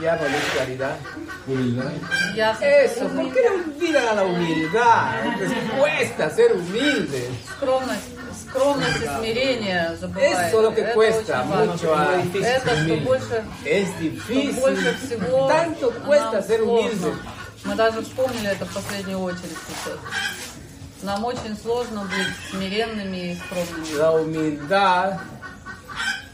[0.00, 0.96] Ya no hay claridad.
[2.34, 2.62] ясность,
[2.96, 5.24] Eso, ¿por qué no olvidan a la humildad?
[5.38, 7.28] Les cuesta ser humildes.
[7.56, 8.08] скромность.
[8.48, 10.48] Скромность и смирение забываете.
[10.48, 11.72] Eso es lo que Это cuesta очень важно.
[11.72, 14.60] mucho a Это что больше, Es что difícil.
[14.60, 17.18] больше всего Tanto cuesta нам ser сложно.
[17.65, 19.99] Мы даже вспомнили это в последнюю очередь сейчас.
[21.01, 23.97] Нам очень сложно быть смиренными и скромными.
[23.97, 25.19] La humildad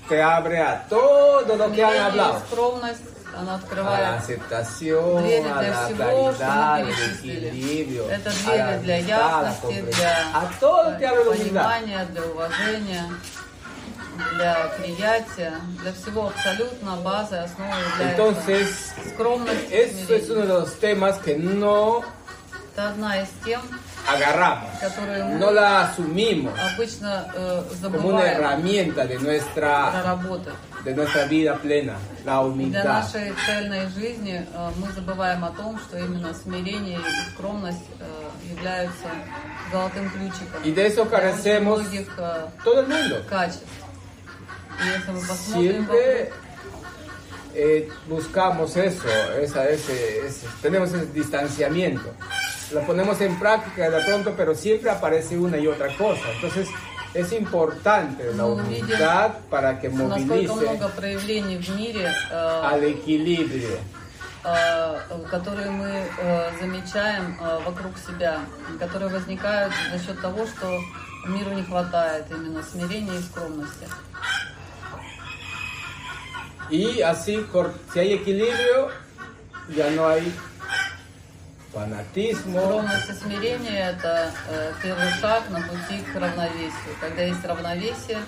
[0.08, 2.40] te abre a todo lo que han hablado.
[2.52, 3.02] скромность,
[3.36, 8.10] она A la открывает aceptación, двери a для la всего, claridad, что мы al equilibrio,
[8.10, 10.50] Это a двери для a ясности, для A
[11.26, 13.06] понимания, для уважения,
[14.36, 20.48] для приятия, для всего абсолютно базы, основы является Entonces, скромность и eso es uno de
[20.48, 22.04] los temas que no
[22.76, 23.62] Это одна из тем,
[24.08, 30.54] agarramos, которые мы no la asumimos обычно э, como una забываем herramienta de nuestra, проработать.
[30.86, 32.84] de nuestra vida plena, la Для humildad.
[32.86, 38.06] нашей цельной жизни э, мы забываем о том, что именно смирение и скромность э,
[38.56, 39.08] являются
[39.74, 43.24] золотым ключиком Y de eso для очень carecemos многих э, todo el mundo.
[43.30, 43.66] качеств.
[45.53, 46.45] Siempre вокруг,
[47.55, 49.09] eh, buscamos eso,
[49.41, 52.13] esa, ese, ese- tenemos ese distanciamiento.
[52.73, 56.23] Lo ponemos en práctica de pronto, pero siempre aparece una y otra cosa.
[56.35, 56.69] Entonces
[57.13, 62.83] es importante la Ну, humildad para que насколько movilice много проявлений в мире, э, al
[62.85, 63.79] equilibrio.
[64.47, 64.99] э,
[65.31, 68.41] которые мы э, замечаем э, вокруг себя,
[68.81, 70.67] которые возникают за счет того, что
[71.29, 73.87] миру не хватает именно смирения и скромности.
[76.70, 77.46] Y así,
[77.94, 78.90] si hay equilibrio,
[79.70, 80.32] ya no hay
[81.74, 86.96] fanatismo, Скромность и смирение– это э, первый шаг на пути к равновесию.
[87.00, 88.20] Когда есть равновесие,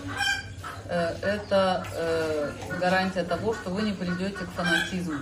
[0.89, 5.22] э, это э, гарантия того, что вы не придете к фанатизму.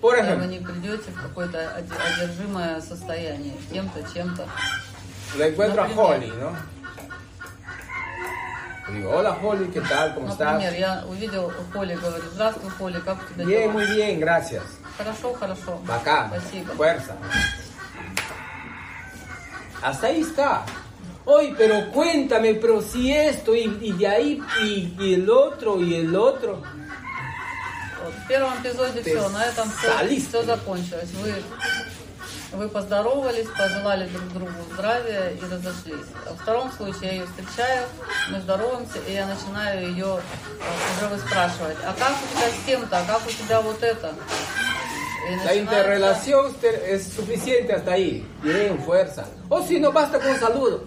[0.00, 4.46] Вы не придете в какое-то оде- одержимое состояние кем-то, чем-то.
[5.36, 6.06] le encuentro a Например.
[6.06, 6.56] Holly, ¿no?
[8.89, 10.13] Le digo, hola Holly, ¿qué tal?
[10.13, 10.53] ¿Cómo estás?
[10.53, 13.73] Например, я увидел Холли, говорю, здравствуй, Холли, как у тебя Bien, дела?
[13.73, 14.63] muy bien, gracias.
[14.97, 15.79] Хорошо, хорошо.
[15.85, 16.73] Bacán, Спасибо.
[16.75, 17.15] fuerza.
[19.81, 20.65] hasta ahí está.
[21.25, 25.95] Oye, pero cuéntame, pero si esto, y, y de ahí, y, y el otro, y
[25.95, 26.61] el otro.
[28.03, 30.31] Вот, в первом эпизоде Ты все, на этом все, солист.
[30.45, 31.09] закончилось.
[31.21, 31.33] Вы,
[32.52, 36.06] вы поздоровались, пожелали друг другу здравия и разошлись.
[36.26, 37.86] А во втором случае я ее встречаю,
[38.30, 41.76] мы здороваемся, и я начинаю ее э, уже выспрашивать.
[41.84, 44.14] А как у тебя с тем-то, а как у тебя вот это?
[45.44, 48.26] La interrelación ter- es suficiente hasta ahí.
[48.42, 49.26] Bien, fuerza.
[49.50, 50.84] O si no, basta con saludo.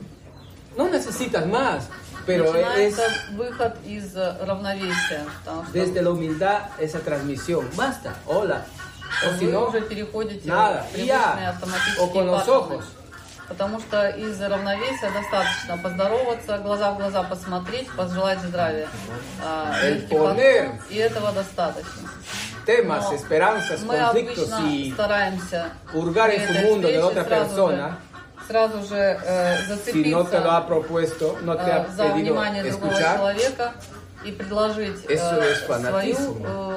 [0.76, 1.84] No necesitas más.
[2.26, 2.95] Pero es
[3.34, 5.26] выход из э, равновесия.
[5.74, 7.68] Desde la humildad esa transmisión.
[7.76, 8.16] Basta.
[8.26, 8.66] Hola.
[9.39, 10.84] Вы уже переходите nada.
[10.84, 12.82] в привычные автоматические паттерны.
[13.47, 18.88] Потому что из равновесия достаточно поздороваться, глаза в глаза посмотреть, пожелать здравия.
[19.43, 19.76] А,
[20.89, 22.09] и этого достаточно.
[22.66, 27.89] Temas, Но esperanzas, мы обычно y стараемся hurgar en su mundo de otra сразу persona.
[27.89, 31.88] же, сразу же э, si no te lo ha зацепиться propuesto, no te э, ha
[31.88, 33.74] за внимание другого человека
[34.24, 36.36] и предложить э, свою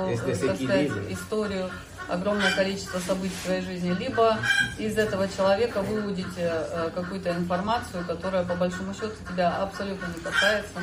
[0.09, 0.61] э, сказать,
[1.11, 1.71] историю,
[2.09, 4.39] огромное количество событий в своей жизни, либо
[4.79, 10.81] из этого человека выудите э, какую-то информацию, которая по большому счету тебя абсолютно не касается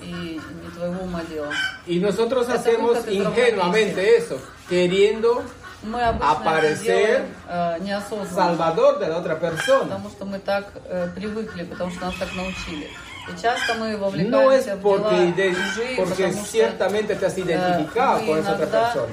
[0.00, 1.52] и не твоего ума дела.
[1.86, 5.42] Y nosotros Это hacemos ingenuamente eso, queriendo
[5.82, 9.84] Мы Aparecer делаем э, salvador de la otra persona.
[9.84, 12.88] Потому что мы так э, привыкли, потому что нас так научили.
[13.28, 17.26] И часто мы No es вовлекаемся в дела porque, чужие, porque потому что ciertamente te
[17.26, 19.12] has э, identificado мы con esa otra persona.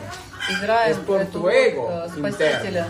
[0.49, 2.87] Играем эту ego э, спасителя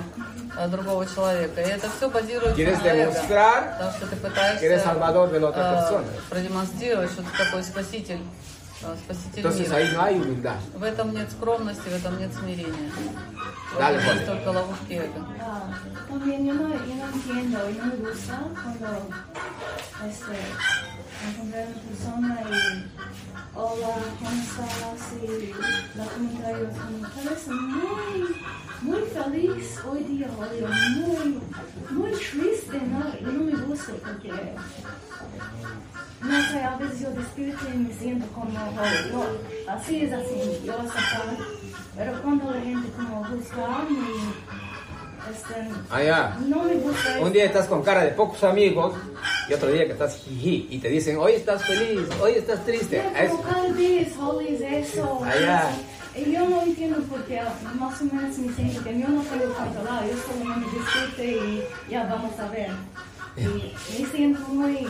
[0.58, 1.62] э, другого человека.
[1.62, 3.14] И это все базируется Quieres на эго.
[3.14, 4.66] Потому что ты пытаешься
[5.56, 8.20] э, продемонстрировать, что ты такой спаситель,
[9.04, 9.76] спаситель Entonces мира.
[9.78, 10.58] ahí no hay humildad.
[10.76, 12.92] В этом нет скромности, в этом нет смирения.
[13.78, 14.38] Dale, этом есть Juan.
[14.38, 15.26] только ловушки эго.
[15.40, 15.74] Ah,
[16.10, 19.08] también yo no, yo no entiendo y no me gusta cuando
[20.10, 20.38] este,
[21.28, 22.92] encontrar una persona y
[23.56, 25.14] hola, ¿cómo estás?
[25.24, 25.54] Y
[25.98, 26.30] la como
[27.16, 28.36] parece muy,
[28.82, 30.68] muy feliz hoy día, Julio,
[30.98, 31.42] muy,
[31.92, 33.02] muy triste, ¿no?
[33.20, 34.56] Y no me gusta porque
[36.22, 39.14] no sé, a veces yo despierto y me siento como, "Oh,
[39.68, 41.38] no, así es así, yo aceptar.
[41.98, 45.54] Pero cuando la gente como juzga y este,
[45.90, 46.36] Allá.
[46.48, 48.96] no me gusta Un día estás con cara de pocos amigos
[49.50, 52.98] y otro día que estás jiji y te dicen, hoy estás feliz, hoy estás triste.
[53.14, 54.08] Ya, Es- cada día es
[54.62, 55.22] es eso.
[55.24, 55.70] Allá.
[55.70, 56.20] eso.
[56.28, 57.40] Y yo no entiendo porque
[57.76, 62.04] más o menos me siento que yo no tengo controlado, yo solamente disfruto y ya
[62.06, 62.70] vamos a ver.
[63.38, 64.88] Y me siento muy,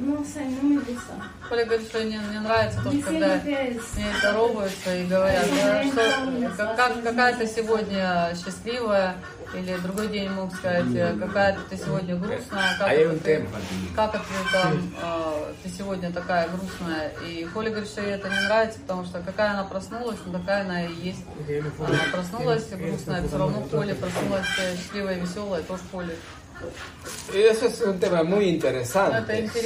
[0.00, 1.14] no sé, no me gusta.
[1.48, 3.80] Коля говорит, что не, не нравится то, когда ней
[4.20, 9.16] здороваются и говорят, да, что как, как- какая ты сегодня счастливая,
[9.52, 13.48] или другой день могут сказать, э, какая ты сегодня грустная, как, А un ты,
[13.96, 17.10] как это ты там, э, ты сегодня такая грустная.
[17.26, 20.60] И Коля говорит, что ей это не нравится, потому что какая она проснулась, ну такая
[20.62, 21.24] она и есть.
[21.80, 26.14] Она проснулась грустная, все равно Коля проснулась э, счастливая, веселая, тоже Коля.
[27.34, 29.42] Eso es un tema muy interesante.
[29.44, 29.58] No, sí.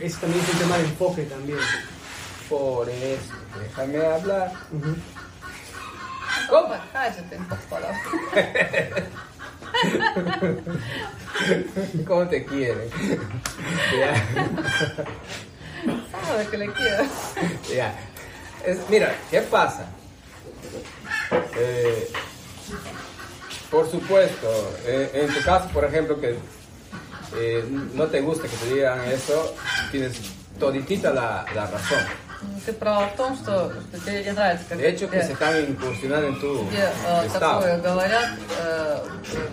[0.00, 1.58] Es también un tema de enfoque también.
[2.48, 4.52] Por eso, déjame hablar.
[6.48, 6.74] ¿Cómo?
[6.92, 7.64] Cállate en pocas
[12.06, 12.88] ¿Cómo te quiere?
[16.26, 17.04] Sabes que le quiero.
[17.74, 17.94] Ya.
[18.88, 19.86] Mira, ¿qué pasa?
[21.56, 22.10] Eh,
[23.73, 24.47] por supuesto,
[24.85, 26.37] eh, en tu caso, por ejemplo, que
[27.35, 27.63] eh,
[27.93, 29.55] no te gusta que te digan eso,
[29.91, 30.19] tienes
[30.59, 32.03] toditita la, la razón.
[32.65, 35.33] Ты права в том, что, что тебе не нравится, когда De hecho, que тебе, se
[35.33, 37.59] están incursionando en tu тебе, э, estado.
[37.61, 38.29] такое говорят,
[38.61, 38.97] э,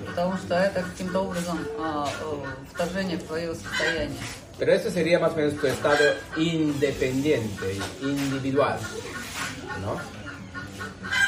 [0.07, 4.19] потому что это каким-то образом э, э, вторжение в твое состояние.
[4.59, 8.79] Pero eso sería más o menos tu estado independiente, individual,
[9.83, 10.01] ¿no?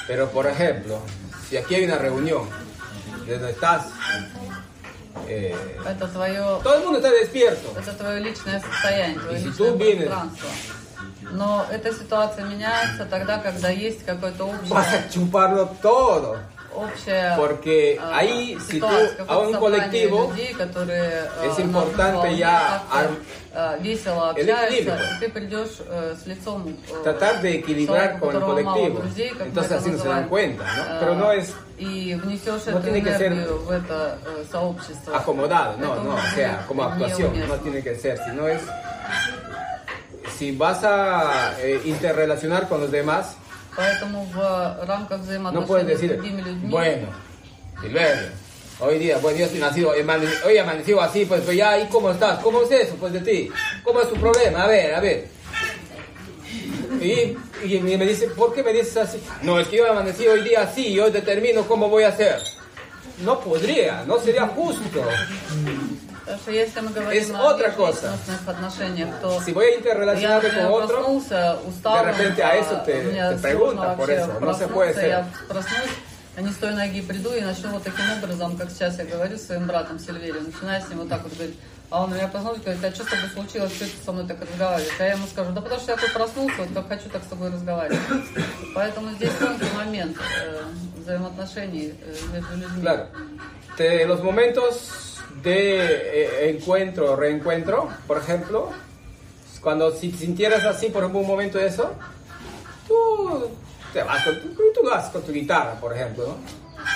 [0.06, 1.00] Pero por ejemplo,
[1.48, 2.48] si aquí hay una reunión,
[3.25, 3.83] de donde estás,
[5.27, 5.55] eh,
[5.85, 10.49] Это твое, todo el mundo está despierto, это твое личное состояние, твое Если личное пространство.
[11.31, 14.05] Но эта ситуация меняется тогда, когда есть
[14.69, 16.39] vas общее, a chuparlo todo.
[16.74, 21.10] общее Porque а, ahí, si tú ситуация, a какое-то un собрание colectivo, людей, которые
[21.42, 25.16] э, es на importante волне ya как-то, ar- э, весело el общаются, equilibrio.
[25.16, 28.62] и ты придешь э, с лицом э, tratar de equilibrar человека, con el у которого
[28.62, 29.00] мало colectivo.
[29.02, 30.82] друзей, как мы Entonces это así no se dan называем, cuenta, ¿no?
[30.82, 34.44] э, Pero no es и внесешь no эту tiene que ser энергию в это э,
[34.52, 35.16] сообщество.
[35.16, 37.58] acomodado, no, Это no, o будет sea, como actuación, no неуместно.
[37.62, 38.60] tiene que ser, sino es
[40.36, 43.36] si vas a eh, interrelacionar con los demás,
[43.76, 47.06] Поэтому в рамках no взаимоотношений puedes с decir, другими людьми bueno,
[47.80, 48.30] Silverio,
[48.80, 52.10] Hoy día, bueno, yo estoy nacido, amane- hoy amanecido así, pues, pues ya, ¿y cómo
[52.12, 52.38] estás?
[52.40, 53.50] ¿Cómo es eso, pues, de ti?
[53.82, 54.62] ¿Cómo es tu problema?
[54.64, 55.26] A ver, a ver.
[57.00, 59.20] Y, y me dice, ¿por qué me dices así?
[59.42, 62.40] No, es que yo amanecí hoy día así, yo determino cómo voy a hacer.
[63.24, 65.02] No podría, no sería justo.
[66.25, 70.71] Потому что если мы говорим Es о межличностных отношениях, то Si voy a я, con
[70.71, 74.27] otro, проснулся усталым, de repente a eso te- мне te сложно preguntan por вообще eso,
[74.27, 75.07] no se проснуться, puede ser.
[75.07, 75.91] Я проснусь,
[76.37, 79.37] а не с той ноги приду и начну вот таким образом, как сейчас я говорю
[79.37, 81.59] с своим братом Сильверием, начинаю с ним вот так вот говорить.
[81.89, 84.25] А он меня проснулся и говорит, а что с тобой случилось, что ты со мной
[84.25, 84.93] так разговариваешь?
[84.99, 87.27] А я ему скажу, да потому что я такой проснулся, вот как хочу, так с
[87.27, 87.99] тобой разговаривать.
[88.73, 90.61] Поэтому здесь тонкий момент э,
[91.01, 92.81] взаимоотношений э, между людьми.
[92.81, 93.07] Claro.
[93.77, 95.12] Te- los momentos
[95.42, 98.70] de eh, encuentro, reencuentro, por ejemplo,
[99.60, 101.92] cuando si sintieras así, por ejemplo, un momento de eso,
[102.86, 103.50] tú
[103.92, 106.36] te vas con, tu- tú vas con tu guitarra, por ejemplo, ¿no?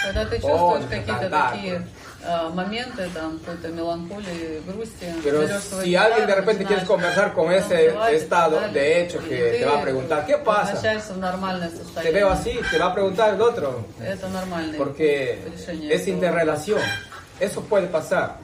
[0.05, 1.83] Когда ты чувствуешь О, какие-то да, такие
[2.25, 6.85] э, моменты, там, какой-то меланхолии, грусти, Pero берешь свою si alguien de гитару, repente quieres
[6.85, 9.65] начинаешь conversar con ese танцевать и estado, так далее, de hecho, и que ты te
[9.67, 10.73] va a preguntar, ¿qué pasa?
[10.73, 12.13] возвращаешься в нормальное Te состояние.
[12.13, 15.93] veo así, te va a preguntar el otro, Это нормальное porque решение.
[15.93, 16.15] es этого.
[16.15, 16.81] interrelación.
[17.41, 18.39] Eso puede pasar.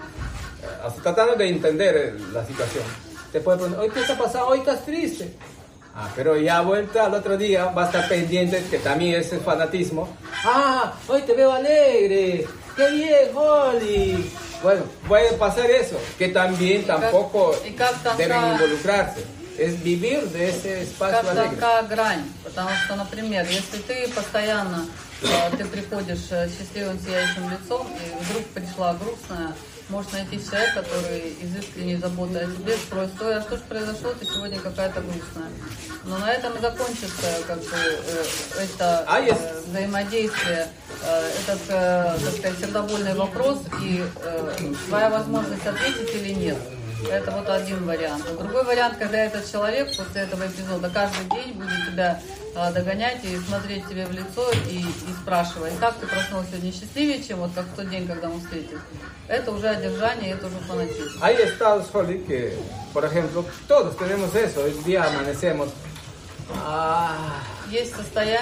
[0.62, 2.84] Eh, hasta tratando de entender eh, la situación.
[3.32, 5.32] Te puede preguntar, hoy qué está pasando, hoy estás triste.
[5.94, 9.40] Ah, pero ya vuelta al otro día va a estar pendiente, que también es el
[9.40, 10.08] fanatismo.
[10.44, 12.46] Ah, hoy te veo alegre.
[12.76, 14.30] ¡Qué bien, Holly!
[14.62, 19.24] Bueno, puede pasar eso, que también tampoco y как там deben та- involucrarse.
[19.58, 21.56] Es vivir de ese espacio Как alegre.
[21.56, 25.11] тонка грань, потому что, например, если ты постоянно, э,
[25.57, 29.53] ты приходишь э, с счастливым сияющим лицом, и вдруг пришла грустная,
[29.89, 34.11] можешь найти человека, который из искренней заботы о тебе спросит, ой, а что же произошло,
[34.19, 35.49] ты сегодня какая-то грустная.
[36.05, 38.25] Но на этом и закончится как бы, э,
[38.63, 39.33] это А э,
[39.67, 40.67] взаимодействие,
[41.03, 44.03] э, этот, э, так сказать, сердобольный вопрос и
[44.87, 46.57] твоя возможность ответить или нет.
[47.09, 48.25] Это вот один вариант.
[48.27, 52.19] А другой вариант, когда этот человек после этого эпизода каждый день будет тебя
[52.55, 57.23] а, догонять и смотреть тебе в лицо и, и спрашивать, как ты проснулся сегодня счастливее,
[57.23, 58.79] чем вот как в тот день, когда мы встретились.
[59.27, 61.21] Это уже одержание, это уже фанатизм.
[61.21, 62.57] Hay estados, Holly, que,
[62.93, 64.63] por ejemplo, todos tenemos eso.
[64.63, 65.69] Hoy día amanecemos.
[66.55, 67.41] Ah,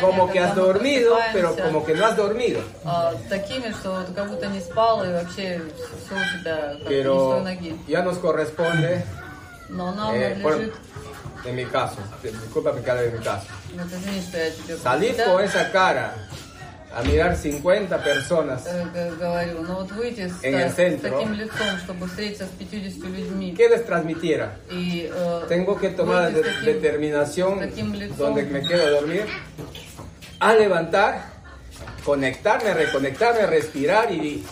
[0.01, 2.61] Como que has dormido, pero como que no has dormido.
[6.87, 7.43] Pero
[7.87, 9.03] ya nos corresponde.
[10.13, 10.35] Eh,
[11.45, 13.47] en mi caso, disculpa mi caso.
[14.83, 16.13] Salir con esa cara
[16.94, 21.10] a mirar 50 personas, э, г- говорю, но вот выйти с, En el с centro.
[21.10, 24.56] таким лицом, чтобы встретиться с 50 людьми, ¿qué les transmitiera?
[24.70, 28.16] и э, Tengo que tomar la выйти de- с таким- determinación таким лицом.
[28.18, 29.26] donde me quedo a dormir,
[30.40, 31.29] a levantar,
[32.05, 34.45] conectarme, reconectarme, respirar y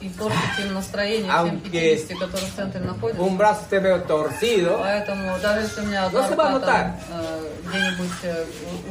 [0.00, 3.22] и портить настроение всем Aunque 50, которые в центре находятся.
[3.22, 6.96] un brazo esté medio torcido, Поэтому даже если у меня No se va a notar.
[7.10, 8.44] э, где-нибудь э,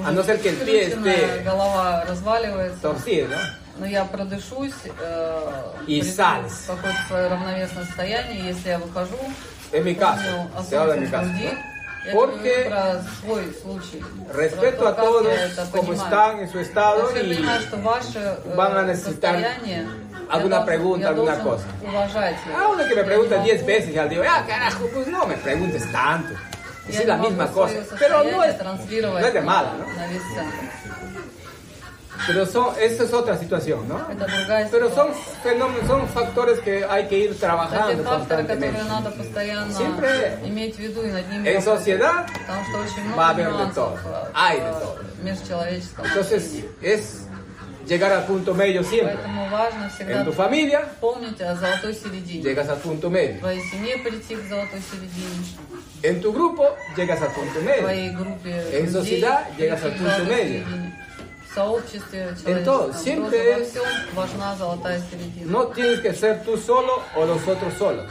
[0.05, 2.79] A no ser que el pie esté- голова разваливается,
[3.79, 6.01] но я продышусь, э, И
[6.67, 9.17] какое-то свое равновесное состояние, если я выхожу,
[9.71, 11.25] помню о se habla de солнце mi в caso.
[11.29, 11.57] груди,
[12.13, 12.71] Porque
[14.33, 15.27] respeto a todos
[15.71, 19.57] como están en su estado y van a necesitar
[20.29, 21.65] alguna pregunta, alguna cosa.
[22.55, 25.91] Ah, uno que me pregunta 10 veces, ya digo, ah, carajo, pues no me preguntes
[25.91, 26.33] tanto.
[26.87, 27.73] Es la misma cosa.
[27.99, 29.85] Pero no es, no es de mala, ¿no?
[32.27, 34.05] Pero son, esa es otra situación, ¿no?
[34.71, 35.07] Pero son,
[35.41, 38.79] fenómenos, son factores que hay que ir trabajando constantemente.
[39.73, 40.09] Siempre
[41.45, 42.25] en sociedad
[43.17, 43.95] va a haber de todo,
[44.33, 44.95] hay de todo.
[46.03, 47.25] Entonces es
[47.87, 49.17] llegar al punto medio siempre.
[49.99, 50.81] En tu familia,
[52.43, 53.39] llegas al punto medio.
[56.03, 57.89] En tu grupo, llegas al punto medio.
[58.71, 60.63] En sociedad, llegas al punto medio
[61.48, 61.48] середине.
[61.50, 65.50] В сообществе todo, человеческом siempre тоже во es- всем важна золотая середина.
[65.52, 68.06] No tienes que ser tú solo o los otros solos.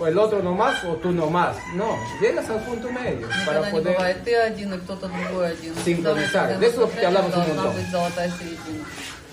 [0.00, 1.56] O el otro nomás o tú nomás.
[1.74, 5.48] No, llegas al punto medio para Никогда не poder бывает ты один и кто-то другой
[5.52, 5.74] один.
[5.84, 6.46] Синхронизar.
[6.50, 7.74] Всегда в De eso этом que hablamos un должна montón.
[7.74, 8.84] быть золотая середина.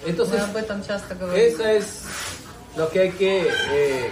[0.07, 1.39] Entonces, Мы об этом часто говорим.
[1.53, 1.85] Eso es
[2.75, 4.09] lo que hay que eh,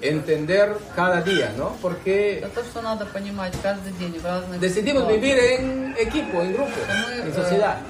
[0.00, 1.74] entender cada día, ¿no?
[1.82, 5.22] Porque Это то, что надо понимать каждый день в разных decidimos ситуациях.
[5.22, 7.89] vivir en equipo, en grupo, Мы, en э, sociedad, э,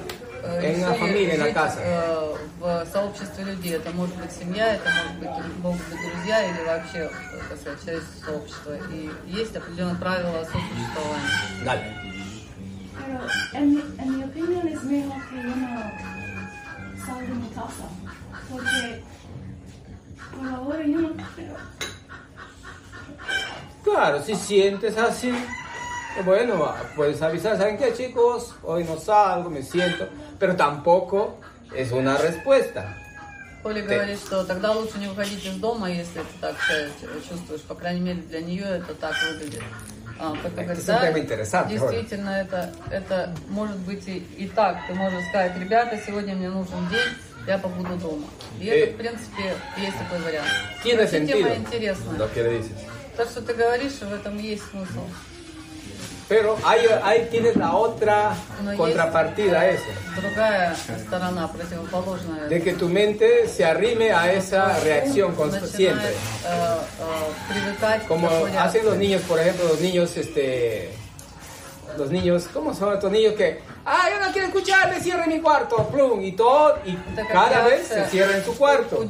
[0.60, 1.78] Решили familia, en la жить, casa.
[1.80, 3.74] э, в сообществе людей.
[3.76, 7.10] Это может быть семья, это может быть, могут быть друзья или вообще, э,
[7.48, 8.72] так сказать, человеческое сообщество.
[8.92, 11.64] И есть определенные правила сосуществования.
[11.64, 11.84] Dale.
[13.04, 13.20] Pero
[13.54, 15.82] en, mi- en mi opinión es mejor que uno
[17.06, 17.86] salga de mi casa.
[18.50, 19.02] Porque
[20.36, 21.56] por ahora yo no creo.
[23.84, 25.34] Claro, si sientes así,
[26.24, 28.54] bueno, va, puedes avisar, ¿saben qué chicos?
[28.62, 30.08] Hoy no salgo, me siento,
[30.38, 31.38] pero tampoco
[31.74, 32.96] es una respuesta.
[33.62, 36.56] Коля Ты- говорит, что тогда лучше не выходить из дома, если ты так
[37.28, 37.60] чувствуешь.
[37.62, 39.62] По крайней мере, для нее это так выглядит.
[40.18, 44.78] А, как Это действительно, это, это может быть и, и так.
[44.88, 47.14] Ты можешь сказать, ребята, сегодня мне нужен день,
[47.46, 48.26] я побуду дома.
[48.60, 50.48] И Э, это, в принципе, есть такой вариант.
[50.84, 52.18] Sentido тема интересная.
[53.16, 55.06] То, что ты говоришь, в этом есть смысл.
[56.28, 60.74] Pero ahí, ahí tienes la otra no contrapartida es, esa.
[62.48, 66.14] De que tu mente se arrime a esa reacción consciente.
[68.08, 70.90] Como hacen los niños, por ejemplo, los niños, este,
[71.98, 75.40] los niños, ¿cómo son estos niños que Ah, yo no quiero escuchar, me cierre mi
[75.40, 76.96] cuarto, plum, y todo, y
[77.32, 79.02] cada vez se cierra en su cuarto.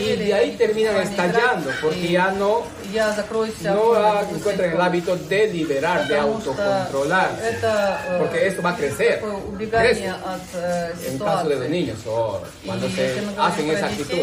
[0.00, 2.62] Y de ahí terminan estallando, porque ya no,
[3.74, 3.94] no
[4.36, 7.30] encuentran el hábito de liberar, de autocontrolar,
[8.18, 9.22] porque eso va a crecer.
[9.80, 10.06] Crece.
[11.06, 14.18] En caso de los niños, oh, o cuando se hacen esa actitud.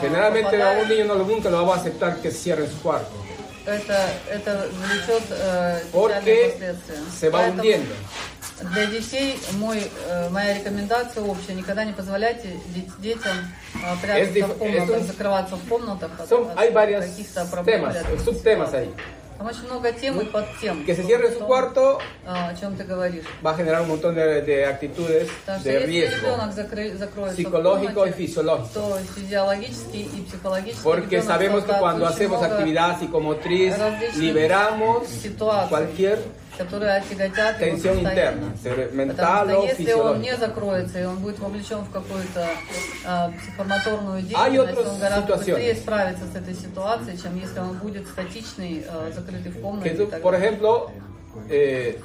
[0.00, 3.10] Generalmente a un niño no, nunca lo vamos a aceptar que cierre su cuarto.
[3.66, 6.76] Это, это влечет э, печальные последствия.
[7.20, 7.94] se va Поэтому hundiendo.
[8.72, 13.36] Для детей мой, э, моя рекомендация общая, никогда не позволяйте де- детям
[13.74, 17.84] э, прятаться в комнатах, закрываться в комнатах от, Son, от hay varios каких-то проблем.
[17.84, 18.82] temas, рядом с subtemas ситуацией.
[18.82, 18.94] ahí.
[20.84, 21.98] Que se cierre su cuarto.
[23.44, 25.28] Va a generar un montón de, actitudes
[25.62, 26.36] de riesgo.
[27.34, 28.98] psicológico y fisiológico.
[30.82, 33.74] Porque sabemos que cuando hacemos actividad psicomotriz
[34.16, 35.06] liberamos
[35.68, 36.18] cualquier
[36.56, 38.04] которые отяготят его состояние.
[38.04, 42.48] interna, cerebro- Потому что если он не закроется и он будет вовлечен в какую-то
[43.04, 48.06] а, психомоторную Hay деятельность, он гораздо быстрее справится с этой ситуацией, чем если он будет
[48.06, 49.94] статичный, а, закрытый в комнате.
[50.22, 50.90] Por ejemplo,
[51.48, 51.98] eh,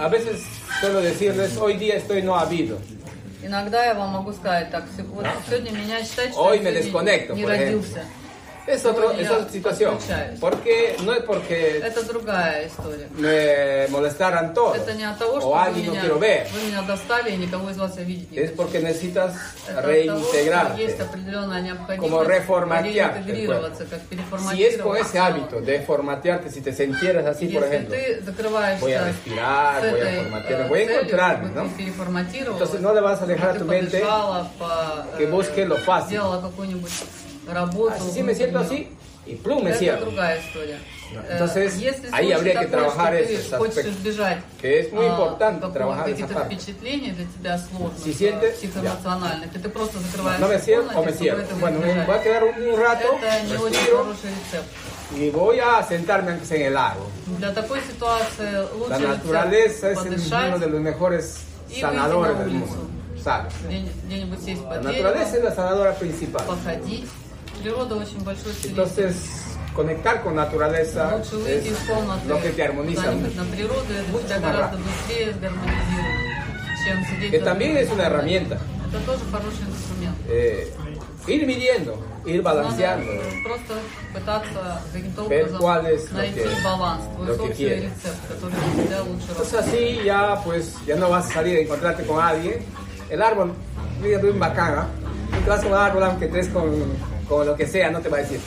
[0.00, 0.42] a veces
[0.80, 2.78] suelo decirles, hoy día estoy no habido.
[3.42, 7.42] Иногда я вам могу сказать так, вот сегодня меня считать, что Hoy я сегодня не
[7.44, 8.00] por ejemplo.
[8.63, 8.63] родился.
[8.67, 9.95] Es, otro, Сегодня es я otra situación.
[9.95, 10.39] подключаюсь.
[10.39, 13.07] Porque no es porque Это другая история.
[13.17, 16.47] me molestaran todos Это не от того, что o вы alguien no меня, quiero ver.
[16.53, 18.57] вы меня достали и никого из вас я видеть не Es хочу.
[18.57, 19.33] porque necesitas
[19.67, 21.01] Это от того, что есть reintegrarte.
[21.01, 25.01] определенная необходимость Como reformatear реинтегрироваться, как Si es con переформатироваться.
[25.09, 29.03] ese hábito de formatearte, si te sintieras así, por Если ejemplo, ты закрываешься voy a
[29.05, 31.69] respirar, с voy a этой, formatearme, э, voy a целью, encontrarme, чтобы ¿no?
[31.71, 35.23] ты переформатировалась, Entonces no le vas a dejar a ты tu mente подышала, по, que
[35.23, 36.19] э, busque lo fácil.
[37.43, 37.93] сделала какую-нибудь работу.
[37.95, 38.87] así sí me siento внутреннюю.
[38.87, 40.01] así y plum, me Это cierro.
[40.05, 40.79] другая история.
[41.11, 43.95] Э, Entonces, Если ahí случай habría que такой, trabajar что ты esos хочешь aspectos.
[43.97, 46.55] избежать Que es muy а, importante какого- trabajar esa каких-то parte.
[46.55, 50.85] впечатлений для тебя сложных, Si sientes, э, психоэмоциональных, и ты просто закрываешь No me cierro
[50.87, 51.41] комнате, o me чтобы cierro.
[51.41, 52.07] этого Bueno, me избежать.
[52.07, 54.69] voy a quedar un, un rato, Это не очень respiro хороший рецепт.
[55.15, 57.07] y voy a sentarme antes en el árbol.
[57.39, 61.37] Для такой ситуации La лучше naturaleza es el- подышать, uno de los mejores
[61.71, 62.75] y sanadores выйти на del улицу.
[62.75, 62.89] mundo.
[63.23, 63.53] ¿Sabes?
[63.67, 66.45] где- где-нибудь сесть La под naturaleza es деревом, la sanadora principal.
[67.63, 67.63] походить.
[67.63, 68.69] Природа очень большой целитель.
[68.71, 69.15] Entonces,
[69.75, 73.43] conectar con naturaleza Лучше выйти из es комнаты lo que te armoniza куда-нибудь mucho.
[73.43, 74.83] на природу, это Mucho тебя más гораздо rápido.
[74.83, 77.83] быстрее сгармонизирует, чем сидеть Que за también рулем.
[77.87, 78.57] es una herramienta.
[78.91, 80.17] Это тоже хороший инструмент.
[80.27, 80.73] Eh,
[81.27, 81.95] ir midiendo,
[82.25, 83.05] ir balanceando.
[83.05, 83.73] Надо э, просто
[84.13, 87.83] пытаться каким-то Ver образом cuál es lo найти que- баланс, твой lo que собственный quieres.
[87.83, 89.67] рецепт, который для тебя лучше Entonces работает.
[89.67, 92.65] así ya pues ya no vas a salir a encontrarte con alguien.
[93.11, 93.53] El árbol,
[94.01, 94.87] mira, bien bacana.
[95.37, 96.65] Y te vas con el árbol aunque estés con,
[97.27, 98.39] con lo que sea, no te va a decir.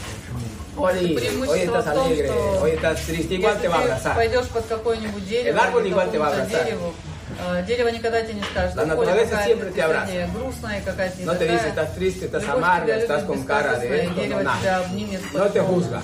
[0.75, 3.77] Hoy, Преимущество hoy estás в том, alegre, что hoy estás triste, igual Если te va
[3.77, 4.15] a ты abrazar.
[4.17, 6.65] пойдешь под какое-нибудь дерево, El árbol или igual te va a какому-то abrazar.
[6.67, 6.95] дереву,
[7.39, 10.07] э, дерево никогда тебе не скажет, La что naturaleza Коля, siempre какая-то te ты abraza.
[10.13, 11.53] сегодня грустная, какая-то не No te такая.
[11.59, 14.21] dice estás triste, estás Любовь amarga, тебя estás любит con cara de бескорыстно, и esto,
[14.23, 14.77] дерево no тебя nada.
[14.87, 16.03] обнимет No te по-другому, juzga.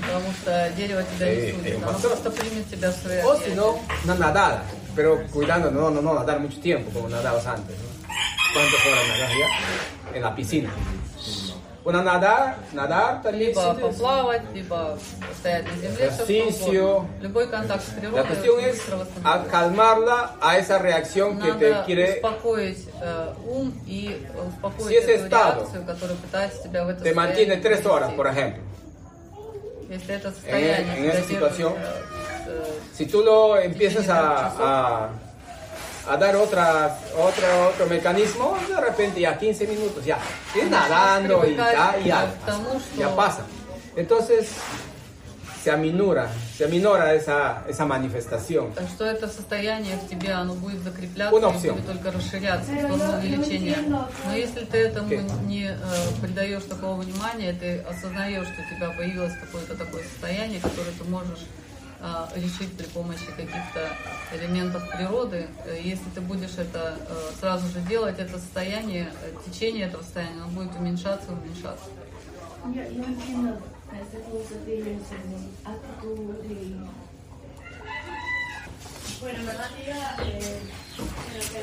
[0.00, 2.10] Потому что дерево тебя Sí, не hay судит, un оно pastor.
[2.10, 3.54] просто примет тебя в свои O si объятия.
[3.54, 4.62] no, una nadada.
[4.96, 7.76] Pero cuidando, no, no, no nadar mucho tiempo como nadabas antes.
[7.76, 7.84] ¿no?
[8.54, 10.16] ¿Cuántas horas nadas ya?
[10.16, 10.70] En la piscina.
[11.84, 13.80] Una nadar, nadar también Либо sirve.
[13.80, 14.98] поплавать, либо
[15.38, 16.84] стоять на земле, всё что Ejercicio.
[16.96, 17.08] угодно.
[17.22, 19.50] Любой контакт с природой La cuestión очень es быстро a восстанавливает.
[19.50, 25.14] calmarla a esa reacción que te Надо quiere, успокоить э, ум и успокоить Si ese
[25.14, 28.16] эту estado реакцию, которая пытается тебя в это te mantiene состояние tres horas, привести.
[28.16, 28.62] por ejemplo.
[29.88, 32.02] Если это состояние en тебя esa держит, situación, э,
[32.46, 32.64] э,
[32.94, 35.08] Si tú lo empiezas a,
[36.07, 40.17] a, dar otra, otro, otro mecanismo, de repente ya 15 minutos, ya,
[40.55, 42.33] es nadando y ya, ya,
[42.97, 43.45] ya pasa.
[43.95, 44.49] Entonces,
[45.63, 48.71] se aminora, se aminora esa, esa manifestación.
[48.95, 51.75] Что это состояние в тебе, оно будет закрепляться Una и opción.
[51.75, 53.77] будет только расширяться в сторону увеличения.
[53.87, 55.09] Но если ты этому
[55.47, 55.75] не э,
[56.21, 61.45] придаешь такого внимания, ты осознаешь, что у тебя появилось какое-то такое состояние, которое ты можешь
[62.35, 63.89] решить при помощи каких-то
[64.33, 65.47] элементов природы.
[65.65, 70.41] Э, Если ты будешь это э, сразу же делать, это состояние, э, течение этого состояния,
[70.41, 71.85] оно будет уменьшаться уменьшаться.
[79.21, 81.59] Bueno, en verdad eh, en lo que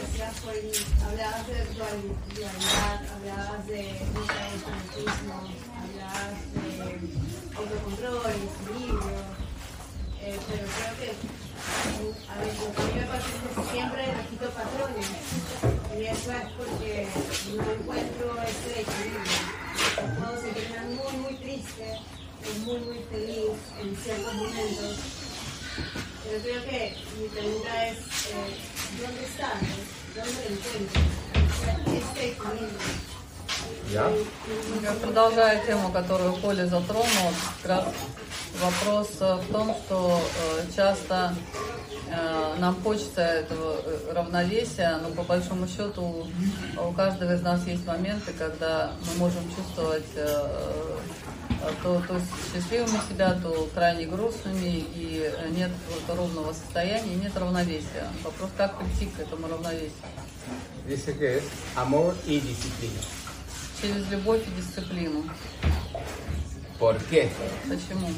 [1.47, 3.81] de dual- dualidad, hablabas de
[7.57, 9.21] autocontrol, equilibrio,
[10.25, 11.09] eh, pero creo que,
[12.31, 14.03] a ver, lo que a me pasa es que siempre
[14.51, 15.07] patrones,
[15.97, 17.09] y eso es porque
[17.57, 19.41] no encuentro ese equilibrio.
[20.19, 21.99] Puedo sentirme muy, muy triste,
[22.43, 24.97] o muy, muy feliz en ciertos momentos,
[26.25, 28.57] pero creo que mi pregunta es, eh,
[29.01, 29.53] ¿dónde está?
[30.15, 31.01] ¿Dónde encuentro?
[31.99, 33.22] Este equilibrio.
[33.91, 34.11] Я
[35.03, 37.33] продолжаю тему, которую Коля затронул.
[37.63, 37.85] Как раз
[38.61, 41.35] вопрос э, в том, что э, часто
[42.09, 43.77] э, нам хочется этого
[44.13, 46.27] равновесия, но по большому счету
[46.79, 50.07] у каждого из нас есть моменты, когда мы можем чувствовать
[51.83, 52.21] то, то
[52.53, 58.09] счастливыми себя, то крайне грустными, и нет какого-то ровного состояния, нет равновесия.
[58.25, 59.93] Вопрос, как прийти к этому равновесию?
[60.89, 61.45] Dice que es
[61.77, 63.22] amor y disciplina.
[63.82, 65.24] Через любовь и дисциплину.
[66.80, 67.30] ¿Por qué?
[67.68, 68.10] Почему?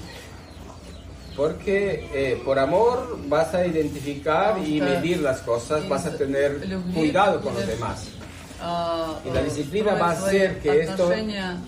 [1.36, 6.68] Porque eh, por amor vas a identificar y Porque medir las cosas, vas a tener
[6.68, 8.08] любви cuidado con los будешь, demás.
[8.65, 11.11] А, Y la э, disciplina строить va a hacer que esto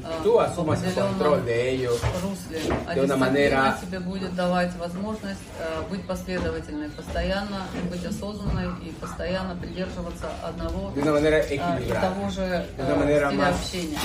[0.05, 1.91] а, tú asumas el control de ello
[2.23, 2.59] русле.
[2.87, 8.91] А de una manera- тебе будет давать возможность э, быть последовательной, постоянно быть осознанной и
[9.01, 13.43] постоянно придерживаться одного de una manera и equilibrada, того же de una э, manera стиля
[13.45, 13.99] más- общения.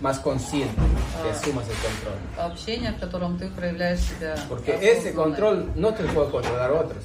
[0.00, 0.74] más consciente,
[1.22, 2.18] que asumas el control.
[2.52, 7.02] Общение, в котором ты проявляешь себя Porque ese control no te puede controlar otros.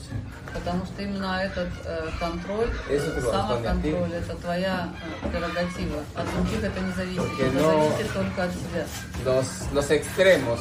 [0.55, 3.93] Потому что именно этот э, контроль, Eso te corresponde a ti.
[3.93, 4.89] самоконтроль, это твоя
[5.23, 6.03] э, прерогатива.
[6.15, 7.23] От других это не зависит.
[7.23, 8.87] Porque это no- зависит только от тебя.
[9.25, 10.61] Los, los extremos,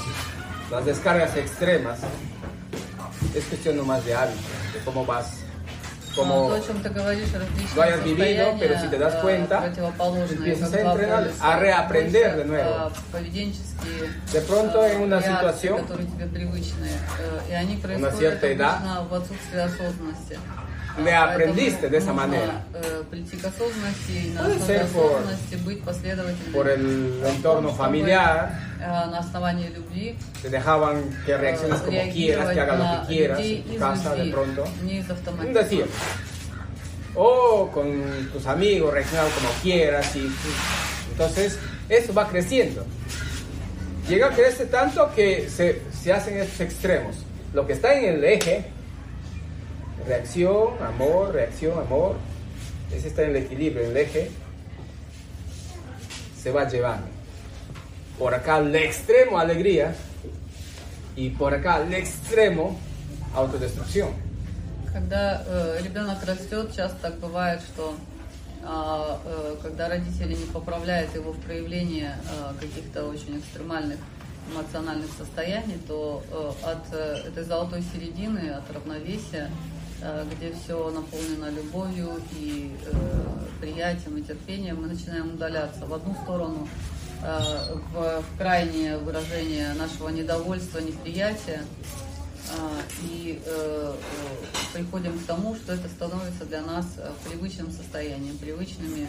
[0.70, 2.00] las descargas extremas,
[3.34, 4.40] es cuestión nomás de hábito,
[4.74, 5.28] de cómo vas,
[6.21, 6.51] como
[7.77, 9.73] lo hayas vivido, pero si te das cuenta,
[10.31, 12.91] empiezas a entrenar, a reaprender de nuevo.
[14.33, 15.81] De pronto en una situación,
[17.97, 18.81] una cierta edad,
[21.03, 22.65] le aprendiste de esa manera.
[24.37, 25.23] Puede ser por,
[26.53, 32.62] por el entorno familiar, на основании любви te dejaban que reacciones como quieras, реагировать que
[32.62, 34.64] hagas lo на que quieras людей en tu из casa de любви, pronto.
[34.84, 35.62] не из Un автоматизма.
[35.62, 35.86] decir.
[37.16, 40.16] O con tus amigos, reaccionar como quieras.
[40.16, 40.30] y
[41.12, 41.58] Entonces,
[41.88, 42.86] eso va creciendo.
[44.10, 47.16] Llega a crecer tanto que se, se hacen estos extremos.
[47.54, 48.66] Lo que está en el eje,
[50.06, 52.18] reacción, amor, reacción, amor,
[52.94, 54.30] ese está en el equilibrio, en el eje,
[56.42, 57.08] se va llevando.
[58.21, 59.95] Por acá al extremo alegría
[61.17, 62.79] y por acá al extremo
[63.35, 64.11] autodestrucción.
[64.93, 67.95] Когда э, ребенок растет, часто так бывает, что
[68.63, 73.97] а, э, когда родители не поправляют его в проявлении э, каких-то очень экстремальных
[74.53, 79.51] эмоциональных состояний, то э, от э, этой золотой середины, от равновесия,
[80.03, 86.15] э, где все наполнено любовью и э, приятием и терпением, мы начинаем удаляться в одну
[86.23, 86.69] сторону,
[87.23, 91.63] в, в крайнее выражение нашего недовольства, неприятия,
[92.59, 98.37] а, и э, э, приходим к тому, что это становится для нас э, привычным состоянием,
[98.39, 99.09] привычными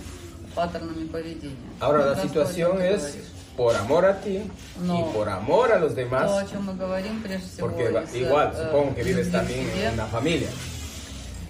[0.53, 1.55] паттернами поведения.
[1.79, 3.17] Ahora la то, о situación es
[3.57, 4.43] por amor a ti
[4.81, 4.99] No.
[4.99, 8.15] y por amor a los То, demás, о чем мы говорим, прежде всего, porque из,
[8.15, 10.49] igual э, supongo que vives también себе en una familia,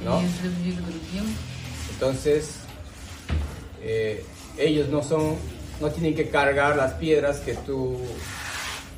[0.03, 0.21] ¿no?
[0.21, 1.35] из любви к другим.
[1.93, 2.51] Entonces,
[3.81, 4.23] eh,
[4.57, 5.35] ellos no son,
[5.80, 7.98] no tienen que cargar las piedras que tú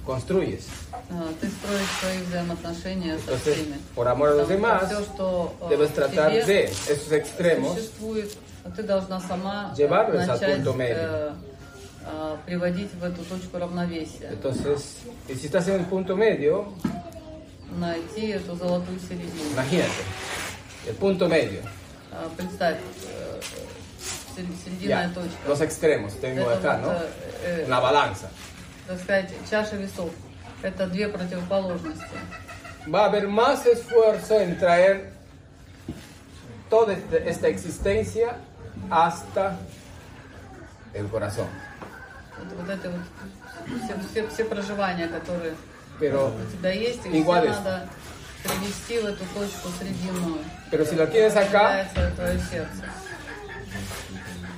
[0.05, 0.67] construyes.
[1.11, 3.77] Э, Ты строишь свои взаимоотношения со Entonces, всеми.
[3.95, 6.65] por amor a los Потому demás, что всё, что, э, debes в tratar тебе de
[6.65, 8.37] esos extremos существует,
[8.77, 10.97] ты должна сама э, Llevarlos al начать punto medio.
[10.99, 11.33] э,
[12.07, 14.31] э, приводить в эту точку равновесия.
[14.31, 14.97] Entonces,
[15.29, 16.73] y si estás en el punto medio,
[17.79, 19.51] найти эту золотую середину.
[19.53, 20.03] imagínate,
[20.89, 21.61] el punto medio,
[22.11, 22.79] А, Представь,
[24.37, 25.49] э, сер- серединная ya, точка.
[25.49, 26.93] los extremos, tengo Это acá, вот, ¿no?
[27.45, 28.29] э, э, Una balanza.
[28.87, 30.11] так сказать, чаша весов.
[30.63, 32.05] Это две противоположности.
[32.87, 35.13] Va a haber más esfuerzo en traer
[36.71, 38.37] toda este- esta existencia
[38.91, 39.57] hasta
[40.95, 41.47] el corazón.
[42.39, 43.01] Вот, вот это вот
[43.85, 45.55] все, все, все проживания, которые
[46.01, 47.57] Pero, у тебя есть, их Igual все es.
[47.57, 47.89] надо
[48.43, 50.39] привести в эту точку срединную.
[50.71, 52.85] pero si lo tienes acá, Является твое сердце.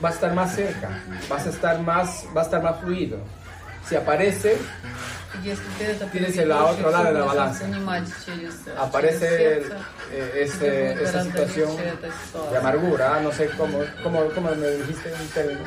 [0.05, 0.89] va a estar más cerca,
[1.27, 3.17] vas a estar más, va a estar más fluido.
[3.89, 4.55] Si aparece,
[6.11, 7.65] tienes el otro lado de la balanza.
[8.79, 9.75] Aparece esa
[10.11, 11.75] eh, este, situación
[12.51, 15.65] de amargura, no sé cómo, cómo, cómo me dijiste en término.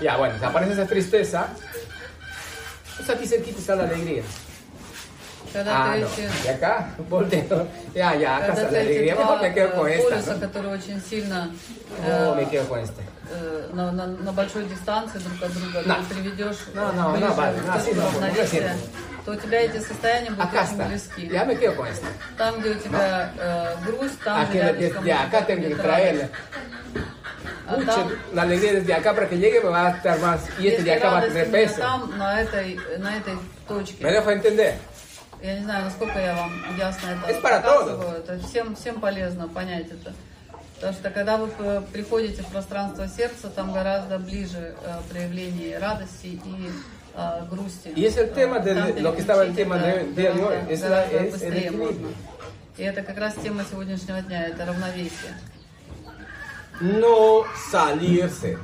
[0.00, 1.46] Ya, bueno, si aparece esa tristeza,
[2.96, 4.22] pues aquí cerquita está la alegría.
[5.52, 6.08] Когда Ah, ты no.
[6.46, 7.66] эти, volteo.
[7.94, 9.14] Ya, ya, acá когда ты la эти alegría.
[9.14, 10.10] два Mejor me quedo con esta.
[10.10, 10.40] полюса, ¿no?
[10.40, 11.50] которые очень сильно
[12.06, 13.02] Oh, me э, quedo con este.
[13.32, 15.94] э, на, на, на большой дистанции друг от друга На.
[15.96, 18.86] ты приведешь No, no, ближе no, vale, к no, así no, no равновесию, siento.
[19.24, 21.28] то у тебя эти состояния будут Acá очень близки.
[21.28, 22.06] Me quedo con este.
[22.38, 25.82] Там, где у тебя э, грусть, там Aquí, же рядышком ya, acá tengo que будет
[25.82, 26.28] traerle.
[26.30, 26.34] радость.
[27.66, 30.40] А Mucho, там, la alegría desde acá para que llegue me va a estar más.
[30.58, 31.78] Y este de если acá va a радость tener именно peso.
[31.80, 33.34] там, на этой, на этой
[33.68, 34.74] точке, ¿Me dejo entender?
[35.42, 38.18] Я не знаю, насколько я вам ясно это показываю.
[38.18, 40.12] Это всем, всем полезно понять это.
[40.76, 41.48] Потому что когда вы
[41.92, 46.70] приходите в пространство сердца, там гораздо ближе э, проявление радости и
[47.14, 47.88] э, грусти.
[47.94, 50.38] Y es el tema de Там lo que estaba el tema de, de hoy.
[50.38, 51.86] гораздо- Es, la, гораздо es el быстрее equilibrio.
[51.86, 52.08] можно.
[52.78, 55.34] И это как раз тема сегодняшнего дня, это равновесие.
[56.80, 58.58] No salirse.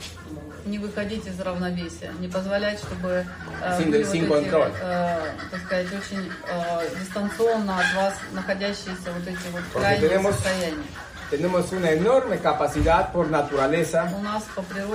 [0.66, 3.24] Не выходить из равновесия, не позволять, чтобы
[3.62, 9.48] э, sin вот эти, э, так сказать, очень э, дистанционно от вас находящиеся вот эти
[9.52, 10.84] вот крайние состояния.
[11.30, 14.08] Tenemos una enorme capacidad por naturaleza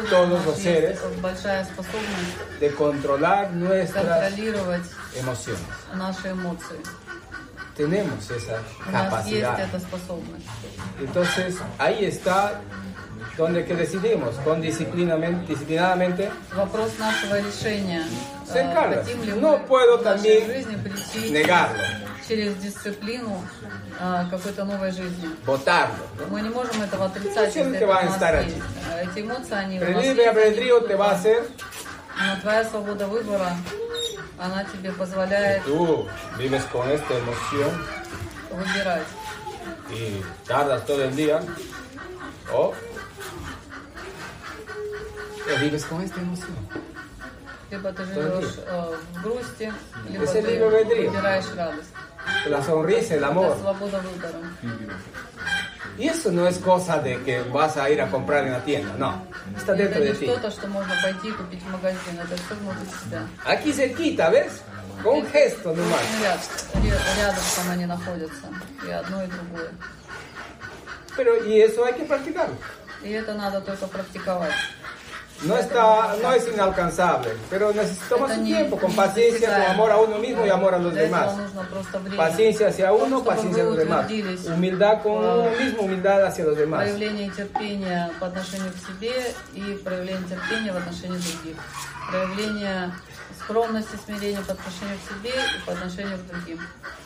[0.10, 0.99] Todos los seres.
[2.60, 4.34] de controlar nuestras
[5.15, 5.61] emociones.
[7.76, 9.57] Tenemos esa capacidad.
[10.99, 12.61] Entonces, ahí está
[13.37, 18.03] donde que decidimos, con disciplinadamente, Вопрос нашего решения.
[18.03, 19.05] э, Cercarlas.
[19.07, 21.81] Хотим ли No мы puedo también жизни прийти negarlo,
[22.27, 23.43] через дисциплину
[23.99, 25.29] э, какой-то новой жизни.
[25.45, 25.95] votarlo.
[26.19, 26.27] ¿no?
[26.29, 28.61] Мы не можем этого отрицать, если это van у a estar aquí.
[28.89, 31.43] Э, Эти эмоции, они у Pero el нас libre albedrío te va a hacer
[32.19, 33.55] Но твоя свобода выбора,
[34.37, 36.05] она тебе позволяет tú
[36.37, 37.71] vives con esta emoción
[38.51, 39.07] выбирать.
[39.89, 41.41] y tardas todo el día
[42.53, 42.73] o,
[45.55, 46.56] o vives con esta emoción.
[47.70, 49.72] Либо ты Todo el живешь э, в грусти,
[50.09, 51.10] либо Es ты el libre albedrío.
[51.10, 51.90] выбираешь радость.
[52.47, 53.56] La sonrisa, el Это amor.
[53.60, 54.38] свобода выбора.
[55.98, 58.94] Y eso no es cosa de que vas a ir a comprar en la tienda,
[58.98, 59.26] no.
[59.56, 60.26] Está И dentro это de не ti.
[60.26, 62.20] что-то, что можно пойти и купить в магазин.
[62.20, 63.22] Это все внутри себя.
[63.44, 64.60] Aquí cerquita, ¿ves?
[65.02, 66.01] Con un gesto nomás.
[66.02, 66.40] Очень ряд,
[66.74, 68.47] ря- рядом там они находятся.
[68.86, 69.70] И одно, и другое.
[71.16, 72.56] Pero, y eso hay que practicarlo.
[73.02, 74.52] И это надо только практиковать.
[75.43, 79.51] No, está, no es inalcanzable, pero necesitamos Это su не- tiempo, con не paciencia, con
[79.59, 79.74] достигаемо.
[79.74, 81.36] amor a uno mismo y amor a los Для этого demás.
[81.36, 82.16] нужно просто время.
[82.16, 84.05] Paciencia hacia uno, Чтобы paciencia a вы los demás.
[84.06, 86.80] утвердились Humildad con в uno mismo, humildad hacia los demás.
[86.84, 89.12] проявление терпения по отношению к себе
[89.55, 91.56] и проявление терпения в отношении других.
[92.10, 92.93] Проявление
[93.43, 96.59] скромности, смирения по отношению к себе и по отношению к другим.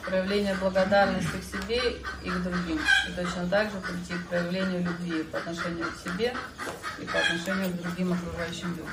[0.04, 1.80] Проявление благодарности к себе
[2.24, 2.80] и к другим.
[3.08, 6.34] И точно так же прийти к проявлению любви по отношению к себе
[7.00, 8.90] и по отношению к другим окружающим людям.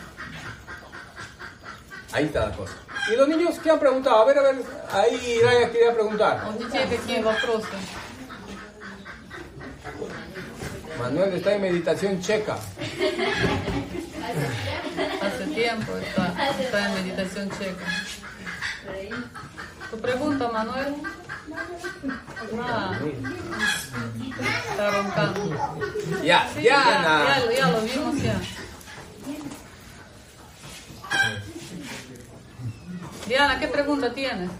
[2.13, 2.75] Ahí está la cosa.
[3.11, 4.63] Y los niños que han preguntado, a ver, a ver,
[4.93, 6.45] ahí Raya quería preguntar.
[6.47, 7.69] У детей какие вопросы?
[10.99, 12.59] Manuel está en meditación checa.
[15.23, 17.87] Hace tiempo está, está en meditación checa.
[19.91, 20.95] Tu pregunta, Manuel?
[22.63, 22.99] Ah,
[24.71, 25.77] está roncando.
[26.23, 27.25] Ya, Sí, Diana.
[27.27, 28.41] ya, ya, ya lo vimos ya.
[33.27, 34.51] Diana, ¿qué pregunta tienes?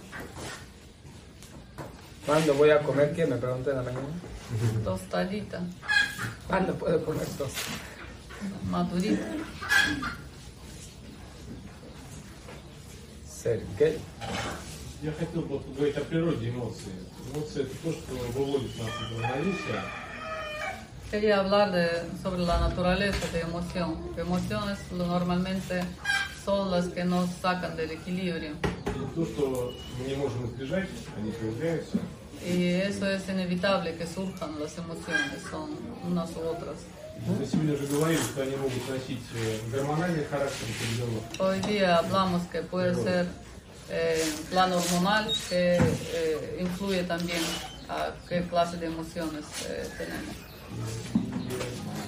[2.25, 3.25] ¿Cuándo voy a comer qué?
[3.25, 4.07] Me pregunté en la mañana.
[4.83, 5.59] Tostadita,
[6.47, 7.51] ¿Cuándo puedo comer tos?
[8.70, 9.24] madurita.
[13.42, 13.98] Сергей.
[15.02, 16.92] Я хотел бы поговорить о природе эмоций.
[17.32, 19.82] Эмоции это то, что выводит нас из равновесия.
[21.10, 21.88] Quería hablar de,
[22.22, 23.96] sobre la naturaleza de emoción.
[24.14, 25.82] Que emociones lo- normalmente
[26.44, 28.52] son las que nos sacan del equilibrio.
[28.86, 31.98] И то, что мы не можем избежать, они появляются.
[32.44, 35.70] Y eso es inevitable que surjan las emociones, son
[36.06, 36.76] unas u otras.
[37.25, 40.67] Мы сегодня уже говорили, что они могут носить э, гормональный характер.
[41.39, 43.27] Hoy día hablamos que puede ser
[43.89, 47.41] eh, plan hormonal que eh, influye también
[47.87, 50.35] a qué clase de emociones eh, tenemos.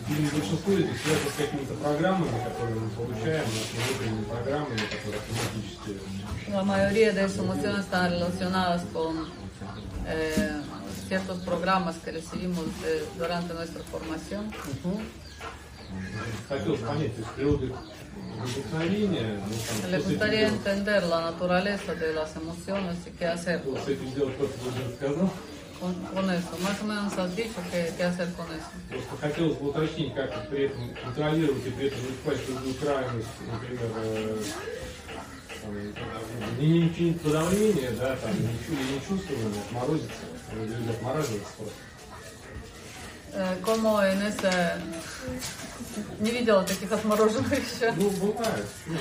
[0.10, 6.52] Или большинство это связано с какими-то программами, которые мы получаем, нашими внутренними программами, которые автоматически
[6.52, 9.28] La mayoría de esas emociones están relacionadas con
[10.08, 10.62] eh,
[11.08, 14.52] ciertos programas que recibimos eh, durante nuestra formación.
[16.50, 17.72] хотелось понять, то есть природы
[18.44, 23.62] вдохновения, ну, там, Le что gustaría entender la naturaleza de las emociones y qué hacer
[23.66, 25.30] Вот с этим делать то, что уже сказал.
[25.80, 26.58] con, con eso.
[26.64, 28.70] Más o menos has dicho qué, qué hacer con eso.
[28.90, 32.74] Просто хотелось бы уточнить, как при этом контролировать и при этом не впасть в другую
[32.76, 34.42] крайность, например, э,
[35.62, 40.26] там, не, не чинить подавление, да, там, не, чу- не чувствование, отморозиться,
[40.90, 41.74] отмораживаются просто.
[43.38, 44.78] Eh, ¿Cómo en ese...
[46.20, 47.92] Не видела таких отмороженных еще.
[47.98, 48.66] Ну, бывает.
[48.86, 48.96] Ну,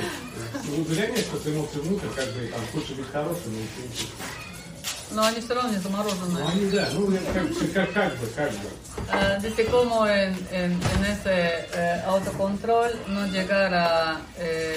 [0.64, 5.14] ну, загоняешь что-то эмоции внутрь, как бы, там, хочешь быть хорошим, но ничего не.
[5.14, 6.44] Но они все равно не Ну, замороженные.
[6.46, 8.68] они, да, ну, как, как, как бы, как бы.
[9.42, 14.76] Dice cómo en, en, en ese eh, autocontrol no llegar a eh,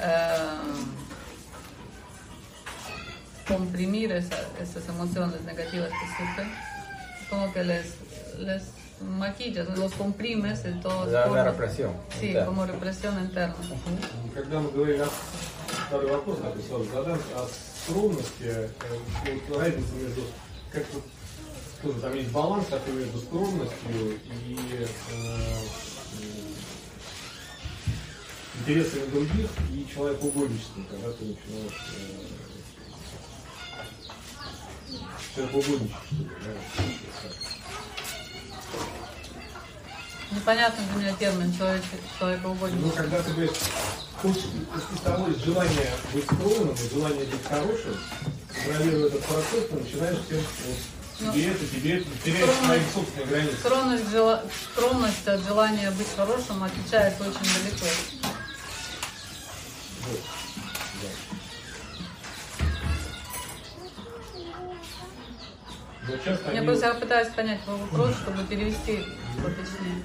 [0.00, 0.38] eh,
[3.48, 6.48] comprimir esa- esas emociones negativas que sufren,
[7.30, 7.86] como que les,
[8.38, 8.62] les
[9.00, 11.06] maquillas, los comprimes y todo.
[11.06, 12.46] La- la forma- represión Sí, interna.
[12.46, 13.54] como represión interna.
[14.34, 15.08] Когда мы говорили о
[15.86, 17.48] второй вопрос, который сразу задам, о
[17.86, 18.70] скромности,
[19.48, 20.22] вот разница между
[20.72, 21.02] как вот
[21.82, 24.86] тоже там есть баланс такой между скромностью и э,
[28.60, 32.27] интересами других и человекоугодничеством, когда ты начинаешь э,
[40.30, 42.96] Непонятный для меня термин человек, Ну, человекоугодничество.
[43.02, 43.50] когда ты говоришь,
[44.20, 44.44] хочешь,
[44.94, 47.96] из того есть желание быть скромным, желание быть хорошим,
[48.54, 53.56] контролируя этот процесс, ты начинаешь всем вот, тебе это, тебе это, теряешь свои собственные границы.
[53.56, 57.86] Скромность, жела- скромность от желания быть хорошим отличается очень далеко.
[60.10, 60.20] Вот.
[66.24, 69.04] Часто Я они, просто пытаюсь понять твой вопрос, чтобы перевести
[69.42, 70.04] поточнее.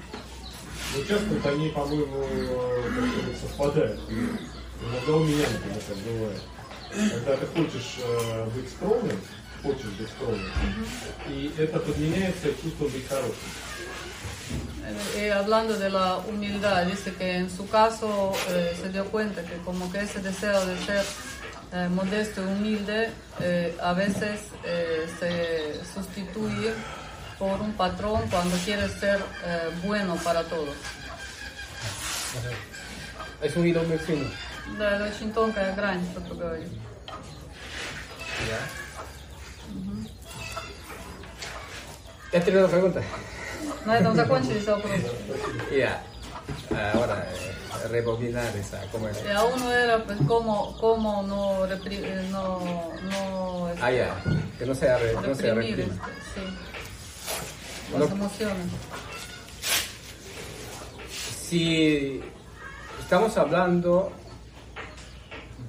[1.30, 4.00] вот они, по-моему, э, как совпадают.
[4.08, 6.42] Иногда у меня, например, так бывает.
[6.90, 9.18] Когда ты хочешь э, быть скромным,
[9.62, 10.52] хочешь быть скромным,
[11.28, 13.34] y это подменяется чувством быть хорошим.
[15.16, 19.56] Eh, hablando de la humildad, dice que en su caso eh, se dio cuenta que
[19.64, 21.04] como que ese deseo de ser
[21.73, 23.09] eh, modesto y humilde
[23.39, 26.73] eh, a veces eh, se sustituye
[27.37, 30.75] por un patrón cuando quieres ser eh, bueno para todos.
[33.41, 34.29] Es un hilo muy fino.
[34.77, 36.69] Да, это очень тонкая грань, что ты говоришь.
[38.47, 38.59] ¿Ya?
[42.31, 43.03] ¿Ya tenido preguntas?
[43.85, 45.09] На этом закончились вопросы.
[45.71, 46.01] Ya.
[46.94, 49.22] Ahora, eh, rebobinar esa, ¿cómo es?
[49.24, 52.60] Y a uno era, pues, cómo, cómo no, repri- eh, no,
[53.10, 54.22] no este, Ah, ya.
[54.58, 55.94] Que no sea, re- no sea reprimir este,
[56.34, 58.16] sí, las No.
[58.16, 58.66] emociones.
[61.48, 62.20] Si
[63.00, 64.12] estamos hablando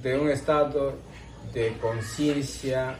[0.02, 0.94] de un estado
[1.52, 2.96] de conciencia,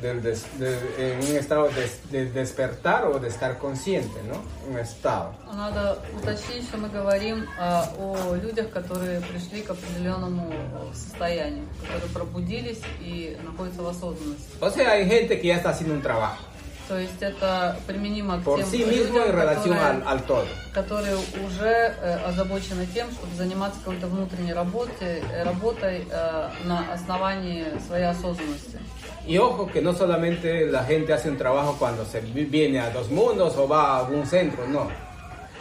[0.00, 4.42] del des- de- en un estado de, de despertar o de estar consciente, ¿no?
[4.70, 5.32] Un estado.
[5.52, 10.52] Надо уточнить, что мы говорим а, о людях, которые пришли к определенному
[10.92, 14.48] состоянию, которые пробудились и находятся в осознанности.
[14.60, 16.42] O sea, hay gente que ya está haciendo un trabajo
[16.89, 20.47] То есть это применимо к por тем sí mismo людям, relación которые, al, al todo.
[20.73, 27.63] которые уже э, озабочены тем, чтобы заниматься какой-то внутренней работой, э, работой э, на основании
[27.87, 28.79] своей осознанности.
[29.27, 32.89] Y ojo que no solamente la gente hace un trabajo cuando se vi- viene a
[32.89, 34.89] dos mundos o va a algún centro, no.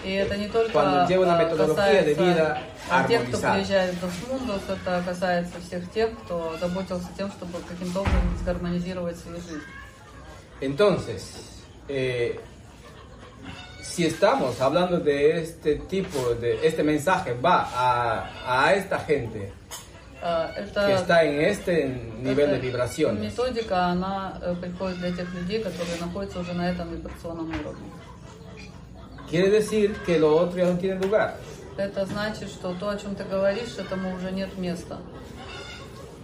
[0.03, 2.59] И это не только metodología de касается vida
[3.09, 8.39] тех, кто приезжает в Досмундус, это касается всех тех, кто заботился тем, чтобы каким-то образом
[8.41, 9.61] сгармонизировать свою жизнь.
[10.62, 12.40] Entonces, eh,
[13.82, 19.52] si estamos hablando de este tipo, de este mensaje va a, a esta gente
[20.26, 21.86] А, que Это, está en este
[22.22, 26.72] nivel de это vibraciones, методика, она э, приходит для тех людей, которые находятся уже на
[26.72, 27.92] этом вибрационном уровне.
[29.30, 31.36] quiere decir que lo otro ya no tiene lugar.
[31.76, 34.98] Это значит, что то, о чем ты говоришь, этому уже нет места.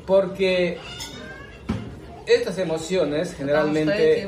[0.07, 0.79] Porque
[2.26, 4.26] estas emociones generalmente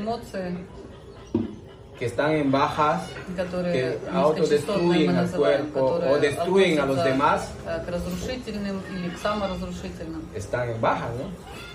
[2.00, 3.04] que están en bajas,
[3.38, 7.42] которые que низкочастотные мы autodestruyen al называем, cuerpo которые o destruyen a los относятся, demás,
[7.68, 10.24] э, к разрушительным или к саморазрушительным.
[10.36, 11.30] están en bajas, ¿no?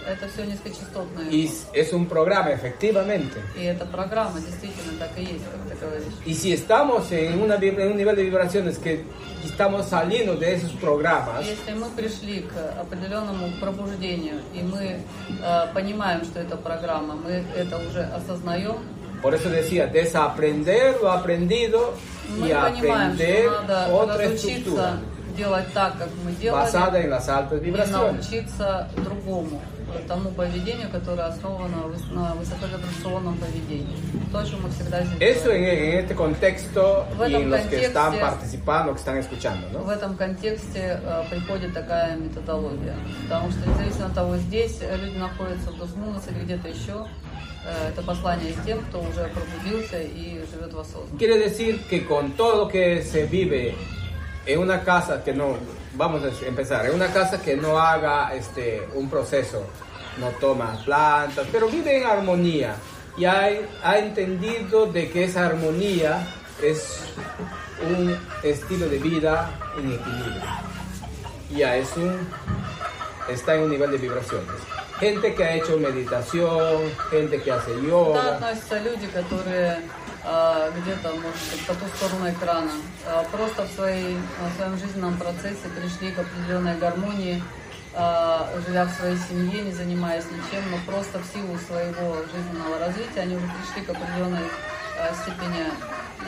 [0.09, 1.31] Это все низкочастотные.
[1.33, 3.41] Y es un programa, efectivamente.
[3.57, 6.13] И эта программа действительно так и есть, как ты говоришь.
[6.25, 9.05] Y si estamos en, una, vib- en un nivel de vibraciones que
[9.45, 15.01] estamos saliendo de esos programas, Если мы пришли к определенному пробуждению, и мы
[15.43, 18.77] э, понимаем, что это программа, мы это уже осознаем,
[19.23, 21.95] por eso decía, desaprender lo aprendido
[22.39, 24.99] мы y понимаем, aprender что надо otra разучиться estructura
[25.37, 28.27] делать так, как мы делали, basada en las altas и vibraciones.
[28.31, 29.61] научиться другому,
[30.08, 31.78] Тому поведению, которое основано
[32.12, 33.96] на высоковибрационном поведении.
[34.32, 35.66] То, о чем мы всегда здесь Eso говорим.
[35.66, 39.18] en, en este contexto В y этом en los que están contexte- participando, que están
[39.18, 39.80] escuchando, ¿no?
[39.84, 42.96] В этом контексте э, приходит такая методология.
[43.24, 47.06] Потому что независимо от того, здесь люди находятся в Досмунас или где-то еще,
[47.66, 51.18] э, это послание тем, кто уже пробудился и живет в осознанности.
[51.18, 53.76] Quiere decir que con todo lo que se vive
[54.46, 55.56] en una casa que no,
[55.95, 59.67] vamos a empezar, en una casa que no haga este, un proceso,
[60.19, 62.77] no toma plantas, pero vive en armonía
[63.17, 63.49] y ha,
[63.83, 66.27] ha entendido de que esa armonía
[66.63, 67.01] es
[67.89, 70.43] un estilo de vida en equilibrio.
[71.51, 72.29] Ya es un,
[73.29, 74.49] está en un nivel de vibraciones.
[74.99, 81.10] Gente que ha hecho meditación, gente que hace Туда yoga, относятся люди, которые э, где-то,
[81.16, 82.70] может быть, по ту сторону экрана,
[83.06, 87.42] э, просто в, своей, в своем жизненном процессе пришли к определенной гармонии,
[87.94, 93.22] э, живя в своей семье, не занимаясь ничем, но просто в силу своего жизненного развития
[93.22, 94.46] они уже пришли к определенной
[95.00, 95.66] э, степени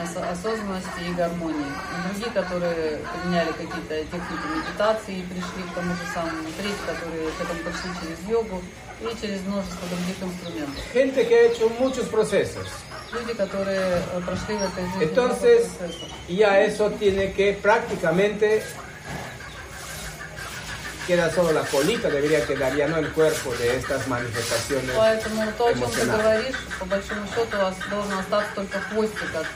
[0.02, 1.70] ос- осознанности и гармонии.
[2.10, 6.42] Другие, которые применяли какие-то техники медитации и пришли к тому же самому.
[6.58, 8.60] Третьи, которые к этому пришли через йогу
[9.00, 10.82] и через множество других инструментов.
[10.92, 12.66] gente que ha hecho muchos procesos.
[13.13, 13.79] Люди, которые
[14.13, 16.09] э, прошли в этой жизни Entonces, много процессов.
[16.27, 18.61] ya eso tiene que prácticamente
[21.07, 25.67] queda solo la colita, debería quedar ya no el cuerpo de estas manifestaciones Поэтому то,
[25.67, 26.21] о чем ты emocionales.
[26.21, 29.47] говоришь, по большому счету, у вас должен остаться только хвостик от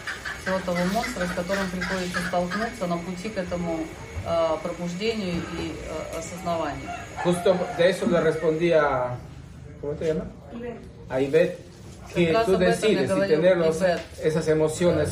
[0.42, 3.86] всего того монстра, с которым приходится столкнуться на пути к этому
[4.26, 6.90] э, пробуждению и э, осознаванию.
[7.24, 9.16] Justo de eso le respondía,
[9.80, 10.28] ¿cómo te llamas?
[11.10, 11.60] A Ivette,
[12.15, 13.59] que tú decides si tener
[14.23, 15.11] esas emociones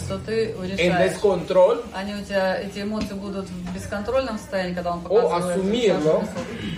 [0.78, 1.85] en descontrol.
[1.94, 6.24] Они у тебя, эти эмоции будут в бесконтрольном состоянии, когда он o asumirlo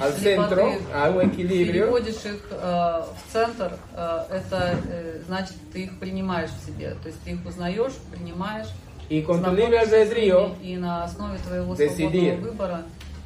[0.00, 1.86] al centro, a un equilibrio.
[1.86, 6.96] переводишь их э, в центр, э, это э, значит, ты их принимаешь в себе.
[7.02, 8.68] То есть ты их узнаешь, принимаешь,
[9.08, 12.34] y con tu libre albedrío и на основе твоего decidir.
[12.34, 12.82] свободного выбора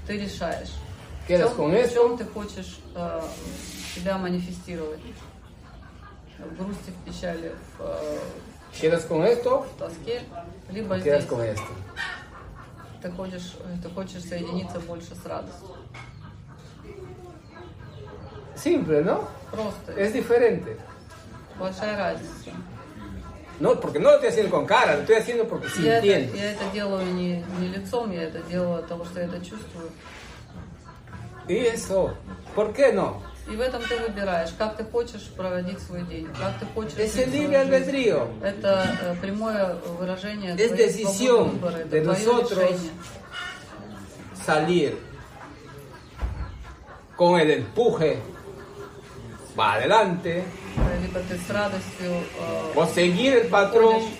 [0.07, 0.71] ты решаешь,
[1.27, 3.21] Quedas чем, con в чем ты хочешь э,
[3.95, 5.01] себя манифестировать.
[6.45, 8.19] В грусти, в печали, в, э,
[8.81, 10.23] quedas con esto, в tоске,
[10.71, 11.73] либо quedas здесь con esto.
[13.03, 15.77] ты хочешь, ты хочешь соединиться больше с радостью.
[18.57, 19.29] Simple, ¿no?
[19.51, 19.93] Просто.
[19.97, 20.77] Es diferente.
[21.59, 22.51] Большая разница.
[23.61, 26.07] No, porque no lo estoy haciendo con cara, lo estoy haciendo porque sí Я это,
[26.07, 26.37] entiendo.
[26.37, 29.91] я это делаю не, не лицом, я это делаю от того, что я это чувствую.
[31.49, 32.15] Y eso,
[32.55, 33.21] ¿por qué no?
[33.51, 37.17] И в этом ты выбираешь, как ты хочешь проводить свой день, как ты хочешь Es
[37.17, 38.29] el libre albedrío.
[38.43, 42.93] Это э, прямое выражение Es decisión свободы выбора, это de nosotros решение.
[44.47, 44.99] salir
[47.17, 48.19] con el empuje
[49.57, 50.45] para adelante
[51.03, 52.13] Либо ты с радостью
[52.75, 54.19] э, seguir el patrón выходишь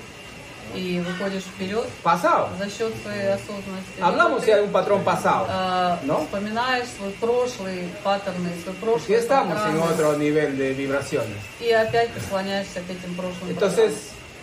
[0.75, 2.49] и выходишь вперед pasado.
[2.59, 4.01] за счет своей осознанности.
[4.01, 6.21] Hablamos de un patrón pasado, э, ¿no?
[6.25, 11.37] Вспоминаешь свой прошлый паттерны, свой прошлый estamos en otro nivel de vibraciones.
[11.61, 13.93] и опять прислоняешься к этим прошлым Entonces,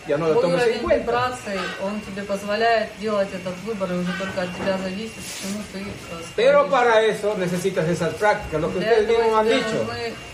[0.08, 1.00] ya no lo Твой tomes en уровень cuenta.
[1.04, 5.60] вибраций, он тебе позволяет делать этот выбор, и уже только от тебя зависит, к чему
[5.72, 9.86] ты э, Pero para eso necesitas esas prácticas, lo que ustedes mismos han dicho.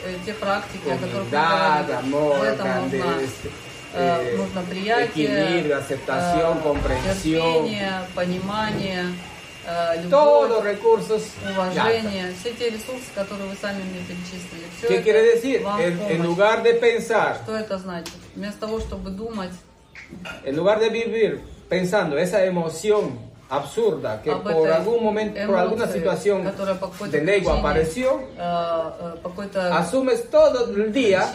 [0.06, 1.94] э, те практики, о которых мы говорили.
[2.04, 3.18] amor, В этом нужна,
[3.95, 7.65] э, eh, нужно приятие, equilibrio, aceptación, э, comprensión.
[7.65, 9.05] терпение, понимание,
[9.67, 11.23] э, любовь, Todos recursos.
[11.43, 11.61] ya está.
[11.61, 14.67] уважение, все те ресурсы, которые вы сами мне перечислили.
[14.79, 15.63] Все ¿Qué это quiere decir?
[15.63, 16.13] вам En, помощь.
[16.15, 18.15] en lugar de pensar, Что это значит?
[18.37, 19.53] Вместо того, чтобы думать
[20.45, 23.19] en lugar de vivir pensando esa emoción
[23.50, 26.52] absurda que por algún momento, por alguna situación
[27.12, 28.24] de ley apareció,
[29.72, 31.32] asumes todo el día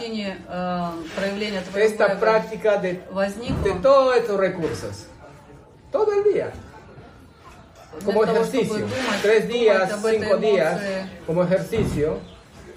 [1.75, 3.01] esta práctica de,
[3.63, 5.05] de todos estos recursos.
[5.91, 6.51] Todo el día.
[8.05, 8.85] Como ejercicio.
[9.21, 10.81] Tres días, cinco días,
[11.27, 12.19] como ejercicio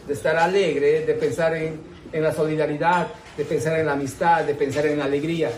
[0.06, 1.81] de estar alegre, de pensar en,
[2.12, 5.51] en la solidaridad, de pensar en la amistad, de pensar en la alegría.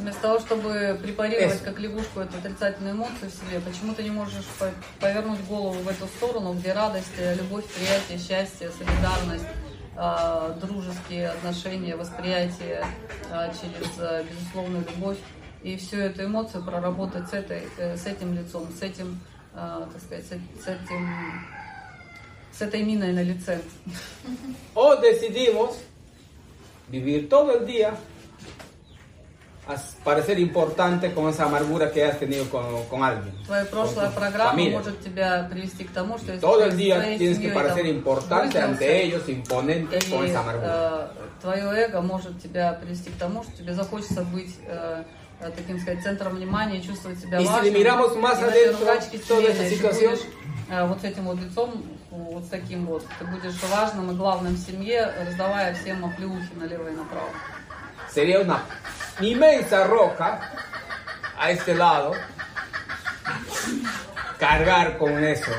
[0.00, 1.64] Вместо того, чтобы препарировать Eso.
[1.64, 5.88] как лягушку эту отрицательную эмоцию в себе, почему ты не можешь по- повернуть голову в
[5.88, 9.44] эту сторону, где радость, э, любовь, приятие, счастье, солидарность,
[9.96, 12.86] а, дружеские отношения, восприятие
[13.30, 15.18] а, через а, безусловную любовь
[15.62, 19.20] и всю эту эмоцию проработать с, этой, э, с этим лицом, с этим,
[19.52, 21.10] а, так сказать, с, этим,
[22.52, 23.60] с этой миной на лице.
[24.74, 25.76] O decidimos
[26.88, 27.94] vivir todo el día
[30.04, 33.34] parecer importante con esa amargura que has tenido con, con alguien.
[33.46, 34.78] Твоя прошлая con программа familia.
[34.78, 39.02] может тебя привести к тому, что если Todo el día tienes que parecer importante ante
[39.02, 41.10] ellos, imponente con и, esa amargura.
[41.14, 45.04] э, твое эго может тебя привести к тому, что тебе захочется быть э,
[45.40, 47.74] э, таким сказать центром внимания чувствовать себя важным.
[47.74, 48.86] miramos más adentro
[49.28, 50.18] toda если situación,
[50.88, 54.58] вот с этим вот лицом, вот с таким вот, ты будешь важным и главным в
[54.58, 57.30] семье, раздавая всем оплеухи налево и направо.
[58.12, 58.64] Sería una
[59.20, 60.52] inmensa roca
[61.38, 62.12] a este lado.
[64.38, 65.50] Cargar con eso.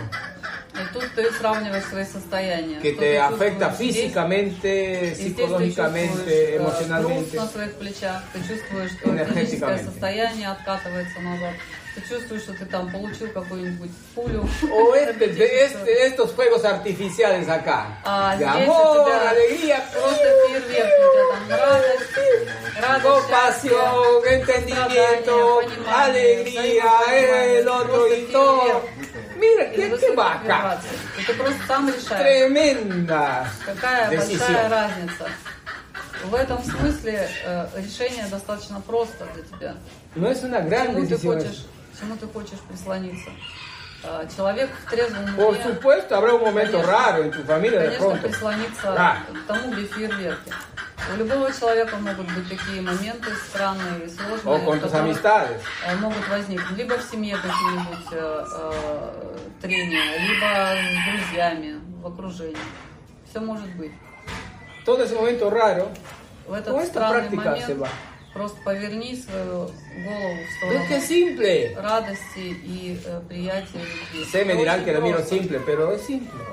[2.82, 7.38] Que te afecta físicamente, psicológicamente, emocionalmente.
[9.12, 9.84] Energéticamente.
[11.96, 14.48] Ты чувствуешь, что ты там получил какую-нибудь пулю.
[14.96, 20.94] Este, de este- estos fuegos artificiales acá, А здесь у amor, тебя alegría, просто фейерверк,
[20.98, 22.12] у тебя там радость,
[22.80, 25.62] радость, compasión, entendimiento,
[25.94, 26.92] alegría,
[27.60, 28.82] el otro y todo.
[29.38, 30.80] Mira, qué, qué vaca.
[31.26, 32.22] ты просто сам решаешь.
[32.22, 35.30] Tremenda Какая большая разница.
[36.26, 39.76] В этом смысле э, решение достаточно просто для тебя.
[40.30, 41.66] Es una К gran чему ты хочешь,
[42.02, 43.30] чему ты хочешь прислониться?
[44.04, 46.92] А, Человек в трезвом Por уме, supuesto, habrá un momento Конечно.
[46.92, 48.22] raro en tu familia de конечно, pronto.
[48.22, 49.18] прислониться Да.
[49.32, 50.52] к тому, где фейерверки.
[51.14, 54.40] У любого человека могут быть такие моменты странные и сложные,
[54.80, 61.80] tus которые, э, могут возникнуть либо в семье какие-нибудь э, э, трения, либо с друзьями,
[62.02, 62.58] в окружении.
[63.30, 63.92] Все может быть.
[64.86, 65.90] Todo ese momento raro,
[66.48, 67.88] В этот esta странный момент.
[68.34, 69.70] Просто поверни свою
[70.06, 71.76] голову в ¿Ves qué сторону simple?
[71.82, 74.26] радости и э, приятия любви.
[74.86, 75.36] Que lo miro просто.
[75.36, 75.60] simple.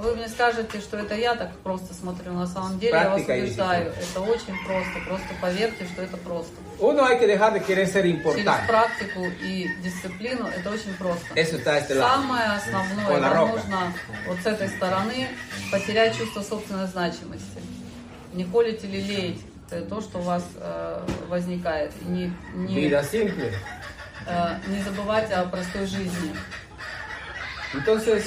[0.00, 2.32] Вы мне скажете, что это я так просто смотрю.
[2.32, 4.98] На самом деле я вас Практика есть убеждаю, это очень просто.
[5.06, 6.52] Просто поверьте, что это просто.
[6.80, 8.66] Uno hay que dejar de querer ser Через importante.
[8.68, 11.26] практику и дисциплину это очень просто.
[11.34, 12.08] Eso está a este lado.
[12.14, 13.56] Самое основное, Con la вам roca.
[13.56, 13.92] нужно
[14.26, 15.28] вот с этой стороны
[15.72, 17.60] потерять чувство собственной значимости.
[18.34, 19.38] Не холить или леять
[19.68, 21.92] то, что у вас э, возникает.
[22.06, 26.34] Не, не, э, не забывать о простой жизни.
[27.74, 28.24] Entonces,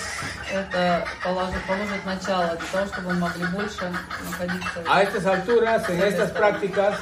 [0.53, 3.89] Это положит, положит начало для того, чтобы мы могли больше
[4.25, 6.99] находиться a estas alturas, en estas prácticas,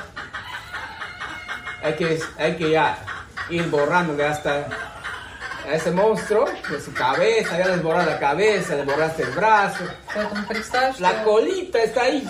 [1.82, 3.00] hay que, hay que ya
[3.50, 4.68] ir borrándole hasta
[5.68, 9.84] a ese monstruo de su cabeza, ya les borras la cabeza, le borraste el brazo,
[10.14, 12.28] Поэтому представь, что, la colita está ahí.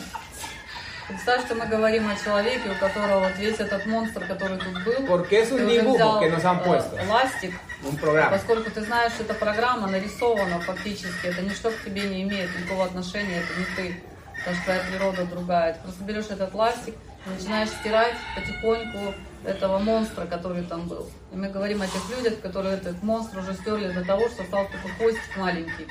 [1.10, 5.08] Представь, что мы говорим о человеке, у которого вот весь этот монстр, который тут был,
[5.08, 7.54] Porque es un dibujo que nos han э, puesto, ластик,
[7.84, 8.30] un programa.
[8.32, 12.86] поскольку ты знаешь, что эта программа нарисована фактически, это ничто к тебе не имеет никакого
[12.86, 14.04] отношения, это не ты,
[14.38, 15.74] потому что твоя природа другая.
[15.74, 16.96] Ты просто берешь этот ластик
[17.26, 19.14] начинаешь стирать потихоньку
[19.46, 21.10] этого монстра, который там был.
[21.32, 24.66] И мы говорим о тех людях, которые этот монстр уже стерли до того, что стал
[24.68, 25.88] только хвостик маленький.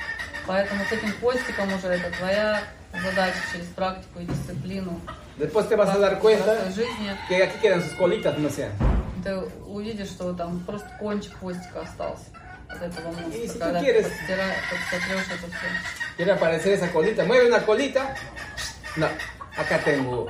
[0.47, 2.61] Поэтому с этим хвостиком уже это твоя
[2.93, 4.99] задача через практику и дисциплину.
[5.37, 7.15] Después te vas a dar cuenta жизни.
[7.29, 8.69] que aquí quedan sus colitas, no sé.
[9.23, 9.35] Ты
[9.65, 12.23] увидишь, что там просто кончик хвостика остался
[12.67, 13.39] от этого монстра.
[13.41, 15.67] И si tú когда quieres- ты подстира- подсотрешь это все.
[16.17, 18.15] Quiere aparecer esa colita, mueve una colita.
[18.97, 19.07] No,
[19.55, 20.27] acá tengo,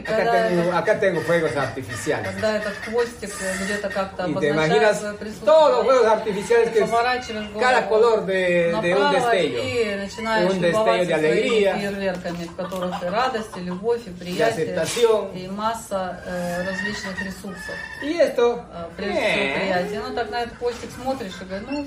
[0.00, 2.26] acá когда, tengo, этот, acá tengo fuegos artificiales.
[2.32, 3.30] когда этот хвостик
[3.64, 7.60] где-то как-то Y te обозначает imaginas свое присутствие, todos los fuegos artificiales que поворачиваешь голову
[7.60, 9.62] cada color de, de un destello.
[9.62, 14.10] и начинаешь Un destello de своими alegría, фейерверками, в которых и радость, и любовь, и
[14.10, 15.32] приятие, aceptación.
[15.34, 17.74] и масса э, различных ресурсов.
[18.02, 20.00] Y esto Э, Прежде всего eh, приятие.
[20.06, 21.86] Ну так на этот хвостик смотришь и говоришь, ну,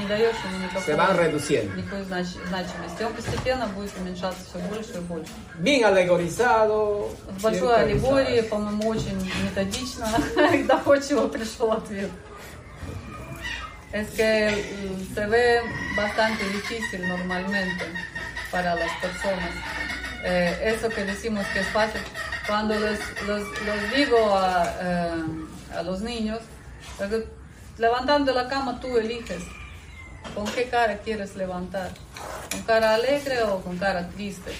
[0.00, 1.74] не даешь ему никакого, se van reduciendo.
[1.76, 3.02] никакой знач- значимости.
[3.02, 5.32] Он постепенно будет уменьшаться все больше и больше.
[5.58, 7.08] Bien alegorizado.
[7.26, 8.48] В bien большой аллегории, pensado.
[8.50, 10.06] по-моему, очень методично
[10.54, 12.10] и доходчиво пришел ответ.
[13.92, 15.62] Es que mm, se ve
[15.96, 17.86] bastante difícil normalmente
[18.50, 19.50] para las personas.
[20.24, 22.00] Eh, eso que decimos que es fácil,
[22.46, 25.24] cuando los, los, los digo a, eh,
[25.78, 26.40] a los niños,
[27.00, 27.24] digo,
[27.78, 29.42] levantando la cama tú eliges
[30.35, 31.91] con qué cara quieres levantar,
[32.51, 34.51] con cara alegre o con cara triste.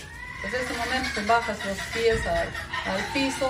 [0.41, 2.47] Pues en ese momento que bajas los pies al,
[2.93, 3.49] al piso,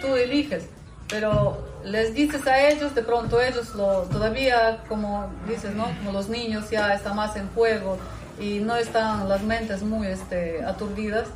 [0.00, 0.64] tú eliges,
[1.08, 5.84] pero les dices a ellos, de pronto ellos lo, todavía, como dices, ¿no?
[5.98, 7.98] Como los niños ya están más en juego
[8.40, 11.28] y no están las mentes muy este, aturdidas,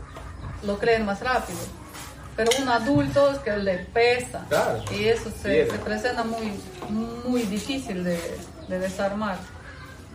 [0.63, 1.59] lo creen más rápido.
[2.37, 4.83] Pero un adulto es que le pesa Claro.
[4.91, 6.53] y eso se, se presenta muy,
[6.91, 8.21] muy difícil de,
[8.69, 9.37] de desarmar.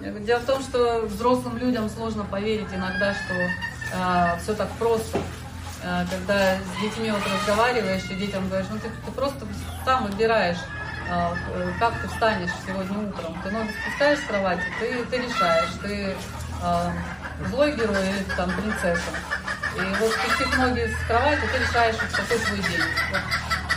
[0.02, 5.20] Дело в том, что взрослым людям сложно поверить иногда, что все так просто.
[5.84, 9.48] А, когда с детьми вот разговариваешь, и детям говоришь, ну ты, ты просто
[9.84, 10.60] сам выбираешь,
[11.10, 13.36] а, э, как ты встанешь сегодня утром.
[13.44, 16.16] Ты ноги спускаешь с кровати, ты, ты решаешь, ты
[16.62, 16.94] а,
[17.50, 19.12] злой герой или ты там принцесса.
[19.76, 22.84] И вот спустив ноги с кровати, ты решаешь, вот какой твой день.
[23.12, 23.22] Вот.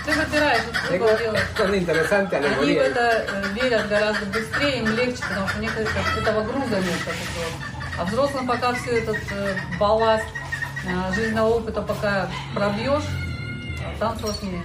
[0.04, 1.46] Ты выбираешь, вот выбор Es делаешь.
[2.36, 6.42] Они в это э, верят гораздо быстрее, им легче, потому что у них это- этого
[6.42, 6.98] груза нет.
[7.98, 10.24] А взрослым пока все этот э, балласт
[10.84, 13.04] э, жизненного опыта пока пробьешь,
[13.80, 14.62] а там сложнее.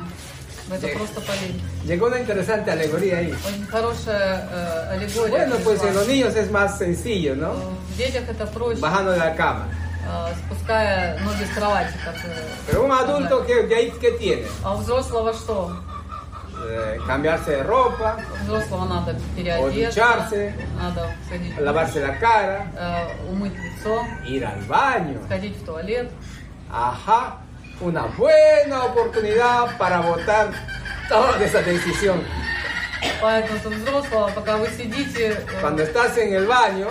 [0.68, 0.94] В это Sí.
[0.96, 1.60] просто поверить.
[1.84, 3.32] Llegó una interesante alegoría ahí.
[3.46, 5.30] Очень хорошая э, аллегория.
[5.36, 6.00] Bueno, pues en пришла.
[6.00, 7.52] los niños es más sencillo, ¿no?
[7.92, 9.66] В детях это проще, Bajando de la cama.
[10.06, 11.94] э, спуская ноги с кровати.
[12.04, 14.46] Как, э, Pero un adulto, ¿qué, de ahí, ¿qué tiene?
[14.62, 15.76] А у взрослого что?
[16.66, 23.30] Eh, cambiarse de ropa, У взрослого надо переодеться, ducharse, надо сходить, lavarse la cara, э,
[23.30, 25.20] умыть лицо, ir al baño.
[25.26, 26.10] сходить в туалет.
[26.72, 27.38] Ajá,
[27.80, 30.50] una buena oportunidad para botar
[31.08, 32.22] toda esa decisión.
[33.20, 36.88] Поэтому у взрослого, пока вы сидите э, Cuando estás en el baño,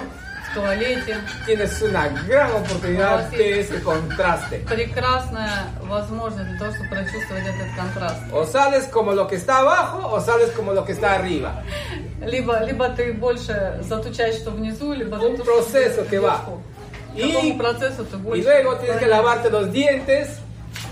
[0.51, 1.17] в туалете,
[1.47, 4.59] tienes una gran oportunidad de ese contraste.
[4.69, 8.21] прекрасная возможность для того, чтобы прочувствовать этот контраст.
[8.31, 11.63] O sales como lo que está abajo o sales como lo que está arriba.
[12.21, 16.37] Либо, либо ты больше затучаешь, что внизу, либо Un затушишь, proceso что que va.
[16.37, 16.61] вверху.
[17.15, 20.29] Y- Какому процессу ты Y больше luego tienes que правильно lavarte los dientes.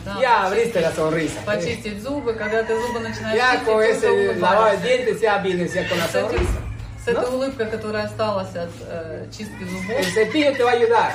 [0.07, 1.41] Да, Ya abriste la sonrisa.
[1.45, 4.83] почистить зубы, когда ты зубы начинаешь Ya чистить, ese улыбаешься.
[4.87, 6.61] dientes ya vienes ya con la sonrisa.
[7.05, 11.13] с этой улыбкой, которая осталась от э, чистки зубов, El cepillo te va a ayudar.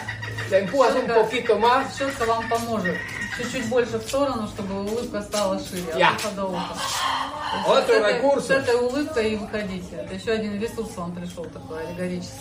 [0.50, 1.96] Le empujas un poquito más.
[1.98, 2.98] Щетка вам поможет.
[3.38, 5.84] Чуть-чуть больше в сторону, чтобы улыбка стала шире.
[5.98, 6.10] Я.
[6.10, 6.76] От уха до уха.
[7.68, 9.96] Otro с, этой, с этой улыбкой и выходите.
[9.96, 12.38] Это еще один ресурс вам пришел такой аллегорический.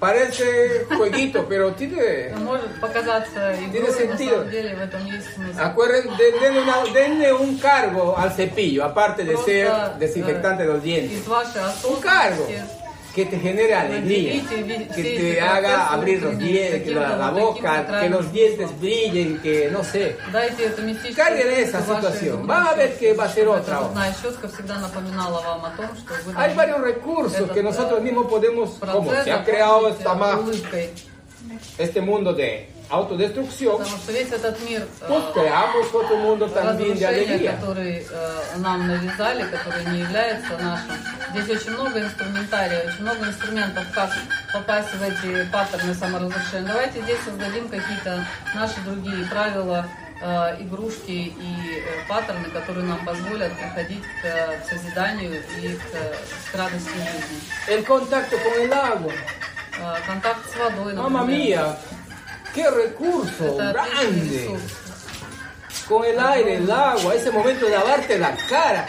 [0.00, 2.34] Parece jueguito, pero tiene.
[2.38, 4.34] Может показаться игрой, Tiene на sentido.
[4.38, 5.58] самом деле в этом есть смысл.
[5.60, 10.64] Acuérdense, den- denle, una- denle un cargo al cepillo, aparte de Просто, ser э, desinfectante
[10.64, 11.18] de los dientes.
[11.20, 12.46] Из вашей Un cargo
[13.14, 14.42] que te genere alegría,
[14.94, 19.84] que te haga abrir los dientes, que la, boca, que los dientes brillen, que no
[19.84, 20.16] sé.
[21.14, 23.80] Caigan en esa situación, va a ver que va a ser otra.
[23.80, 24.14] Hora.
[26.36, 30.14] Hay varios recursos que nosotros mismos podemos, como se ha creado esta
[31.78, 37.06] este mundo de autodestrucción, Потому что весь этот мир pues creamos otro mundo también de
[37.06, 37.58] alegría.
[37.58, 40.92] э, нам навязали, который не является нашим.
[41.34, 44.10] Здесь очень много инструментария, очень много инструментов, как
[44.52, 46.68] попасть в эти паттерны саморазрушения.
[46.68, 49.86] Давайте здесь создадим какие-то наши другие правила,
[50.20, 51.32] э, игрушки и
[51.78, 57.40] э, паттерны, которые нам позволят приходить к, к созиданию и к, к радости жизни.
[57.68, 59.12] El contacto con el agua.
[59.80, 61.00] Э, Контакт с водой, например.
[61.02, 61.76] Mamma mía,
[62.53, 64.39] qué recurso Это отличный grande.
[64.39, 64.61] ресурс.
[65.87, 68.85] Con el aire, el agua, ese momento de lavarte la cara.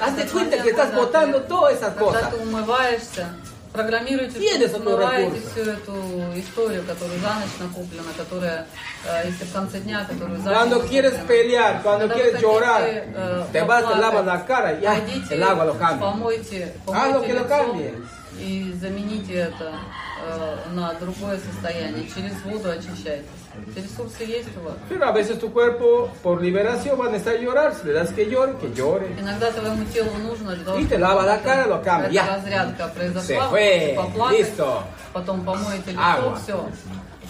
[0.00, 2.30] Hazte cuenta que estás botando todas esas Когда cosas.
[2.30, 3.26] ты умываешься,
[3.72, 5.50] программируйте, Tienes что otro смываете recurso.
[5.50, 5.94] всю эту
[6.40, 8.66] историю, которая за ночь накоплена, которая,
[9.06, 11.28] э, если в конце дня, которую за Cuando день quieres накоплена.
[11.28, 14.72] pelear, cuando Когда quieres вы хотите, llorar, э, te vas, te поплакать, lavas la cara,
[14.80, 16.00] ya, пойдите, el agua lo cambia.
[16.10, 17.94] Помойте, Ah, lo помойте que lo лицо cambie.
[18.38, 20.09] и замените это э,
[20.72, 22.08] на другое состояние.
[22.14, 23.26] Через воду очищайтесь.
[23.68, 24.74] Эти ресурсы есть у вас.
[24.88, 27.74] Pero a veces tu cuerpo, por liberación, va a necesitar llorar.
[27.74, 29.06] Si le das que llore, que llore.
[29.18, 32.06] Иногда твоему телу нужно для того, Y te чтобы lava la эта- cara, lo cambia.
[32.08, 32.26] эта Ya.
[32.26, 33.94] разрядка Se произошла, fue.
[33.96, 34.82] поплакать, Listo.
[35.12, 36.38] потом помоете лицо, Agua.
[36.42, 36.68] все.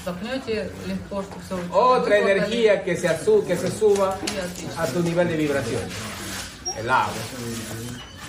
[0.05, 4.83] Запнете легко, что все Otra energía que se, asu- que se suba И отлично.
[4.83, 5.83] a tu nivel de vibración.
[6.79, 7.13] El agua.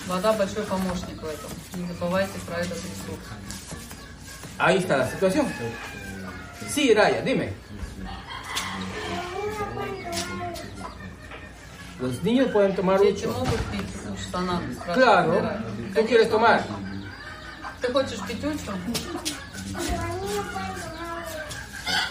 [0.08, 1.52] Вода большой помощник в этом.
[1.76, 3.26] Не забывайте про этот ресурс.
[4.62, 5.48] Ahí está la situación.
[6.70, 7.54] Sí, Raya, dime.
[12.00, 13.40] Los niños pueden tomar Дети mucho.
[13.40, 14.62] могут пить уч санан?
[14.76, 15.32] спрашивает Claro.
[15.34, 15.58] Мира.
[15.58, 16.62] ¿Tú Конечно, quieres tomar?
[17.82, 18.72] Ты хочешь пить учу?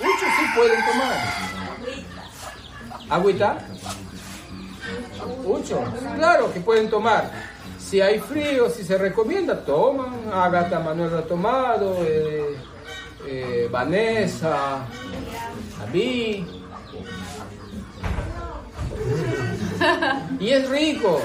[0.03, 1.17] Muchos sí pueden tomar.
[3.11, 3.59] ¿Agüita?
[5.45, 5.85] Mucho.
[6.17, 7.31] Claro que pueden tomar.
[7.92, 10.32] Si hay frío, si se recomienda, toman.
[10.32, 12.56] Agatha Manuel ha tomado, eh,
[13.28, 14.86] eh, Vanessa,
[15.78, 16.46] David.
[20.40, 21.22] Y es rico.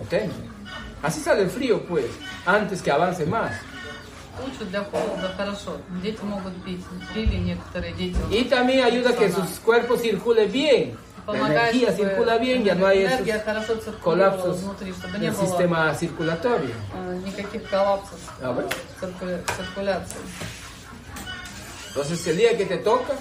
[0.00, 0.12] ¿Ok?
[1.02, 2.04] Así sale el frío, pues,
[2.44, 3.52] antes que avance más.
[8.30, 12.63] Y también ayuda a que sus cuerpos circule bien La Помогает, energía чтобы circula bien,
[12.63, 16.75] ya no hay esos энергия хорошо циркулировала colapsos внутри, чтобы не del было sistema circulatorio.
[16.95, 18.67] э, никаких коллапсов A ver.
[18.99, 20.17] циркуля- циркуляции.
[21.89, 23.13] Entonces, el día que te toca,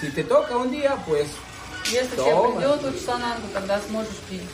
[0.00, 1.28] si te toca un día, pues
[1.90, 2.60] Если тебе Тoma.
[2.60, 4.48] придет Учсананду, тогда сможешь пить.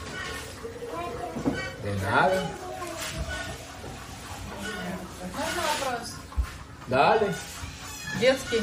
[1.85, 2.43] de nada.
[5.37, 6.09] Можно вопрос?
[6.89, 7.35] Dale.
[8.21, 8.63] Детский.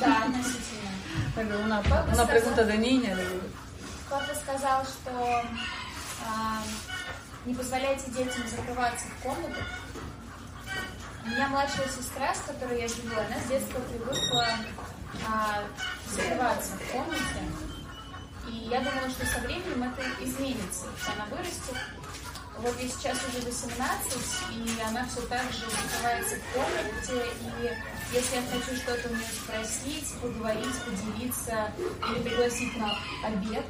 [0.00, 0.26] Да,
[1.35, 1.65] Относительно.
[1.65, 1.81] Una,
[2.13, 3.17] una pregunta de niña.
[4.09, 5.43] Папа сказал, что
[6.27, 6.61] а,
[7.45, 9.65] не позволяйте детям закрываться в комнатах.
[11.23, 14.47] У меня младшая сестра, с которой я живу, она с детства привыкла
[15.27, 15.63] а,
[16.09, 17.41] закрываться в комнате.
[18.49, 20.87] И я думала, что со временем это изменится.
[21.15, 21.77] Она вырастет.
[22.61, 24.13] Вот ей сейчас уже 18,
[24.51, 27.25] и она все так же закрывается в комнате.
[27.41, 31.73] И если я хочу что-то у нее спросить, поговорить, поделиться
[32.07, 33.65] или пригласить на обед,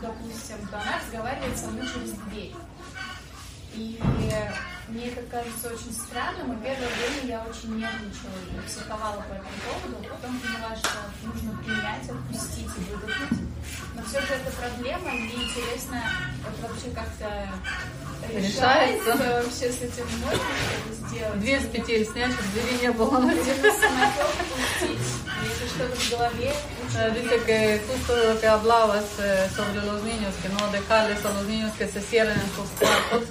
[0.00, 2.54] допустим, то она разговаривает со мной через дверь.
[3.76, 4.00] И
[4.88, 9.58] мне это кажется очень странным, и первое время я очень нервничала и психовала по этому
[9.68, 10.88] поводу, а потом поняла, что
[11.26, 13.40] нужно принять, отпустить и выдохнуть.
[13.94, 16.02] Но все же это проблема, мне интересно,
[16.44, 17.48] вот вообще как-то
[18.32, 19.12] Решается.
[19.12, 21.40] решается вообще с этим можно что-то сделать?
[21.40, 23.30] Две с петель снять, чтобы двери не было.
[23.30, 25.06] Или самотек пустить,
[25.42, 26.54] если что-то в голове,
[27.12, 29.04] Dice que justo lo que hablabas
[29.54, 33.28] sobre los niños, que no dejarles a los niños que se cierren en sus cuartos.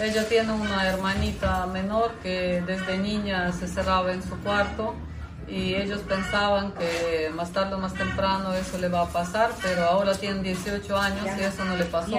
[0.00, 4.94] Ella tiene una hermanita menor que desde niña se cerraba en su cuarto
[5.46, 9.84] y ellos pensaban que más tarde o más temprano eso le va a pasar, pero
[9.84, 12.16] ahora tienen 18 años y eso no le pasó.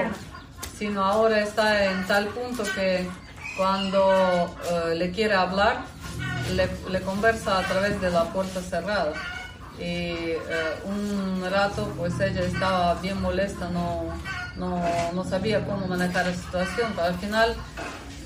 [0.78, 3.10] Sino ahora está en tal punto que
[3.58, 5.84] cuando eh, le quiere hablar,
[6.52, 9.14] le, le conversa a través de la puerta cerrada.
[9.80, 10.40] Y eh,
[10.86, 14.04] un rato pues ella estaba bien molesta, no,
[14.56, 14.82] no,
[15.14, 17.56] no sabía cómo manejar la situación, pero al final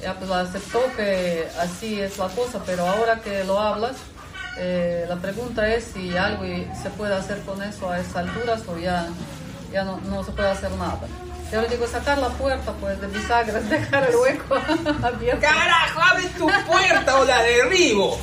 [0.01, 3.95] ya pues aceptó que así es la cosa, pero ahora que lo hablas,
[4.57, 8.77] eh, la pregunta es si algo se puede hacer con eso a esas alturas o
[8.77, 9.07] ya,
[9.71, 11.07] ya no, no se puede hacer nada.
[11.52, 14.54] Yo le digo, sacar la puerta pues de bisagras, dejar el hueco
[15.02, 15.40] abierto.
[15.42, 18.16] ¡Carajo, abre tu puerta o la derribo!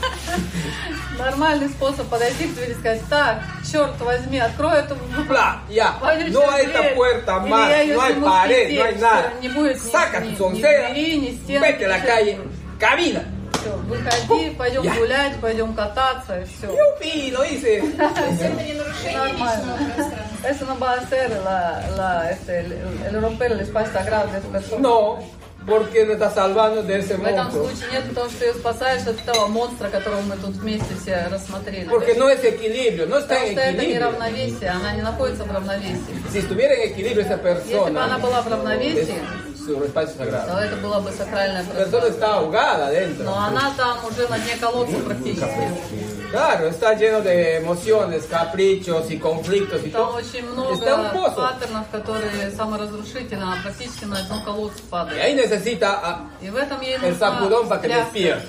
[1.17, 4.95] Нормальный способ подойти к двери и сказать, так, черт возьми, открой эту
[5.27, 5.93] Bla, ya.
[6.01, 8.67] вонючую No hay дверь, esta puerta или más, я ее no hay сниму с pared,
[8.67, 9.31] петель, no hay всё, nada.
[9.41, 11.61] Не будет ни, Saca ни, tu ни soncera, двери, ни стен.
[11.61, 12.07] vete a la ничего.
[12.07, 12.37] calle,
[12.79, 13.21] camina.
[13.64, 14.94] Всё, выходи, пойдем Я.
[14.94, 16.66] гулять, пойдем кататься, и все.
[16.66, 17.78] Yupi, lo hice.
[17.80, 20.48] это не нарушение личного пространства.
[20.48, 22.72] Eso no va a ser la, la, este, el,
[23.08, 24.80] el romper el espacio sagrado de persona.
[24.82, 25.18] No,
[25.66, 27.64] porque me está salvando de ese В этом monstruo.
[27.70, 31.26] случае нет, потому что ты ее спасаешь от этого монстра, которого мы тут вместе все
[31.30, 31.88] рассмотрели.
[31.88, 34.00] Porque no es equilibrio, no está Потому en что это не equilibrio.
[34.04, 36.14] равновесие, она не находится в равновесии.
[36.30, 39.22] Si estuviera en equilibrio esa Если бы она persona, была в равновесии,
[39.64, 40.58] su espacio sagrado.
[40.58, 42.08] это было бы сакральное La persona пространство.
[42.08, 43.24] está ahogada adentro.
[43.24, 46.14] Но она там уже на дне колодца практически.
[46.32, 50.16] Claro, está lleno de emociones, caprichos y conflictos y Там todo.
[50.16, 51.36] очень Está un много pozo.
[51.36, 55.22] паттернов, которые саморазрушительны, практически на дно колодца Y падают.
[55.22, 58.42] ahí necesita ah, И в этом ей El нужна sacudón para que хорошая,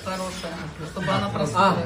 [0.92, 1.76] чтобы она Ah,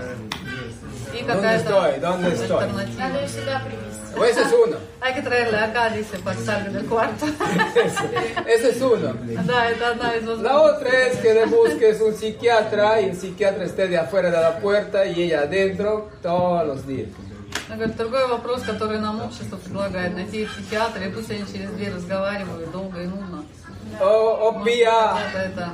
[1.10, 1.20] проснулась.
[1.20, 2.00] И ¿dónde какая-то estoy?
[2.00, 2.68] ¿Dónde estoy?
[2.68, 3.22] Надо альтернатива.
[3.22, 3.96] ее сюда привести.
[4.18, 4.78] O ese es uno.
[5.02, 7.26] Hay que traerle acá, dice, para que salga del cuarto.
[8.48, 9.14] Ese es uno.
[9.46, 10.56] Да, это одна из La возможностей.
[10.56, 14.58] otra es que le busques un psiquiatra y el psiquiatra esté de afuera de la
[14.60, 17.10] puerta y ella adentro todos los días.
[17.68, 21.94] Она говорит, другой вопрос, который нам общество предлагает, найти психиатра, и пусть они через дверь
[21.96, 23.44] разговаривают долго и нудно.
[24.00, 25.70] O, o vía, Это, это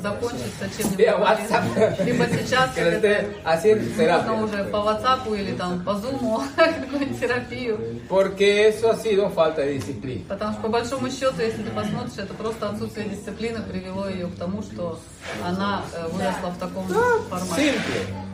[0.00, 2.06] Закончится чем-нибудь.
[2.06, 4.42] Либо сейчас как это terapia.
[4.42, 8.00] уже по WhatsApp или там по Zoom какую-нибудь терапию.
[8.08, 10.24] Porque eso ha sido falta de disciplina.
[10.28, 14.36] Потому что по большому счету, если ты посмотришь, это просто отсутствие дисциплины привело ее к
[14.36, 14.98] тому, что
[15.44, 16.86] она э, выросла в таком
[17.28, 17.74] формате.
[17.74, 18.28] Simple.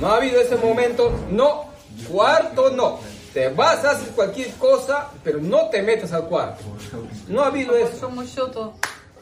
[0.00, 1.66] No ha habido ese momento, no,
[2.10, 3.00] cuarto no.
[3.34, 6.64] Te vas, haces cualquier cosa, pero no te metas al cuarto.
[7.28, 8.10] No ha habido eso.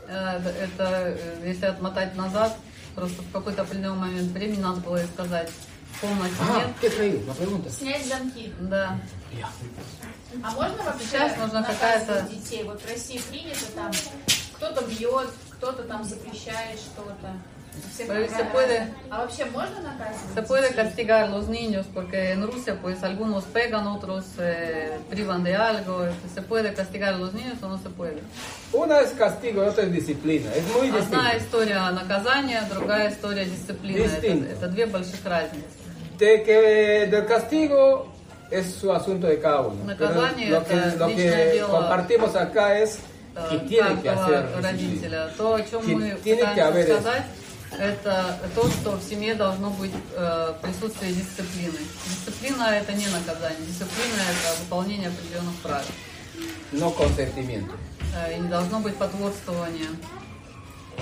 [0.08, 2.56] Э, это, э, если отмотать назад,
[2.94, 5.50] просто в какой-то определенный момент времени надо было ей сказать,
[6.00, 6.68] комнате Ah, нет.
[6.80, 7.26] ¿qué traído?
[7.26, 7.70] La pregunta.
[7.70, 8.52] Снять замки.
[8.60, 8.98] Да.
[10.42, 12.62] А можно вообще Сейчас наказывать какая-то- детей?
[12.64, 13.90] Вот в России принято там,
[14.54, 17.32] кто-то бьет, кто-то там запрещает что-то.
[17.95, 20.33] Pero se puede, А вообще можно наказывать?
[20.33, 25.55] se puede castigar los niños porque en Rusia pues algunos pegan, otros eh, privan de
[25.55, 26.03] algo.
[26.05, 28.17] este, Se puede castigar a los niños o no se puede.
[28.71, 30.49] Una es castigo y otra es disciplina.
[30.55, 31.37] Es muy Одна distinto.
[31.37, 33.99] история наказания, другая история дисциплины.
[34.05, 34.51] Это, Distinto.
[34.51, 35.77] это две больших разницы.
[36.17, 38.07] De que del castigo
[38.49, 39.77] es su asunto de cada uno.
[39.97, 42.99] Pero Naказание lo que, это lo личное que дело, compartimos acá es
[43.49, 44.61] que э, tiene que каждого hacer disciplina.
[44.71, 45.29] родителя.
[45.37, 47.01] То, о чем Que мы tiene que пытаемся haber eso.
[47.01, 47.23] сказать,
[47.76, 51.78] это то, что в семье должно быть э, присутствие дисциплины.
[52.06, 55.86] Дисциплина это не наказание, дисциплина это выполнение определенных правил.
[56.72, 57.74] No consentimiento.
[58.14, 59.88] Э, и не должно быть потворствования.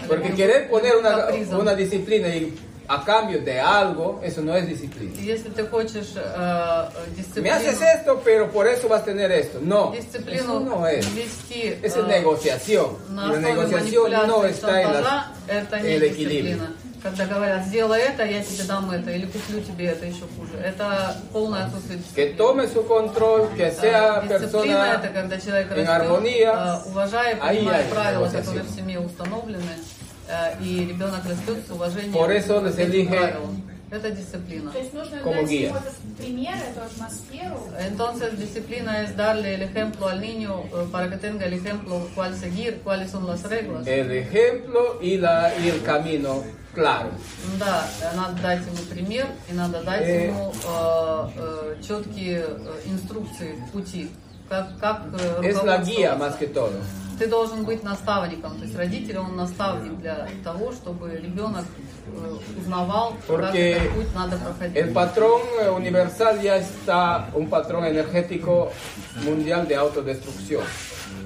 [0.09, 1.29] Porque querer poner una,
[1.59, 2.55] una disciplina y
[2.89, 5.13] a cambio de algo, eso no es disciplina.
[5.21, 9.59] Если ты хочешь э, Me дисциплину, haces esto, pero por eso vas a tener esto.
[9.61, 11.05] No, eso no es.
[11.15, 12.97] вести Esa es э, negociación.
[13.11, 16.59] на la negociación no está en, las- это en не el equilibrio.
[17.03, 20.59] Когда говорят, сделай это, я тебе дам это, или куплю тебе это еще хуже.
[20.65, 22.37] Это полное отсутствие Que дисциплины.
[22.37, 26.83] tome su control, que sea persona это когда человек en растет, armonía.
[26.85, 30.06] э, понимая hay правила, которые в семье установлены, э,
[30.61, 33.37] и ребенок растет с уважением Por eso les elige.
[33.89, 34.69] Это дисциплина.
[34.73, 35.73] То есть нужно Como дать guía.
[36.19, 37.61] пример, эту атмосферу.
[37.79, 42.35] Entonces, disciplina es darle el ejemplo al niño eh, para que tenga el ejemplo cuál
[42.37, 43.87] seguir, cuáles son las reglas.
[43.87, 46.43] el ejemplo y, la, y el camino
[46.75, 47.11] claro.
[47.61, 47.87] Да,
[48.17, 50.27] надо дать ему пример и надо дать Э.
[50.31, 54.11] ему э, э, четкие э, инструкции пути,
[54.49, 56.73] как, как э, Es la guía más que todo.
[57.19, 61.65] Ты должен быть наставником, то есть родитель он наставник для того, чтобы ребенок
[62.07, 64.77] э, узнавал, как Porque этот путь надо проходить.
[64.77, 65.41] El patrón
[65.75, 68.71] universal ya está un patrón energético
[69.25, 70.63] mundial de autodestrucción.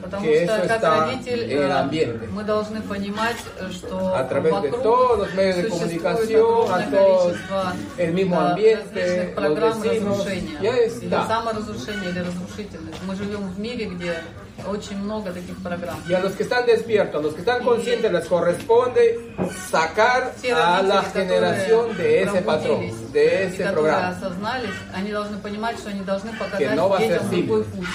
[0.03, 4.83] Потому que что как родитель э, мы должны понимать, э, что A través de вокруг
[4.83, 10.59] todos los medios de существует comunicación, a огромное todo количество, el mismo ambiente, программ разрушения.
[10.61, 12.95] Или саморазрушения, или разрушительных.
[13.07, 14.23] Мы живем в мире, где
[14.67, 15.99] очень много таких программ.
[16.09, 19.35] Y a los que están despiertos, los que están conscientes, les corresponde
[19.71, 24.09] sacar a la generación de ese patrón, de и ese programa.
[24.11, 27.87] осознались, они должны понимать, что они должны показать детям другой путь.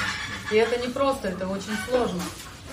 [0.52, 2.22] И это не просто, это очень сложно.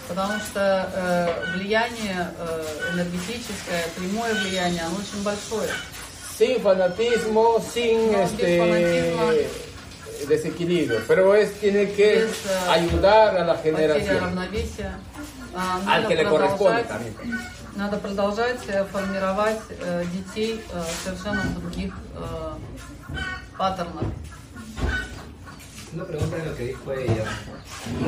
[0.08, 5.70] Потому что э, влияние э, энергетическое, прямое влияние, оно очень большое.
[6.38, 9.32] Sin fanatismo, sin No, este fanatismo.
[10.28, 12.28] desequilibrio, pero es tiene que э,
[12.68, 14.18] ayudar a la generación.
[15.54, 17.14] А, al que le corresponde продолжать- también.
[17.76, 20.60] Надо продолжать э, формировать э, детей
[21.04, 21.94] совершенно в других
[23.56, 24.04] паттернах.
[25.94, 27.24] Una pregunta de lo que dijo ella.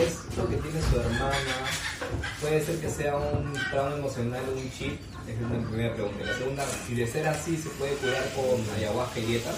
[0.01, 1.55] ¿Es lo que tiene su hermana?
[2.41, 4.99] ¿Puede ser que sea un trauma emocional un chip?
[5.29, 6.25] Esa es la primera pregunta.
[6.25, 9.57] La segunda, si de ser así, ¿se puede curar con ayahuasca y dietas?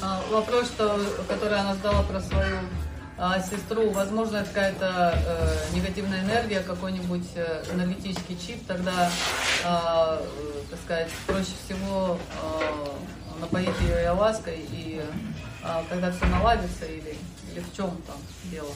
[0.00, 0.98] А, Вопрос, что,
[1.28, 2.60] который она задала про свою
[3.18, 9.10] а, сестру, возможно, это какая-то э, негативная энергия, какой-нибудь э, энергетический чип, тогда,
[9.64, 12.95] а, э, так сказать, проще всего а,
[13.40, 15.00] напоить ее ayahuasca и
[15.62, 17.16] а, когда все наладится или,
[17.52, 18.16] или в чем там
[18.50, 18.68] дело.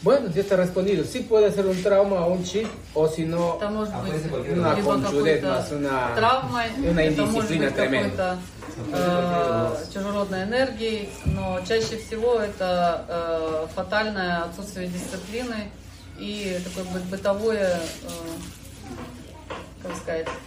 [0.00, 1.02] Bueno, ya está respondido.
[1.04, 4.74] Sí puede ser un trauma o un chip, o si no, Это может быть una
[4.74, 8.38] либо conchudez какой-то más, una, травмой, una indisciplina tremenda.
[8.76, 15.68] какой-то э, чужеродной энергией, но чаще всего это э, фатальное отсутствие дисциплины
[16.16, 18.08] и такое бы- бытовое, э,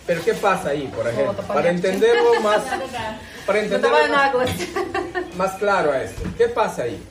[0.06, 1.44] Pero ¿qué pasa ahí, por ejemplo?
[1.45, 2.64] Para entenderlo más,
[3.45, 4.34] para entenderlo más,
[5.38, 6.22] más claro a esto.
[6.38, 7.02] ¿Qué pasa ahí?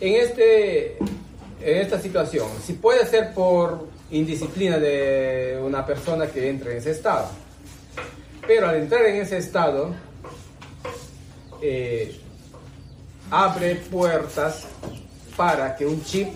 [0.00, 6.72] En, este, en esta situación, si puede ser por indisciplina de una persona que entre
[6.72, 7.28] en ese estado,
[8.46, 9.94] pero al entrar en ese estado,
[11.62, 12.20] eh,
[13.30, 14.66] abre puertas
[15.36, 16.28] para que un chip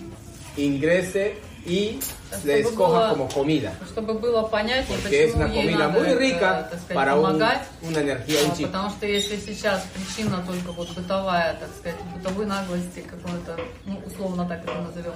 [0.57, 1.99] ingrese y
[2.31, 3.73] le Чтобы escoja como comida.
[3.87, 7.41] Чтобы Porque es una comida muy rica para un-
[7.81, 8.67] una energía, un chip.
[8.67, 14.45] Потому что если сейчас причина только вот бытовая, так сказать, бытовой наглости, какой-то, ну, условно
[14.45, 15.13] так это назовем,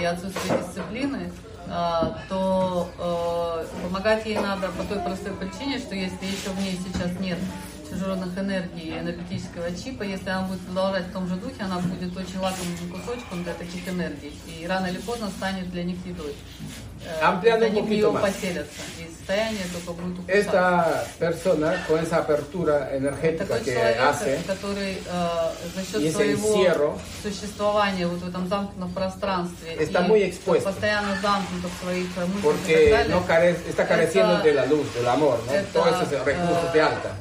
[0.00, 1.30] и отсутствие дисциплины,
[1.70, 6.78] а, то э, помогать ей надо по той простой причине, что если еще в ней
[6.86, 7.38] сейчас нет
[7.90, 12.16] чужеродных энергий и энергетического чипа, если она будет продолжать в том же духе, она будет
[12.16, 14.32] очень лакомым кусочком для таких энергий.
[14.46, 16.34] И рано или поздно станет для них едой.
[17.86, 18.20] poquito нее más.
[18.22, 20.36] поселятся, и состояние только будет ухудшаться.
[20.36, 26.12] Esta persona, con esa apertura energética Такой que человек, hace, который э, за счет ese
[26.12, 30.64] своего encierro, существования вот в этом замкнутом пространстве Está и muy expuesto.
[30.64, 34.52] постоянно замкнуто в своих мыслях и porque так далее, no care- está careciendo это- de
[34.54, 35.52] la luz, del amor, ¿no?
[35.52, 37.12] это, Todo eso es recursos de э, alta.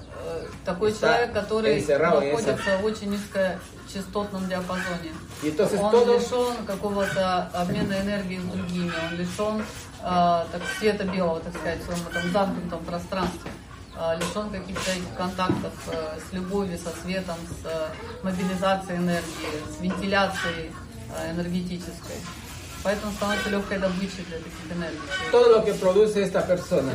[0.65, 5.11] Такой Está человек, который находится в очень низкочастотном диапазоне.
[5.43, 9.61] Entonces он todo- лишен какого-то обмена энергии с другими, он лишен
[10.01, 10.03] э,
[10.51, 13.51] так, света белого, так сказать, в своем этом замкнутом пространстве,
[13.97, 17.87] э, лишен каких-то контактов э, с любовью, со светом, с э,
[18.23, 20.71] мобилизацией энергии, с вентиляцией
[21.17, 22.15] э, энергетической.
[22.83, 24.99] Поэтому становится легкой добычей для таких энергий.
[25.31, 26.93] Todo lo que produce esta persona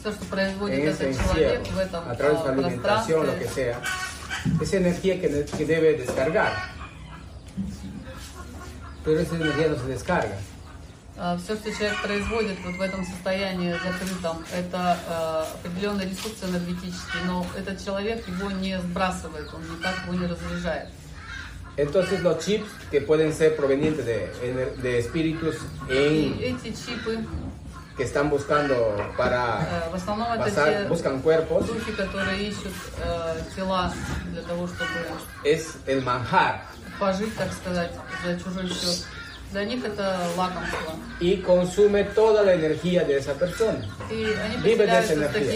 [0.00, 3.26] Все, что производит en ese этот человек encierro, в этом a través de э, alimentación,
[3.26, 6.52] lo que пространстве, sea, es energía que, que debe descargar.
[9.04, 10.38] Pero esa energía no se descarga.
[11.38, 17.44] все, что человек производит вот в этом состоянии закрытом, это э, определенный ресурс энергетический, но
[17.56, 20.88] этот человек его не сбрасывает, он никак его не разряжает.
[21.76, 24.28] Entonces los chips que pueden ser provenientes de,
[24.82, 25.56] de espíritus
[25.88, 27.24] И en- эти чипы,
[27.98, 29.90] que están buscando para
[30.38, 31.66] pasar, buscan cuerpos.
[35.44, 36.62] Es el manjar.
[41.20, 43.80] Y consume toda la energía de esa persona.
[44.62, 45.54] Vive de esa energía.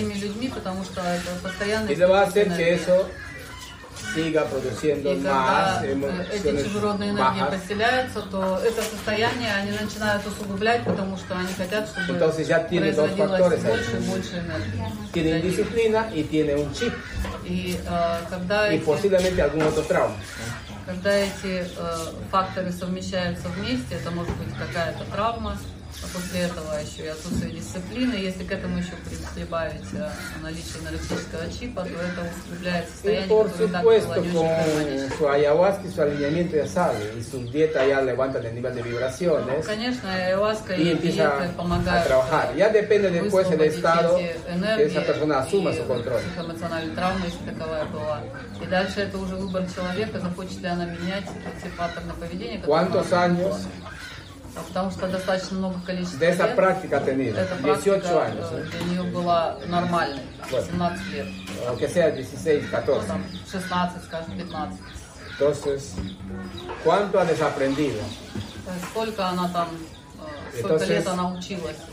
[1.88, 3.08] Y le va a hacer que eso
[4.14, 5.92] siga produciendo когда más э,
[6.32, 7.60] эти emociones энергии bajas.
[7.60, 12.92] поселяются, то это состояние они начинают усугублять, потому что они хотят, чтобы Entonces ya tiene
[12.92, 14.84] dos factores больше и больше энергии.
[15.12, 16.92] Tiene indisciplina y tiene un chip
[17.44, 20.14] И э, когда, y эти, posiblemente algún otro trauma.
[20.86, 21.96] когда эти э,
[22.30, 25.56] факторы совмещаются вместе, это может быть какая-то травма,
[26.02, 28.14] а после этого еще и отсутствие дисциплины.
[28.14, 30.08] Если к этому еще при- прибавить э,
[30.42, 36.02] наличие энергетического чипа, то это усугубляет Y состояние, por supuesto, con su ayahuasca y su
[36.02, 40.82] alineamiento ya sabe, y su dieta ya levantan el nivel de vibraciones Конечно, ayahuasca y
[40.82, 42.54] и empieza диеты a помогают trabajar.
[42.56, 46.20] Ya depende después высвободить estado que esa persona asuma su control.
[46.94, 48.20] травма, если таковая была.
[48.60, 52.60] И дальше это уже выбор человека, захочет ли она менять эти паттерны поведения.
[52.64, 53.81] ¿Cuántos años была.
[54.54, 56.56] А Потому что достаточно много количества de esa лет.
[57.00, 57.38] tenido?
[57.38, 60.66] Эта 18 практика э, для нее была нормальной, Bueno.
[60.66, 61.26] 17 лет,
[61.68, 63.08] aunque sea 16, ну, 14.
[63.08, 64.78] там, 16, скажем, 15.
[65.32, 65.94] Entonces,
[66.84, 67.98] ¿cuánto ha desaprendido?
[67.98, 70.01] Есть Сколько она там, э,
[70.54, 71.04] Entonces.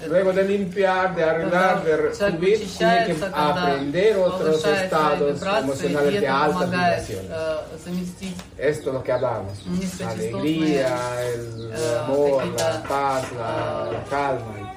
[0.08, 7.08] Luego de limpiar, de arreglar, de subir, tiene que aprender otros estados emocionales de помогает
[7.08, 7.32] vibraciones.
[7.32, 9.66] э, Esto es lo que hablamos.
[9.66, 14.74] La Низкочастотные, alegría, el э, amor, la paz, la, la calma.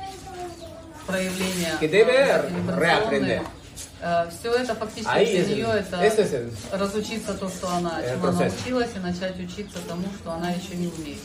[1.06, 2.42] проявления Que debe э,
[2.78, 3.42] reaprender.
[4.30, 6.10] Все это фактически Ahí для нее это
[6.72, 10.88] разучиться то, что она, чему она училась, и начать учиться тому, что она еще не
[10.88, 11.20] умеет.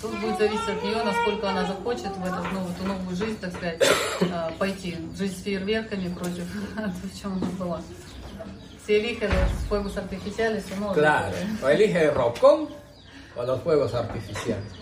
[0.00, 3.38] Тут будет зависеть от нее, насколько она захочет в, этот, ну, в эту новую жизнь,
[3.40, 3.82] так сказать,
[4.20, 4.98] э, пойти.
[5.16, 6.44] Жизнь с фейерверками против
[6.76, 7.80] того, в чем она была.
[8.86, 10.92] Si elige los fuegos artificiales o no.
[10.92, 12.68] Claro, o elige el rocón
[13.34, 14.72] o los fuegos artificiales.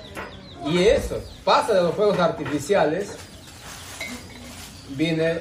[0.67, 3.17] Y eso, pasa de los fuegos artificiales,
[4.91, 5.41] viene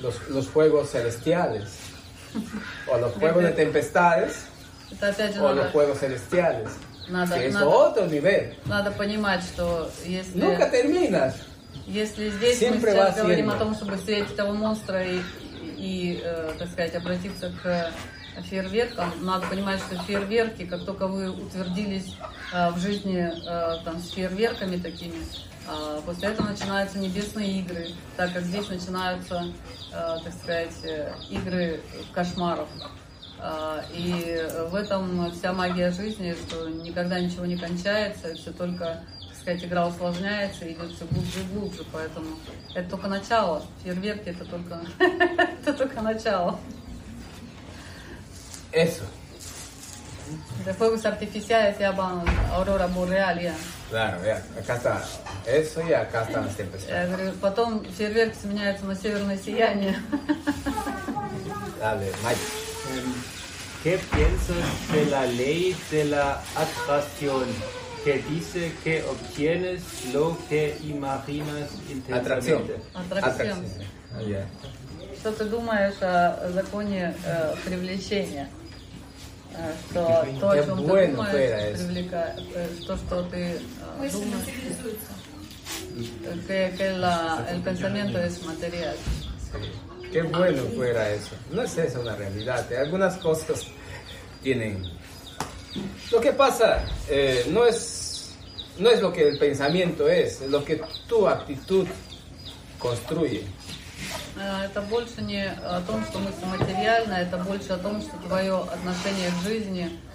[0.00, 1.70] los, los fuegos celestiales,
[2.88, 4.46] o los fuegos de tempestades,
[4.90, 6.68] Это опять же o los надо, fuegos celestiales,
[7.09, 8.53] Надо, es надо, otro nivel.
[8.65, 10.39] надо понимать, что если...
[10.39, 11.35] Nunca terminas.
[11.85, 13.55] Если здесь Siempre мы сейчас говорим siendo.
[13.55, 15.21] о том, чтобы встретить этого монстра и,
[15.77, 17.91] и, э, так сказать, обратиться к
[18.49, 22.15] фейерверкам, надо понимать, что фейерверки, как только вы утвердились
[22.53, 25.15] э, в жизни э, там, с фейерверками такими,
[25.69, 29.45] э, после этого начинаются небесные игры, так как здесь начинаются,
[29.93, 31.79] э, так сказать, э, игры
[32.13, 32.67] кошмаров.
[33.39, 39.37] А, И в этом вся магия жизни, что никогда ничего не кончается, все только, так
[39.39, 41.83] сказать, игра усложняется и идет все глубже и глубже.
[41.91, 42.27] Поэтому
[42.73, 43.63] это только начало.
[43.83, 46.59] Фейерверки это только, это только начало.
[48.71, 49.03] Eso,
[50.65, 53.39] De fuegos artificiales llaman aurora boreal.
[53.41, 53.53] ya.
[53.89, 55.01] claro, vea, acá está
[55.45, 57.33] eso y acá están las tempestades.
[57.39, 59.95] потом фейерверки сменяются на северное сияние.
[61.79, 62.66] Dale, Mike.
[63.06, 63.12] Em,
[63.82, 67.44] ¿Qué piensas de la ley de la atracción
[68.04, 69.82] que dice que obtienes
[70.12, 71.68] lo que imaginas
[72.12, 72.62] Atracción.
[72.62, 72.76] intensamente?
[72.94, 73.64] Atracción.
[74.14, 74.46] Ah, ya.
[75.20, 78.48] Что ты думаешь о законе э, привлечения?
[79.54, 81.84] Э, Что то, о Qué чем ты bueno думаешь, fuera eso.
[81.86, 83.60] привлекает, э, то, что ты э,
[83.98, 85.12] Мысли думаешь, материализуются.
[86.46, 88.96] que, que la- el pensamiento es material.
[90.06, 90.08] Sí.
[90.12, 91.34] Qué bueno fuera eso.
[91.50, 92.70] No es eso una realidad.
[92.70, 92.78] ¿eh?
[92.78, 93.66] Algunas cosas
[94.42, 94.82] tienen.
[96.10, 98.34] Lo que pasa eh, no es
[98.78, 101.86] no es lo que el pensamiento es, es lo que tu actitud
[102.78, 103.44] construye.
[104.36, 108.56] Э, Это больше не о том, что мысль материальна, это больше о том, что твое
[108.56, 110.05] отношение к жизни э,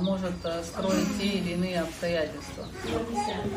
[0.00, 2.64] может э, строить те или иные обстоятельства.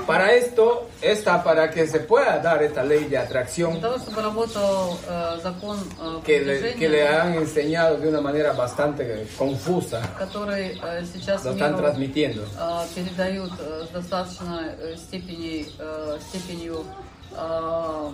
[0.06, 4.22] Para esto está para que se pueda dar esta ley de Для atracción того, чтобы
[4.22, 10.02] работал э, закон э, que le, que le han enseñado de una manera bastante confusa,
[10.18, 12.44] который э, сейчас lo están transmitiendo.
[12.60, 16.84] э, передают э, с достаточной э, степени, э, степенью
[17.32, 18.12] э,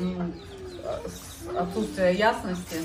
[0.00, 2.76] э, отсутствия ясности,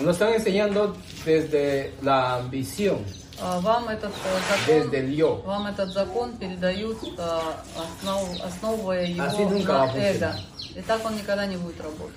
[0.00, 3.04] Nos están enseñando desde la ambición,
[3.40, 5.42] э, вам этот э, закон, desde el yo.
[5.44, 7.40] вам этот закон передают, э,
[7.76, 10.34] основ- основывая его Así nunca на эго.
[10.74, 12.16] И так он никогда не будет работать.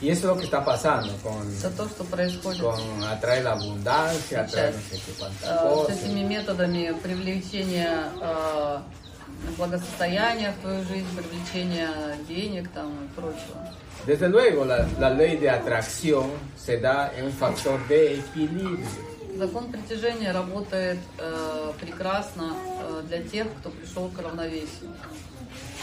[0.00, 3.52] Y eso es lo que está pasando con, Это то, что происходит con atraer la
[3.52, 8.78] abundancia, atraer no sé qué cuántas э, с этими методами привлечения э,
[9.56, 11.88] благосостояния в твою жизнь, привлечения
[12.28, 13.72] денег там и прочего.
[14.05, 18.85] Desde luego, la, la ley de atracción se da en un factor de equilibrio.
[19.37, 24.91] Закон притяжения работает э, прекрасно э, для тех, кто пришел к равновесию.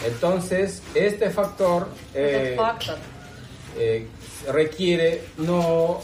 [0.04, 2.98] Entonces, este factor eh, Этот фактор
[3.76, 4.06] eh,
[4.48, 6.02] requiere no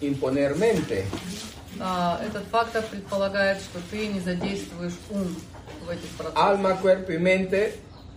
[0.00, 1.06] imponer mente,
[1.80, 5.34] а, этот фактор предполагает, что ты не задействуешь ум
[5.86, 6.36] в этих процессах.
[6.36, 7.74] alma, cuerpo y mente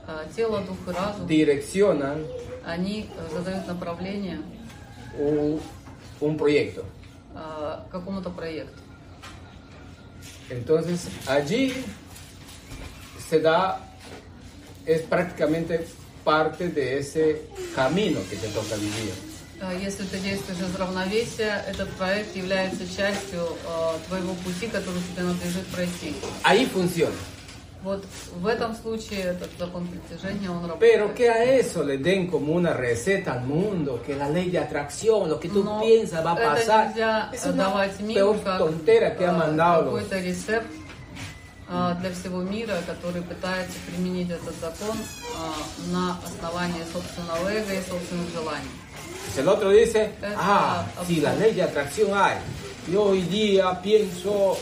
[0.07, 2.25] А, тело, дух и разум, direccionan
[2.66, 4.40] они э, задают направление
[5.18, 5.60] un,
[6.20, 6.84] un proyecto.
[7.34, 8.78] а, какому-то проекту.
[10.50, 11.74] Entonces, allí
[13.28, 13.80] se da,
[14.86, 15.86] es prácticamente
[16.24, 17.42] parte de ese
[17.74, 19.12] camino que te toca vivir.
[19.60, 25.22] А, Если ты действуешь из равновесия, этот проект является частью э, твоего пути, который тебе
[25.24, 26.14] надлежит пройти.
[26.42, 27.14] Ahí funciona.
[27.85, 28.05] Вот
[28.35, 31.15] в этом случае этот закон притяжения, он Pero работает.
[31.15, 35.27] que a eso le den como una receta al mundo, que la ley de atracción,
[35.27, 36.87] lo que tú Но piensas va a это pasar.
[36.89, 40.67] нельзя Es una давать миру peor как tontera que han э, mandado los какой-то рецепт
[41.69, 47.81] э, для всего мира, который пытается применить этот закон э, на основании собственного эго и
[47.89, 48.69] собственных желаний.
[49.25, 52.37] Pues el otro dice, Es ah, una sí, la ley de atracción hay.
[52.91, 54.55] Yo hoy día pienso,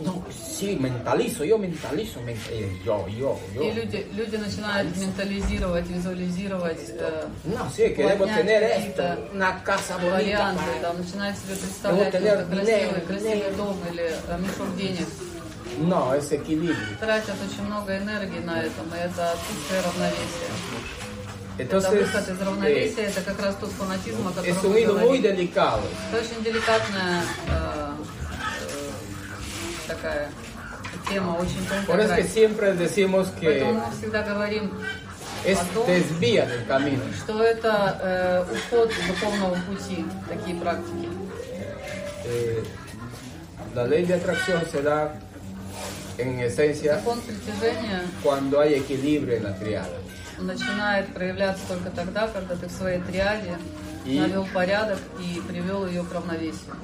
[0.00, 3.62] no, sí, mentalizo, yo mentalizo, men- eh, yo, yo, yo.
[3.62, 9.02] И люди, люди начинают ментализировать, визуализировать э, No, sí, queremos tener esto,
[9.32, 10.16] una casa bonita.
[10.16, 15.06] варианты, para- там, начинают себе представлять tener красивый, красивый дом или э, мешок денег.
[15.78, 16.96] No, es equilibrio.
[17.00, 20.52] Тратят очень много энергии на этом, и это отсутствие равновесия.
[21.58, 25.82] это выход из равновесия, это как раз тот фанатизм, о котором es un muy delicado.
[26.12, 27.90] Это очень деликатная э,
[28.25, 28.25] э,
[29.86, 30.28] такая
[31.08, 34.72] тема, очень тонкая Por siempre decimos que Поэтому мы всегда говорим
[35.44, 37.02] es том, desvía del camino.
[37.16, 41.08] что это э, уход с духовного пути, такие практики.
[42.24, 42.62] Eh,
[43.74, 45.14] la ley de atracción se da
[46.18, 49.98] en esencia Закон притяжения cuando hay equilibrio en la triada.
[50.38, 53.56] начинает проявляться только тогда, когда ты в своей триаде
[54.04, 56.74] И- навел порядок и привел ее к равновесию.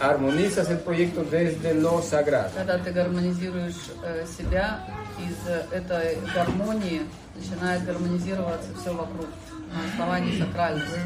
[0.00, 2.50] Armonizas el proyecto desde lo sagrado.
[2.54, 4.86] Когда ты гармонизируешь э, себя,
[5.18, 7.02] из э, этой гармонии
[7.36, 9.26] начинает гармонизироваться все вокруг
[9.72, 11.00] на основании сакральности.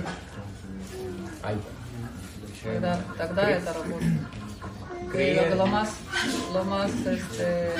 [2.62, 4.20] Тогда, тогда это работает.
[5.12, 5.90] Creo lo más,
[6.52, 7.72] lo más este,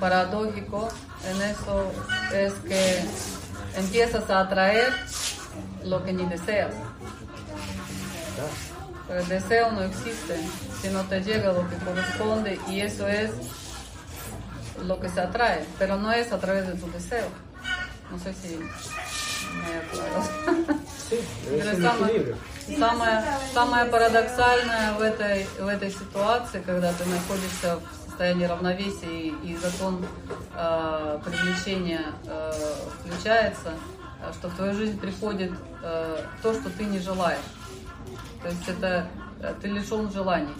[0.00, 0.88] paradójico
[1.30, 1.92] en eso
[2.32, 3.04] es que
[3.76, 4.92] empiezas a atraer
[5.84, 6.74] lo que ni deseas.
[9.08, 10.36] El deseo no existe,
[10.80, 13.30] sino te llega lo que corresponde y eso es
[14.86, 17.28] lo que se atrae, pero no es a través de tu deseo.
[18.10, 18.68] No sé si me.
[21.08, 21.16] Sí,
[21.82, 22.36] самое, equilibrio.
[22.78, 29.34] самое, самое парадоксальное в этой, в этой ситуации, когда ты находишься в состоянии равновесия и,
[29.44, 30.04] и закон
[30.56, 32.52] э, привлечения э,
[33.00, 33.74] включается,
[34.32, 35.52] что в твою жизнь приходит
[35.82, 37.44] э, то, что ты не желаешь.
[38.44, 39.08] То есть это
[39.40, 40.54] э, ты лишен желаний.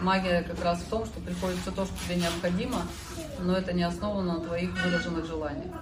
[0.00, 2.82] Магия как раз в том, что приходит все то, что тебе необходимо,
[3.40, 5.74] но это не основано на твоих выраженных желаниях.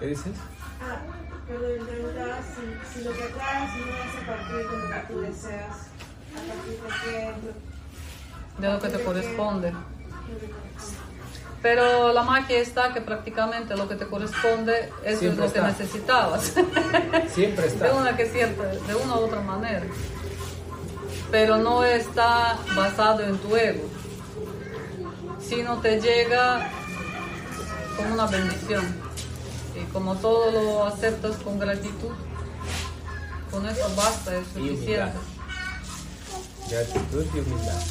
[0.00, 0.34] ¿Qué dices?
[0.80, 0.98] Ah,
[1.46, 2.62] perdón, me preguntaba si,
[2.98, 5.76] si lo que atraes no es a partir de lo que tú deseas,
[6.32, 7.34] a partir de qué,
[8.62, 9.70] De lo que te de corresponde.
[9.72, 11.04] lo que te corresponde.
[11.62, 15.60] Pero la magia está que prácticamente lo que te corresponde, eso Siempre es lo está.
[15.60, 16.52] que necesitabas.
[17.32, 17.86] Siempre está.
[17.86, 19.82] De una, que cierta, de una u otra manera.
[21.34, 23.88] pero no está basado en tu ego,
[25.40, 26.70] sino te llega
[27.96, 28.84] como una bendición.
[29.74, 32.12] Y como todo lo aceptas con gratitud,
[33.50, 35.18] con eso basta, es suficiente.
[36.70, 37.82] Gratitud y humildad.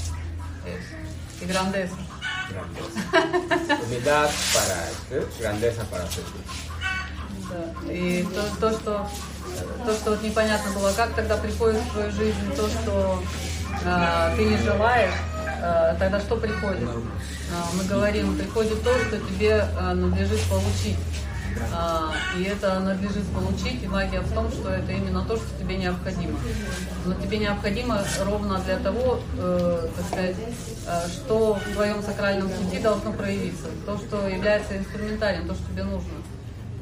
[0.66, 1.42] Eso.
[1.42, 1.98] Y grandeza.
[2.50, 3.84] Grandeza.
[3.86, 6.24] humildad para grandeza para hacer.
[7.94, 9.06] Y todo esto.
[9.44, 13.24] То, что, то, что вот непонятно было, как тогда приходит в твою жизнь то, что
[13.86, 15.14] а, ты не желаешь,
[15.62, 16.88] а, тогда что приходит?
[16.90, 20.98] А, мы говорим, приходит то, что тебе а, надлежит получить.
[21.72, 25.78] А, и это надлежит получить, и магия в том, что это именно то, что тебе
[25.78, 26.40] необходимо.
[27.06, 30.36] Но тебе необходимо ровно для того, э, так сказать,
[30.88, 35.84] э, что в твоем сакральном пути должно проявиться, то, что является инструментарием, то, что тебе
[35.84, 36.14] нужно.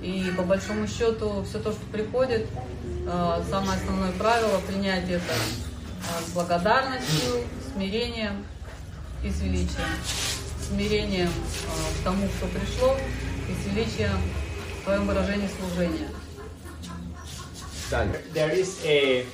[0.01, 2.47] И по большому счету все то, что приходит,
[3.05, 8.43] э, самое основное правило принять это э, с благодарностью, смирением
[9.23, 9.87] и с величием.
[10.67, 12.97] Смирением э, к тому, что пришло,
[13.47, 14.17] и с величием
[14.79, 16.09] в твоем выражении служения.
[18.33, 19.25] There is a,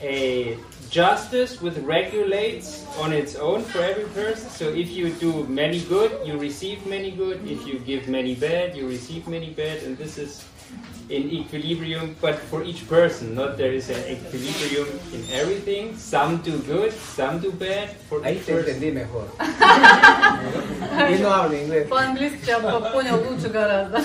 [0.00, 0.58] a
[0.89, 4.49] justice which regulates on its own for every person.
[4.49, 7.41] So if you do many good, you receive many good.
[7.45, 9.83] If you give many bad, you receive many bad.
[9.83, 10.45] And this is
[11.09, 13.35] in equilibrium, but for each person.
[13.35, 15.95] Not there is an equilibrium in everything.
[15.97, 17.89] Some do good, some do bad.
[18.09, 18.75] For Ahí each te person.
[18.75, 19.27] entendí mejor.
[21.11, 21.87] Y no hablo inglés.
[21.87, 24.01] По-английски я бы понял лучше гораздо.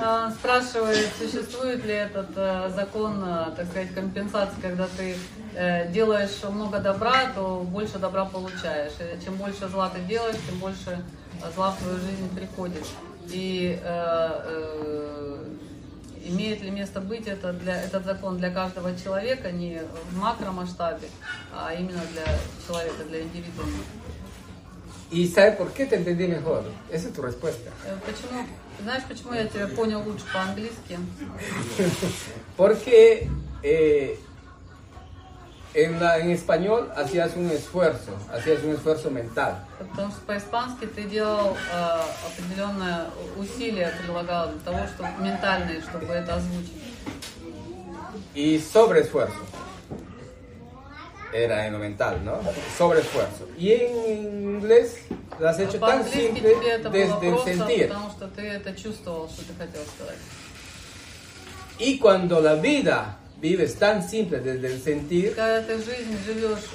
[0.00, 5.16] А, Спрашивает, существует ли этот э, закон, э, так сказать, компенсации, когда ты
[5.54, 8.92] э, делаешь много добра, то больше добра получаешь.
[9.00, 11.02] И чем больше зла ты делаешь, тем больше
[11.54, 12.84] зла в твою жизнь приходит.
[13.28, 13.78] И
[16.24, 19.80] имеет ли место быть это для, этот закон для каждого человека, не
[20.10, 21.08] в макромасштабе,
[21.52, 22.24] а именно для
[22.66, 23.82] человека, для индивидуума.
[25.10, 26.64] ¿Y sabes por qué te entendí mejor?
[26.90, 27.70] Esa es tu respuesta.
[28.04, 28.44] Почему?
[28.82, 30.98] Знаешь, почему я тебя понял лучше по-английски?
[32.56, 33.28] Porque
[33.62, 34.18] eh,
[35.74, 39.56] en, la- en español hacías un esfuerzo, hacías un esfuerzo mental.
[39.78, 46.34] Потому что по-испански ты делал э, определенное усилие, прилагал для того, чтобы ментальные, чтобы это
[46.36, 46.72] озвучить.
[48.34, 49.34] Y sobreesfuerzo.
[51.35, 52.39] Era en lo mental, ¿no?
[52.77, 53.47] Sobreesfuerzo.
[53.57, 54.97] Y en inglés
[55.39, 57.87] lo has hecho tan По-английски simple тебе это было desde el просто, sentir.
[57.87, 60.17] потому что ты это чувствовал, что ты хотел сказать.
[61.79, 66.67] Y cuando la vida vives tan simple desde el sentir, Когда ты жизнь живешь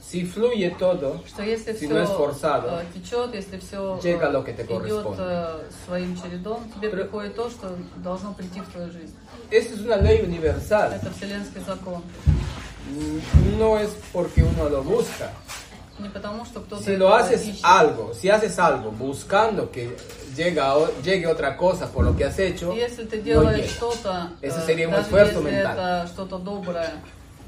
[0.00, 4.42] si fluye todo, что если si все no es forzado, течет, если все llega lo
[4.42, 4.68] que te идет
[5.04, 5.18] corresponde.
[5.20, 9.14] э, своим чередом, тебе приходит то, что должно прийти в твою жизнь.
[9.50, 10.92] Esa es una ley universal.
[10.94, 12.02] Это вселенский закон.
[13.58, 15.30] No es porque uno lo busca.
[16.83, 19.95] Si lo haces algo, si haces algo buscando que
[20.35, 22.73] llega, llegue otra cosa por lo que has hecho,
[23.35, 23.67] no llega.
[24.41, 25.75] Ese sería un esfuerzo mental.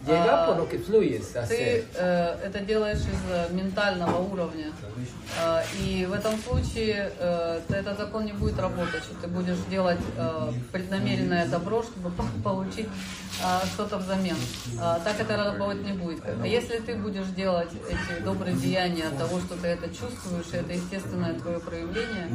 [0.08, 4.68] Llega por lo que fluyes ты э, это делаешь из э, ментального уровня.
[5.42, 10.00] Э, и в этом случае э, этот закон не будет работать, что ты будешь делать
[10.18, 12.88] э, преднамеренное добро, чтобы по- получить
[13.44, 14.38] э, что-то взамен.
[15.04, 16.24] Так это работать не будет.
[16.26, 20.72] А если ты будешь делать эти добрые деяния от того, что ты это чувствуешь, это
[20.74, 22.28] естественное твое проявление,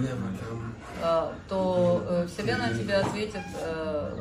[1.48, 4.16] то э, Вселенная тебе ответит э,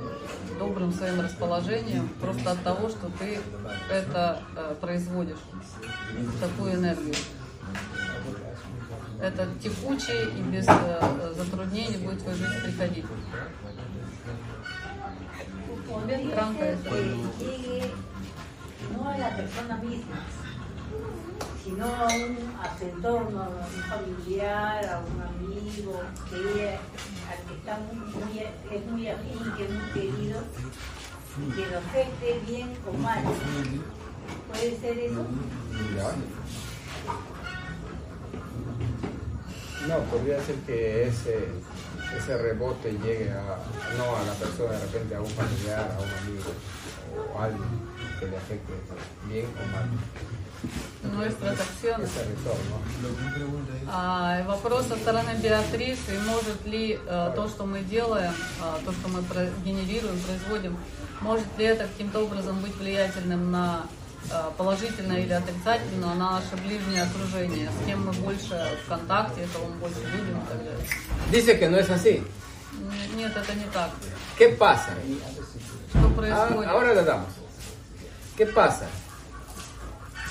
[0.57, 3.39] добрым своим расположением просто от того, что ты
[3.91, 5.37] это э, производишь,
[6.39, 7.15] такую энергию.
[9.21, 13.05] Это текучее и без э, затруднений будет в твою жизнь приходить.
[16.33, 16.89] Транка это.
[21.63, 26.77] Sino a, un, a entorno, a un familiar, a un amigo, que
[27.29, 28.39] al que está muy, muy-
[28.77, 30.41] es muy afín, que es muy querido,
[31.55, 33.23] que lo afecte bien o mal.
[34.51, 35.25] ¿Puede ser eso?
[39.87, 41.47] No, podría ser que ese
[42.17, 43.59] ese rebote llegue a,
[43.97, 46.51] no a la persona, de repente a un familiar, a un amigo
[47.15, 47.63] o a alguien
[48.19, 48.73] que le afecte
[49.27, 49.85] bien o mal.
[51.03, 52.09] Nuestras acciones.
[53.87, 59.07] А, вопрос со стороны Беатрисы, может ли э, то, что мы делаем, э, то, что
[59.07, 60.77] мы про- генерируем, производим,
[61.21, 63.85] может ли это каким-то образом быть влиятельным на
[64.29, 69.67] э, положительно или отрицательно на наше ближнее окружение, с кем мы больше в контакте, кого
[69.67, 70.85] мы больше любим и так далее.
[71.31, 72.21] Dice que no es así.
[73.15, 73.91] Нет, это не так.
[74.37, 74.91] ¿Qué pasa?
[75.89, 76.69] Что происходит?
[76.69, 77.29] ahora le damos.
[78.37, 78.85] ¿Qué pasa?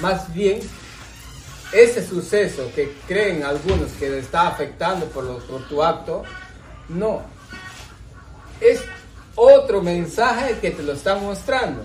[0.01, 0.61] Más bien,
[1.73, 5.25] ese suceso que creen algunos que le está afectando por,
[5.69, 6.23] tu acto,
[6.89, 7.23] no.
[8.61, 8.83] Es
[9.35, 11.83] otro mensaje que te lo están mostrando.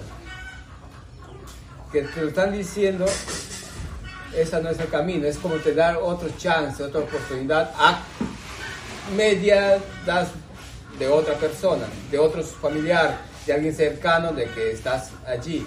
[1.92, 3.06] Que te lo están diciendo,
[4.36, 5.28] ese no es el camino.
[5.28, 8.02] Es como te dar otro chance, otra oportunidad a
[9.16, 9.82] medias
[10.98, 15.66] de otra persona, de otro familiar, de alguien cercano de que estás allí.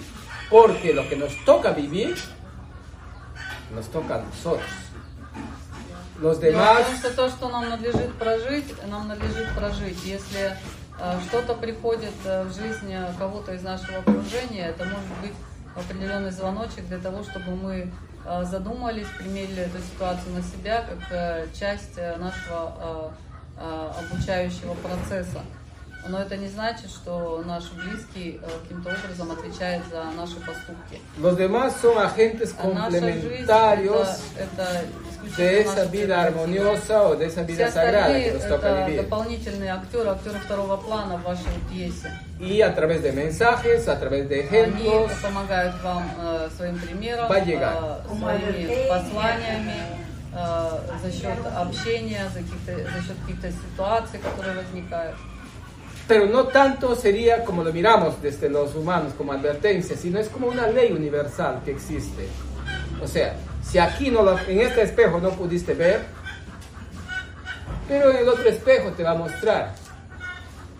[0.49, 2.15] Porque lo que nos toca vivir,
[3.71, 4.69] nos toca a nosotros.
[6.21, 10.03] Los demás, в том, что то, что нам надлежит прожить, нам надлежит прожить.
[10.03, 10.51] Если
[10.99, 15.33] э, что-то приходит э, в жизнь э, кого-то из нашего окружения, это может быть
[15.75, 17.91] определенный звоночек для того, чтобы мы
[18.25, 23.13] э, задумались, применили эту ситуацию на себя как э, часть нашего
[23.59, 25.41] обучающего процесса.
[26.07, 31.01] Но это не значит, что наш близкий э, каким-то образом отвечает за наши поступки.
[31.17, 34.07] los demás son agentes А complementarios
[34.37, 34.85] это, это
[35.37, 39.01] de esa vida armoniosa o de esa vida sagrada que nos toca это vivir.
[39.03, 42.11] дополнительные актеры, актеры второго плана в вашей пьесе.
[42.39, 47.29] Y a través de mensajes, a través de ejemplos, Они помогают вам э, своим примером,
[47.31, 49.81] э, своими посланиями,
[50.33, 55.15] э, за счет общения, за, каких-то, за счет каких-то ситуаций, которые возникают.
[56.07, 60.47] Pero no tanto sería como lo miramos desde los humanos como advertencia, sino es como
[60.47, 62.27] una ley universal que existe.
[63.03, 66.01] O sea, si aquí no lo- en este espejo no pudiste ver,
[67.87, 69.73] pero en el otro espejo te va a mostrar.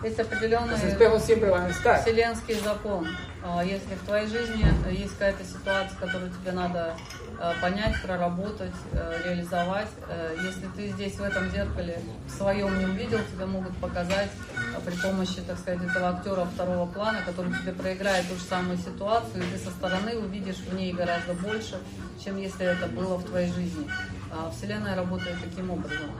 [0.03, 3.07] Есть определенный вселенский закон.
[3.43, 6.93] А, Если в твоей жизни есть какая-то ситуация, которую тебе надо
[7.39, 12.85] э, понять, проработать, э, реализовать, э, если ты здесь в этом зеркале в своем не
[12.85, 14.29] увидел, тебе могут показать
[14.75, 18.77] а, при помощи, так сказать, этого актера второго плана, который тебе проиграет ту же самую
[18.77, 21.79] ситуацию, и ты со стороны увидишь в ней гораздо больше,
[22.23, 23.89] чем если это было в твоей жизни.
[24.31, 26.11] А Вселенная работает таким образом.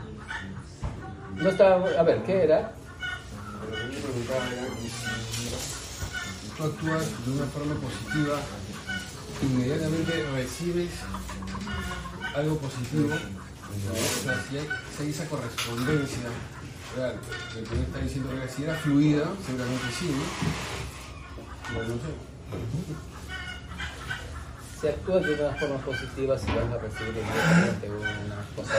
[1.39, 2.71] No está, a ver, ¿qué era?
[3.69, 4.89] Lo que yo preguntaba era que
[6.41, 8.39] si tú actúas de una forma positiva,
[9.43, 10.91] inmediatamente recibes
[12.35, 13.09] algo positivo.
[13.09, 13.15] ¿no?
[13.15, 16.29] O sea, si hay, si hay esa correspondencia
[16.95, 17.19] real,
[17.57, 21.73] el que me está diciendo que si era fluida, seguramente sí, ¿no?
[21.75, 22.09] Bueno, no sé.
[24.79, 28.73] Si actúas de una forma positiva, si vas a recibir inmediatamente una cosa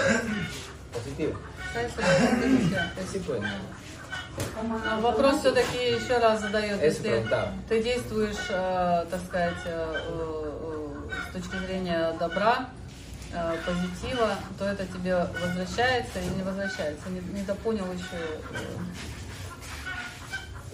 [0.92, 1.38] positiva.
[3.12, 3.40] Sí, pues.
[4.90, 7.26] А Вопрос все-таки еще раз задает, если
[7.68, 12.68] ты действуешь, э, так сказать, э, э, с точки зрения добра,
[13.66, 17.08] позитива, то это тебе возвращается или не возвращается.
[17.10, 18.16] Не, недопонял еще.
[18.16, 18.56] э,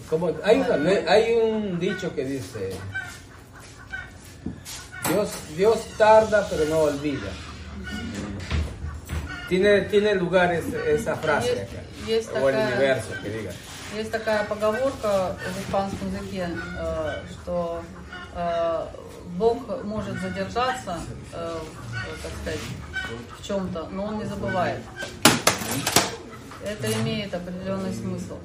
[0.09, 2.75] Como, hay, una- hay un dicho que dice,
[5.09, 7.31] Dios, Dios tarda pero no olvida.
[9.49, 13.53] Tiene, tiene lugar es- esa frase acá, есть такая- universo que diga.
[13.95, 16.49] Есть такая поговорка в испанском языке,
[16.79, 17.83] э, что
[18.35, 18.87] э,
[19.37, 21.01] Бог может задержаться,
[21.33, 21.59] э,
[22.23, 22.61] так сказать,
[23.39, 24.81] в чем-то, но Он не забывает.
[26.65, 28.39] Это имеет определенный смысл.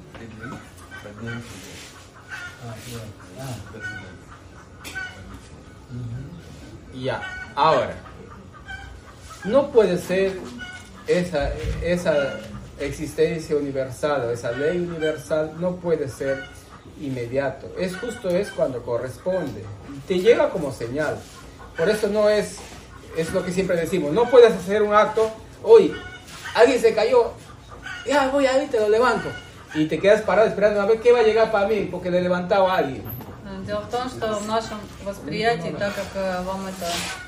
[6.93, 7.21] Ya,
[7.55, 7.93] ahora,
[9.45, 10.37] no puede ser
[11.07, 12.39] esa, esa
[12.78, 16.44] existencia universal o esa ley universal, no puede ser
[17.00, 17.70] inmediato.
[17.78, 19.64] Es justo es cuando corresponde.
[20.06, 21.18] Te llega como señal.
[21.76, 22.58] Por eso no es,
[23.16, 25.30] es lo que siempre decimos, no puedes hacer un acto,
[25.62, 25.92] hoy
[26.54, 27.32] alguien se cayó,
[28.06, 29.28] ya voy ahí, te lo levanto.
[29.74, 32.18] Y te quedas parado esperando a ver qué va a llegar para mí, porque le
[32.18, 33.02] he levantado a alguien.
[33.66, 37.27] Дело в том, что в нашем восприятии, так как э, вам это э,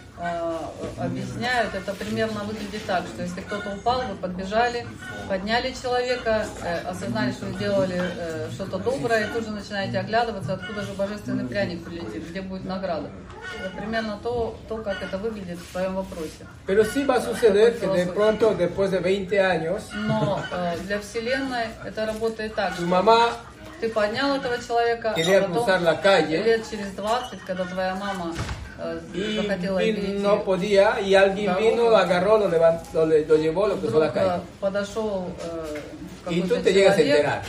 [0.98, 4.86] объясняют, это примерно выглядит так, что если кто-то упал, вы подбежали,
[5.28, 10.54] подняли человека, э, осознали, что вы сделали э, что-то доброе, и тут же начинаете оглядываться,
[10.54, 13.10] откуда же божественный пряник прилетит, где будет награда.
[13.60, 16.46] Это примерно то, то, как это выглядит в твоем вопросе.
[16.68, 21.00] Pero sí va a suceder que de pronto, después de 20 años, Но э, для
[21.00, 23.32] Вселенной это работает так, что mamá
[23.82, 28.71] ты поднял этого человека, а потом лет через 20, когда твоя мама э,
[29.15, 33.37] y, захотела y перейти no podía y alguien vino, lo agarró, lo, levantó, lo, lo
[33.37, 34.37] llevó, lo cruzó la вдруг calle.
[34.37, 37.43] э, подошел э, Y tú какой-то te llegas a человек, enterar.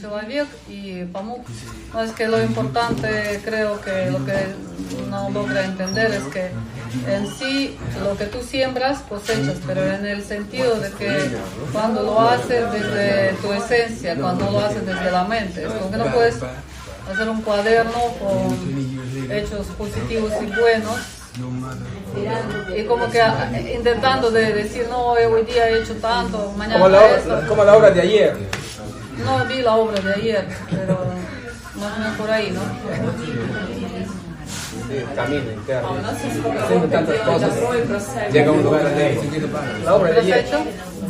[0.00, 1.44] человек y помог.
[1.92, 4.38] No, es que lo importante creo que lo que
[5.10, 6.50] no logra entender es que
[7.08, 11.30] en sí lo que tú siembras cosechas, pero en el sentido de que
[11.72, 15.96] cuando lo haces desde tu esencia, cuando lo haces desde la mente, es como que
[15.96, 16.36] no puedes
[17.11, 20.95] hacer un cuaderno con hechos positivos y buenos.
[22.75, 26.89] Y como que ah, intentando de decir no hoy día he hecho tanto mañana Como
[26.89, 28.35] la, obra, como la obra de ayer.
[29.23, 30.97] no vi la obra de ayer pero
[31.75, 32.61] más o menos por ahí no
[34.88, 35.88] Sí, camino interno.
[35.88, 38.58] А у нас есть поговорка Haciendo tantas «делай cosas, добро и бросай llega a un
[38.60, 39.04] его в lugar donde
[39.40, 39.84] воду».
[39.84, 40.44] la obra de ayer.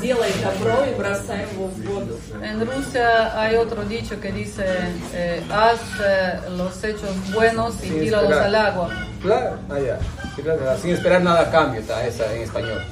[0.00, 2.20] Делай добро и бросай его в воду.
[2.42, 4.66] En Rusia hay otro dicho que dice,
[5.14, 8.46] eh, haz eh, los hechos buenos y Sin tíralos esperar.
[8.46, 8.90] al agua.
[9.22, 9.98] Claro, ah, ya.
[10.34, 12.82] Sí, claro, Sin esperar nada a cambio, está esa en español.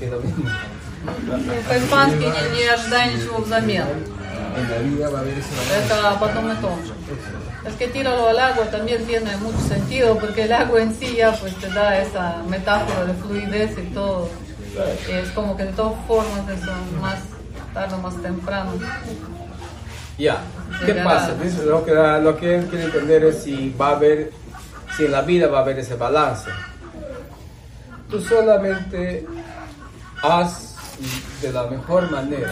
[0.00, 0.44] Es lo mismo.
[1.68, 3.86] По-испански не, не ожидай ничего взамен.
[4.56, 5.92] En la vida va a haber ese balance.
[5.92, 6.92] Это потом и том же.
[7.65, 11.31] Es que tíralo al agua también tiene mucho sentido porque el agua en sí ya
[11.33, 14.29] pues te da esa metáfora de fluidez y todo.
[15.07, 17.19] Y es como que de todas formas eso más
[17.73, 18.71] tarde o más temprano.
[20.17, 20.41] Ya,
[20.79, 21.03] ¿qué Llegará.
[21.03, 21.35] pasa?
[21.65, 24.31] Lo que, lo que él quiere entender es si va a haber,
[24.97, 26.49] si en la vida va a haber ese balance.
[28.09, 29.25] Tú solamente
[30.23, 30.75] haz
[31.41, 32.49] de la mejor manera,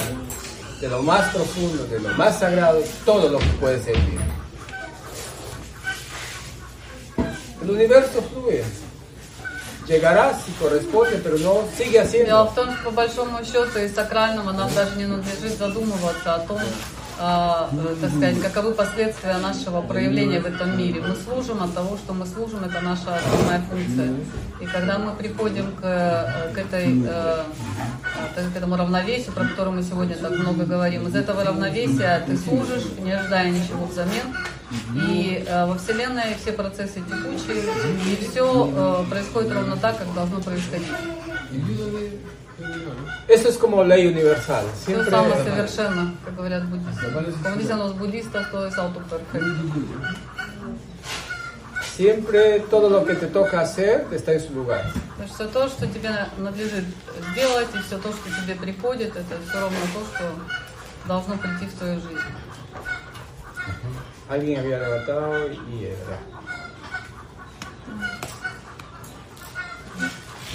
[0.80, 4.19] de lo más profundo, de lo más sagrado, todo lo que puede servir.
[7.70, 8.64] El universo fluye.
[9.88, 12.46] Llegará si corresponde, pero no sigue Дело haciendo.
[12.46, 16.60] в том, что по большому счету и сакральному нам даже не надлежит задумываться о том,
[17.20, 21.02] так сказать, каковы последствия нашего проявления в этом мире.
[21.02, 24.14] Мы служим от того, что мы служим, это наша основная функция.
[24.62, 27.44] И когда мы приходим к, э, к, этой, э,
[28.38, 32.38] э, к этому равновесию, про которое мы сегодня так много говорим, из этого равновесия ты
[32.38, 34.34] служишь, не ожидая ничего взамен.
[34.96, 37.64] И э, во Вселенной все процессы текучие,
[38.06, 40.88] и все происходит ровно так, как должно происходить.
[43.29, 44.65] Eso es como ley universal.
[44.75, 47.11] Все Siempre, самосовершенно, как говорят буддисты.
[47.43, 49.49] Como dicen los budistas, todo es autoperfecto.
[51.97, 54.85] siempre todo lo que te toca hacer está en su lugar.
[55.16, 56.85] То есть все то, что тебе надлежит
[57.33, 60.25] сделать, и все то, что тебе приходит, это все равно то, что
[61.07, 62.19] должно прийти в твою жизнь.
[64.29, 66.19] Alguien había levantado y era.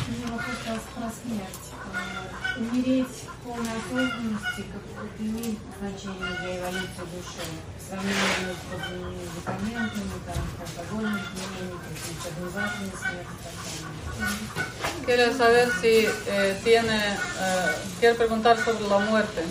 [0.07, 1.62] У меня вопрос про, про смерть.
[1.93, 7.45] Э, Умереть в полной осознанности как это имеет значение для эволюции души.
[7.77, 13.99] В сравнении с подобными медикаментами, там, с алкогольными применениями, с организацией смерти и так далее.
[15.05, 16.99] Quiero saber si eh, tiene,
[17.39, 19.41] eh, quiero preguntar sobre la muerte.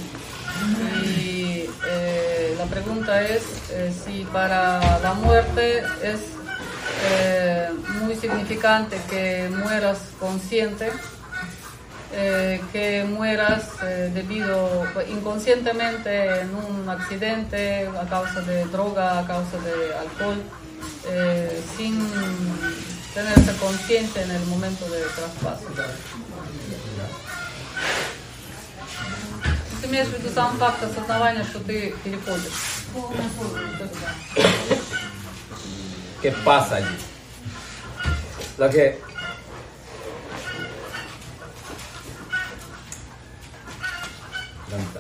[1.05, 6.21] Y eh, la pregunta es eh, si para la muerte es
[7.11, 7.71] eh,
[8.03, 10.93] muy significante que mueras consciente,
[12.13, 19.59] eh, que mueras eh, debido inconscientemente en un accidente a causa de droga, a causa
[19.59, 20.43] de alcohol,
[21.11, 21.99] eh, sin
[23.15, 25.67] tenerse consciente en el momento de traspaso.
[29.81, 32.53] Ты имеешь в виду сам факт осознавания, что ты переходишь?
[32.93, 34.77] Полная осознанность, да.
[36.21, 36.97] ¿Qué pasa allí?
[38.59, 38.99] Lo que.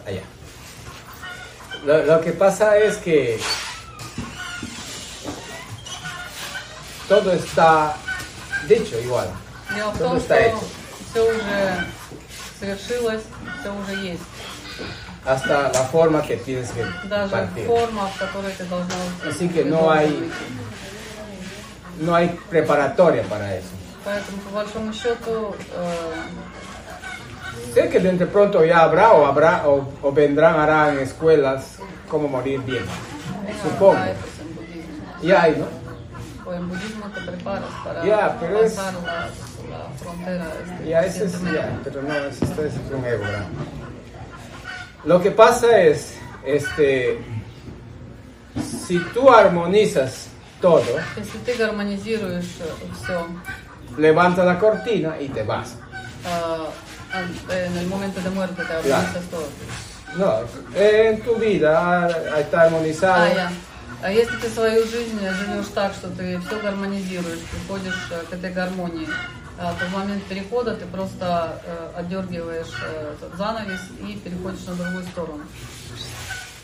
[0.06, 0.22] Allá.
[1.84, 3.38] Lo, lo que pasa es que
[7.08, 7.94] todo está
[8.68, 9.28] dicho igual.
[9.74, 10.60] Дело в Todo том, está что hecho.
[11.10, 11.86] все уже
[12.58, 13.22] совершилось,
[13.60, 14.22] все уже есть.
[15.24, 17.66] Hasta la forma que tienes que Даже partir.
[17.66, 18.94] форма, в которой ты должна
[19.28, 20.30] Así que no hay,
[22.00, 23.68] no hay preparatoria para eso.
[24.04, 26.14] Поэтому, по большому счету, э,
[27.73, 32.61] Sé que de pronto ya habrá o habrá o, o vendrán harán escuelas como morir
[32.61, 32.83] bien.
[33.63, 33.95] Supongo.
[35.23, 36.49] Ya pues, hay, ¿no?
[36.49, 40.47] O en budismo te preparas para yeah, pero pasar es, la, la, frontera.
[40.63, 43.45] Este, yeah, ese es, yeah, pero no, eso este es un ébora.
[45.05, 47.19] Lo que pasa es, este,
[48.85, 50.27] si tú armonizas
[50.61, 50.83] todo,
[53.97, 55.77] levantas la cortina y te vas.
[56.25, 56.82] Uh,
[57.13, 58.97] en el momento de muerte, te Ya.
[58.97, 59.47] armonizas todo.
[60.15, 60.41] No,
[60.75, 63.23] en tu vida ah, está armonizado.
[63.23, 63.51] А, я.
[64.01, 68.51] А если ты свою жизнь живешь так, что ты все гармонизируешь, приходишь э, к этой
[68.51, 69.07] гармонии,
[69.57, 75.03] а, то в момент перехода ты просто э, отдергиваешь э, занавес и переходишь на другую
[75.05, 75.43] сторону.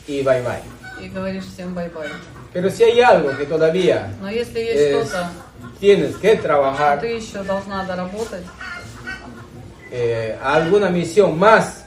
[0.07, 0.61] Bye bye.
[1.01, 2.09] И говоришь всем bye-bye.
[2.51, 5.29] Pero si hay algo que todavía Но если есть es- что-то,
[5.79, 8.43] tienes que что trabajar, ты еще должна доработать,
[9.91, 11.85] eh, alguna misión más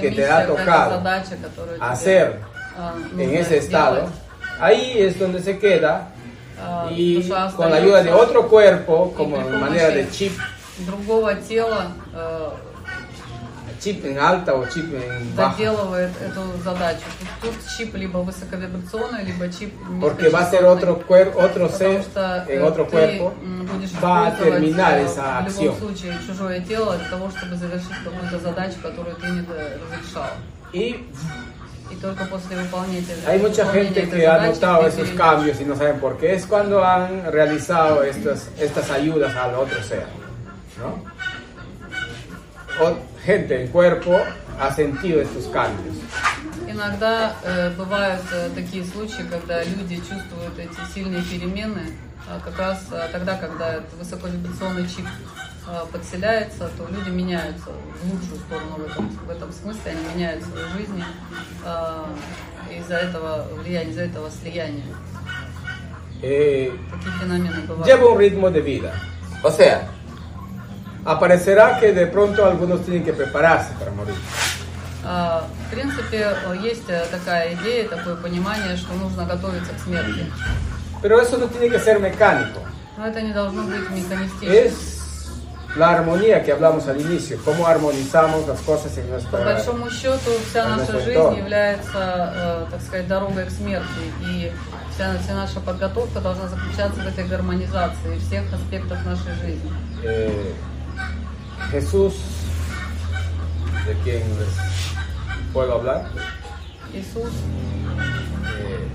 [0.00, 1.02] que te ha tocado
[1.80, 2.40] hacer
[3.16, 4.08] en ese estado,
[4.60, 6.08] ahí es donde se queda
[6.90, 10.32] y con la ayuda de otro cuerpo, como manera de chip,
[13.79, 17.01] другого тела э, chip en alta o chip en baja, доделывает эту задачу.
[17.41, 20.69] Тут, тут чип либо высоковибрационный, либо чип porque va a ser низкочастотный.
[20.69, 24.29] otro, cuer- otro Потому ser что en э, otro ты cuerpo, м, будешь va a
[24.29, 25.63] использовать, terminar э, esa в acción.
[25.63, 30.29] любом случае чужое тело для того, чтобы завершить какую-то задачу, которую ты не до- разрешал.
[30.73, 31.05] Y
[31.91, 34.95] И только после выполнения, hay mucha выполнения gente этой que ha задачи notado ты esos
[35.09, 35.17] перейдешь.
[35.17, 36.33] cambios y no saben por qué.
[36.33, 40.07] Es cuando han realizado estas, estas ayudas al otro ser.
[40.79, 41.03] ¿no?
[42.83, 42.97] O-
[43.30, 44.18] Gente en cuerpo
[44.58, 45.96] ha sentido estos cambios.
[46.68, 51.84] Иногда э, бывают э, такие случаи, когда люди чувствуют эти сильные перемены,
[52.28, 55.06] а как раз э, тогда, когда высоковибрационный чип
[55.68, 60.44] э, подселяется, то люди меняются в лучшую сторону в этом, в этом смысле, они меняют
[60.44, 61.02] свою жизнь
[61.64, 62.04] э,
[62.78, 64.84] из-за этого влияния, из-за этого слияния.
[66.22, 67.86] Eh, Такие феномены бывают.
[67.86, 68.92] lleva un ritmo de vida.
[69.42, 69.88] O sea,
[71.03, 74.15] aparecerá que de pronto algunos tienen que prepararse para morir.
[75.03, 80.25] А, В принципе, э, есть э, такая идея, такое понимание, что нужно готовиться к смерти.
[81.01, 82.59] Pero eso no tiene que ser mecánico.
[82.97, 84.51] Но это не должно быть механистично.
[84.51, 84.73] Es
[85.75, 90.31] la armonía que hablamos al inicio, cómo armonizamos las cosas en По nuestra большому счету,
[90.49, 91.37] вся en наша nuestro жизнь entorno.
[91.37, 94.03] является, э, так сказать, дорогой к смерти.
[94.21, 94.51] И
[94.95, 99.71] вся, вся наша подготовка должна заключаться в этой гармонизации всех аспектов нашей жизни.
[100.03, 100.53] Eh,
[101.70, 102.14] Jesús,
[103.86, 104.48] de quien les
[105.52, 106.10] puedo hablar.
[106.92, 107.30] Jesús.
[108.58, 108.88] Eh,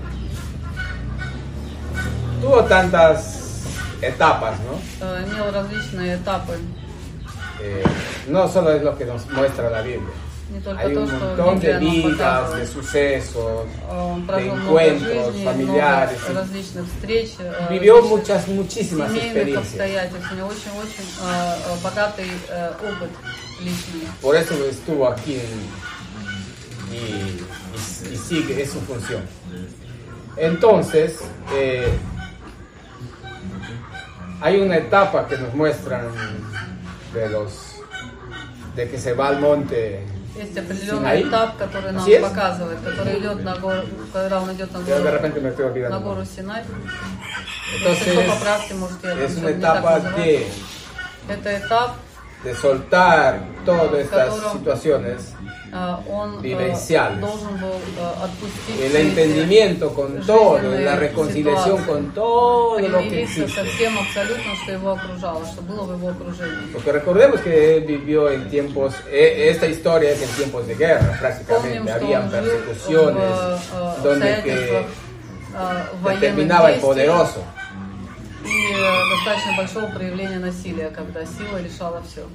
[2.40, 3.64] tuvo tantas
[4.02, 5.06] etapas, ¿no?
[7.60, 7.82] Eh,
[8.28, 10.12] no solo es lo que nos muestra la Biblia.
[10.76, 13.66] Hay un montón de vidas, de sucesos,
[14.36, 16.18] de encuentros familiares.
[17.68, 19.74] Vivió muchas, muchísimas experiencias.
[24.22, 25.40] Por eso estuvo aquí
[26.92, 29.22] y, y, y sigue es su función.
[30.36, 31.22] Entonces,
[31.54, 31.88] eh,
[34.40, 36.08] hay una etapa que nos muestran
[37.12, 37.72] de los
[38.76, 40.04] de que se va al monte
[40.35, 41.23] Есть определенный Синаи.
[41.23, 42.21] этап, который нам Así es.
[42.21, 43.81] показывает, который идет на гору,
[44.13, 45.99] когда он идет на Yo de гору, repente me estoy на olvidando.
[45.99, 46.63] гору Синай.
[46.63, 50.15] Entonces, Если что, поправьте, может, я es это una не так etapa называю.
[50.25, 50.47] de,
[51.29, 51.91] Это этап,
[52.43, 55.54] de soltar todas estas Которым- situaciones, а,
[56.09, 57.19] он э, Vivenciales.
[57.19, 62.11] должен был э, отпустить el все эти entendimiento con todo, жизненные la reconciliación ситуации, con
[62.11, 63.61] todo lo que примириться existe.
[63.61, 66.71] со всем абсолютно, что его окружало, что было в его окружении.
[66.73, 71.17] Porque recordemos que él vivió en tiempos, eh, esta historia es en tiempos de guerra
[71.19, 75.01] prácticamente, Помним, что habían он жил persecuciones, в э, donde обстоятельствах que
[75.53, 77.43] э, военных determinaba el действий poderoso.
[78.43, 82.27] и э, достаточно большого проявления насилия, когда сила решала все.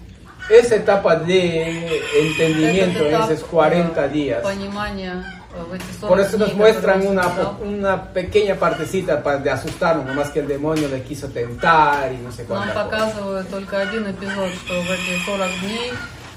[0.49, 5.13] Esa etapa de entendimiento en esos 40 días, Понимание
[5.55, 8.55] э, в эти 40 por eso nos дней, muestran которые он una, сказал, una pequeña
[8.55, 12.49] partecita para de asustarnos, nomás que el demonio le quiso tentar y no sé Нам
[12.49, 12.85] cuántas cosas.
[12.85, 15.93] показывают только один эпизод, что в эти 40 дней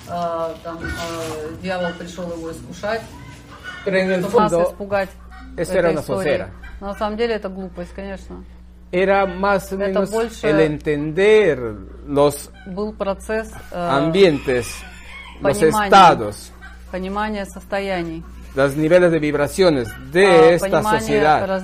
[0.07, 3.01] э, там, э, дьявол пришел его искушать,
[3.85, 5.09] Pero en el чтобы нас fondo, испугать.
[5.55, 6.37] eso этой era una историей.
[6.37, 6.49] socera.
[6.81, 8.43] Но на самом деле это глупость, конечно.
[8.94, 11.58] Era más o menos el entender
[12.06, 14.68] los Был процесс э, ambientes,
[15.40, 16.52] los estados,
[16.92, 18.22] понимания состояний.
[18.54, 21.60] los niveles de vibraciones de а, esta понимание sociedad,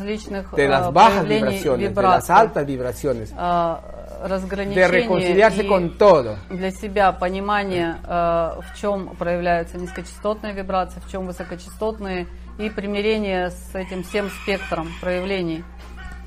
[0.57, 6.36] de а, las bajas vibraciones, de las altas vibraciones, de reconciliarse con todo.
[6.50, 12.26] для себя понимание, в чем проявляются низкочастотные вибрации, в чем высокочастотные,
[12.59, 15.65] и примирение с этим всем спектром проявлений.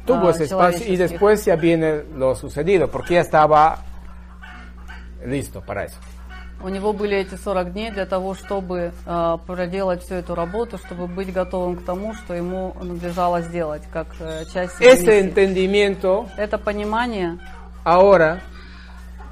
[0.05, 1.11] tuvo а, ese espacio y человеческих.
[1.11, 3.79] después ya viene lo sucedido, porque ya estaba
[5.25, 5.99] listo para eso.
[6.61, 11.07] У него были эти 40 дней для того, чтобы э, проделать всю эту работу, чтобы
[11.07, 15.21] быть готовым к тому, что ему надлежало сделать, как э, часть его Ese миссии.
[15.21, 17.39] entendimiento Это понимание
[17.85, 18.41] ahora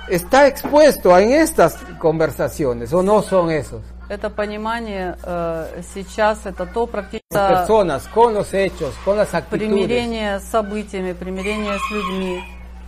[0.09, 3.83] está expuesto en estas conversaciones, o no son esos.
[4.12, 9.70] Это понимание э, сейчас, это то практически personas, con los hechos, con las actitudes.
[9.70, 12.44] примирение с событиями, примирение с людьми,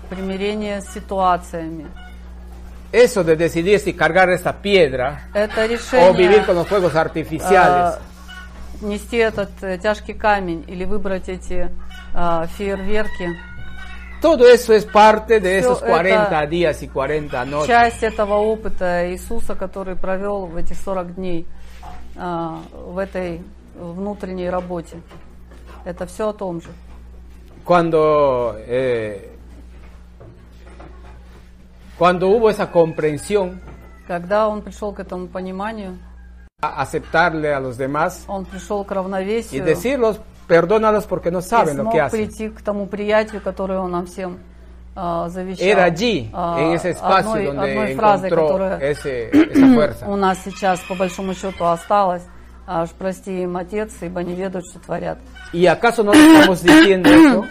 [0.10, 1.86] примирение с ситуациями.
[2.92, 7.96] Eso de decidir si cargar esta piedra Это o решение vivir con los fuegos artificiales.
[7.96, 11.70] э, нести этот э, тяжкий камень или выбрать эти
[12.14, 13.40] э, фейерверки.
[14.24, 17.68] Todo eso es parte de esos 40 это días y 40 noches.
[17.68, 21.46] Часть этого опыта Иисуса, который провел в этих 40 дней
[22.16, 23.42] э, в этой
[23.76, 25.02] внутренней работе.
[25.84, 26.70] Это все о том же.
[27.66, 29.30] Cuando, eh,
[31.98, 33.60] cuando hubo esa comprensión,
[34.08, 36.00] Когда он пришел к этому пониманию,
[36.62, 41.77] aceptarle a los demás он пришел к y равновесию decirlos, perdónalos porque no и saben
[41.77, 42.11] lo смог que hacen.
[42.11, 44.39] прийти к тому приятию, которое он нам всем
[44.97, 45.67] э, завещал.
[45.67, 50.07] Era allí, А, en ese espacio одной, donde одной фразой, encontró которая ese- esa fuerza.
[50.09, 52.23] у нас сейчас по большому счету осталась.
[52.67, 55.19] Аж прости им, Отец, ибо не ведают, что творят.
[55.55, 57.47] ¿Y acaso no le estamos diciendo eso?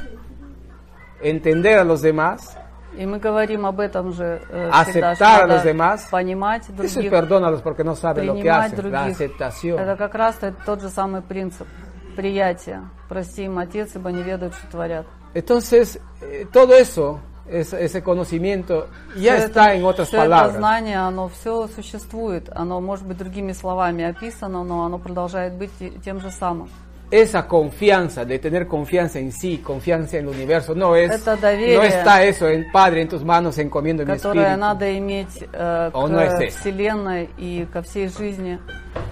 [1.22, 2.56] Entender a los demás,
[2.98, 6.08] И мы говорим об этом же э, Aceptar всегда, что a надо los demás.
[6.10, 8.92] понимать eso es других, perdónalos porque no saben lo que принимать hacen.
[8.92, 9.16] La других.
[9.16, 9.80] aceptación.
[9.80, 11.68] Это как раз тот- тот же самый принцип
[12.13, 12.83] Приятия.
[13.09, 15.07] Прости им, Отец, ибо не ведают, что творят.
[15.35, 17.19] Entonces, eh, todo eso,
[17.51, 20.57] es- ese conocimiento, ya Всё está это- en otras это palabras.
[20.57, 22.49] знание, оно все существует.
[22.55, 26.69] Оно может быть другими словами описано, но оно продолжает быть те- тем же самым.
[27.11, 31.77] Esa confianza, de tener confianza en sí, confianza en el universo, no es, Это доверие.
[31.77, 34.57] no está eso en Padre, en tus manos, encomiendo mi которое espíritu.
[34.59, 36.59] надо иметь э, к есть.
[36.61, 38.59] Вселенной и ко всей жизни.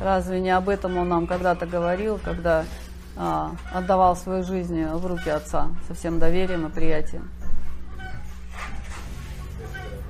[0.02, 2.64] Разве не об этом он нам когда-то говорил, когда
[3.72, 7.30] отдавал свою жизнь в руки Отца со всем доверием и приятием?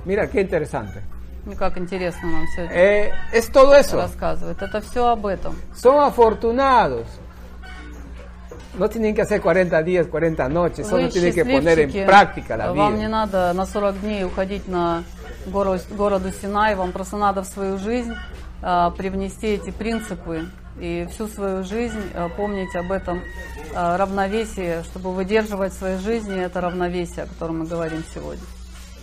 [0.05, 1.03] Mira, qué interesante.
[1.45, 3.97] Ну, как интересно нам все это Eh, es todo eso.
[3.97, 4.61] рассказывает.
[4.61, 5.55] Это все об этом.
[5.75, 7.07] Son afortunados.
[8.77, 12.71] No tienen que hacer 40 días, 40 noches, solo tienen que poner en práctica la
[12.71, 13.09] Вам не vida.
[13.09, 15.03] надо на 40 дней уходить на
[15.47, 18.13] гору, городу Синай, вам просто надо в свою жизнь
[18.61, 20.45] а, привнести эти принципы
[20.79, 23.21] и всю свою жизнь а, помнить об этом
[23.75, 28.43] а, равновесии, чтобы выдерживать в своей жизни это равновесие, о котором мы говорим сегодня.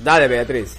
[0.01, 0.77] Dale, Beatriz.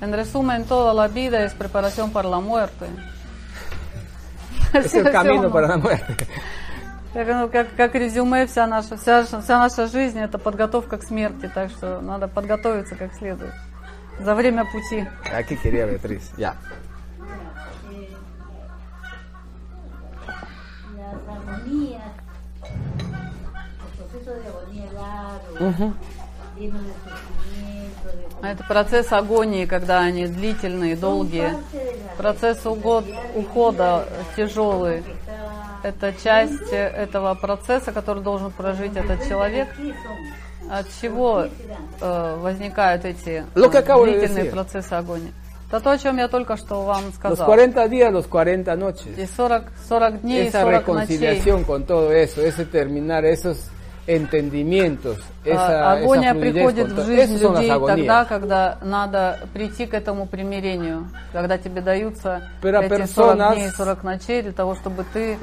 [0.00, 2.86] En resumen, toda la vida es preparación para la muerte.
[4.74, 6.26] Es el camino para la muerte.
[7.14, 11.48] Как, ну, как, как резюме, вся наша, вся, вся наша жизнь это подготовка к смерти,
[11.54, 13.54] так что надо подготовиться как следует.
[14.18, 15.06] За время пути.
[15.32, 16.54] Aquí quería Beatriz, ya.
[16.54, 16.83] Las
[21.64, 22.00] agonías,
[22.62, 25.94] el proceso de agonía largo,
[26.56, 28.08] de sufrimiento,
[28.42, 31.54] de Это процесс агонии, когда они длительные, долгие.
[32.16, 35.02] Процесс угод- ухода тяжелый.
[35.82, 39.68] Это часть этого процесса, который должен прожить этот человек.
[40.70, 41.46] От чего
[42.00, 45.32] э, возникают эти que э, длительные процессы агонии?
[45.74, 47.46] Это то, о чем я только что вам Los сказал.
[47.48, 49.18] 40 días, los 40 noches.
[49.18, 51.18] И 40, 40 дней, и Esa 40 ночей.
[51.18, 53.58] reconciliación con todo eso, ese terminar esos
[54.06, 61.08] entendimientos, esa, Агония esa приходит в жизнь людей тогда, когда надо прийти к этому примирению,
[61.32, 65.38] когда тебе даются Pero эти 40 personas дней, 40 ночей для того, чтобы ты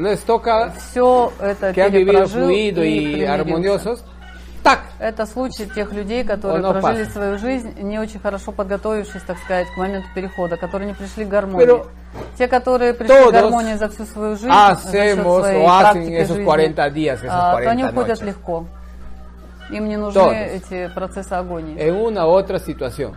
[0.78, 4.02] все это перепрожил fluido и y
[4.64, 4.92] armoniosos.
[5.00, 7.14] Это случай тех людей, которые Оно прожили опасно.
[7.14, 11.28] свою жизнь, не очень хорошо подготовившись, так сказать, к моменту перехода, которые не пришли к
[11.28, 11.66] гармонии.
[11.66, 11.88] Pero
[12.38, 16.46] Те, которые пришли к гармонии за всю свою жизнь, за hacemos o hacen esos жизни,
[16.46, 18.26] 40 días, esos а, то 40 они уходят noches.
[18.28, 18.66] легко.
[19.72, 20.34] Им не нужны Todos.
[20.36, 21.78] эти процессы агонии.
[21.80, 23.16] en una u otra situación.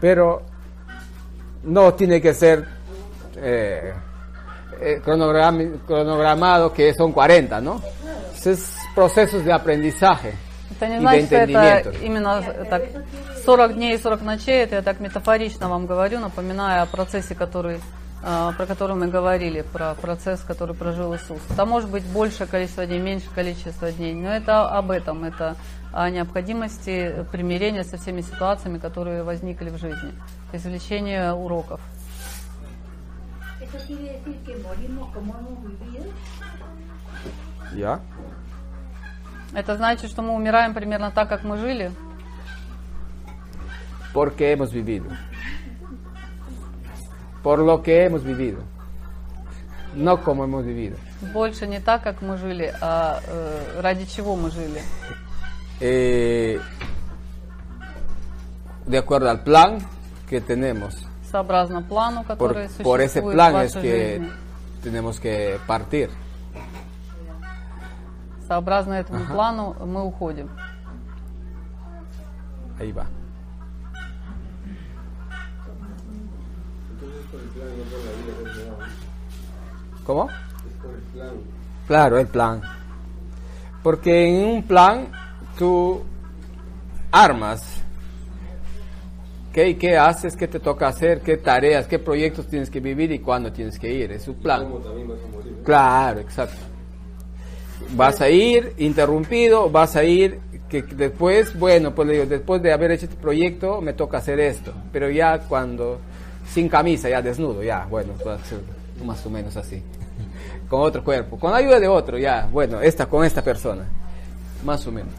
[0.00, 0.42] Pero
[1.64, 2.66] no tiene que ser
[3.36, 3.94] eh,
[4.80, 7.80] eh, cronogram- cronogramado que son 40, ¿no?
[8.44, 10.34] Es procesos de aprendizaje
[10.70, 12.82] Это не значит, что это именно так
[13.44, 17.80] 40 дней и 40 ночей, это я так метафорично вам говорю, напоминая о процессе, который,
[18.22, 21.40] а, про который мы говорили, про процесс, который прожил Иисус.
[21.56, 25.56] Там может быть большее количество дней, меньшее количество дней, но это об этом, это
[25.92, 30.12] о необходимости примирения со всеми ситуациями, которые возникли в жизни,
[30.52, 31.80] извлечение уроков.
[33.68, 36.04] Eso quiere decir que morimos como hemos vivido.
[37.74, 38.00] ¿Ya?
[39.54, 41.92] Это значит, что мы умираем примерно так, как мы жили.
[44.14, 45.10] Porque hemos vivido.
[47.42, 48.62] Por lo que hemos vivido.
[49.94, 50.96] No como hemos vivido.
[51.32, 54.82] Больше не так, как мы жили, а э, ради чего мы жили.
[55.80, 56.60] Eh,
[58.86, 59.78] de acuerdo al plan
[60.28, 61.07] que tenemos.
[61.31, 64.31] Сообразно плану, Por, который por ese существует в plan es вашей que жизни.
[64.83, 66.09] tenemos que partir.
[68.47, 69.33] Сообразно этому Ага.
[69.33, 70.49] плану мы уходим.
[72.79, 73.05] Ahí va.
[76.91, 78.77] Entonces por el plan no por la vida que se da.
[80.05, 80.29] ¿Cómo?
[80.29, 81.33] Es por el plan.
[81.87, 82.61] Claro, el plan.
[83.81, 85.07] Porque en un plan
[85.57, 86.03] tú
[87.11, 87.76] armas
[89.52, 93.18] qué, qué haces, qué te toca hacer, qué tareas, qué proyectos tienes que vivir y
[93.18, 94.12] cuándo tienes que ir.
[94.12, 94.68] Es un plan.
[95.64, 96.56] Claro, exacto.
[97.94, 102.72] Vas a ir interrumpido, vas a ir que después, bueno, pues le digo, después de
[102.72, 105.98] haber hecho este proyecto me toca hacer esto, pero ya cuando
[106.52, 108.12] sin camisa, ya desnudo, ya, bueno,
[109.04, 109.82] más o menos así.
[110.68, 113.86] Con otro cuerpo, con ayuda de otro, ya, bueno, esta con esta persona,
[114.64, 115.14] más o menos.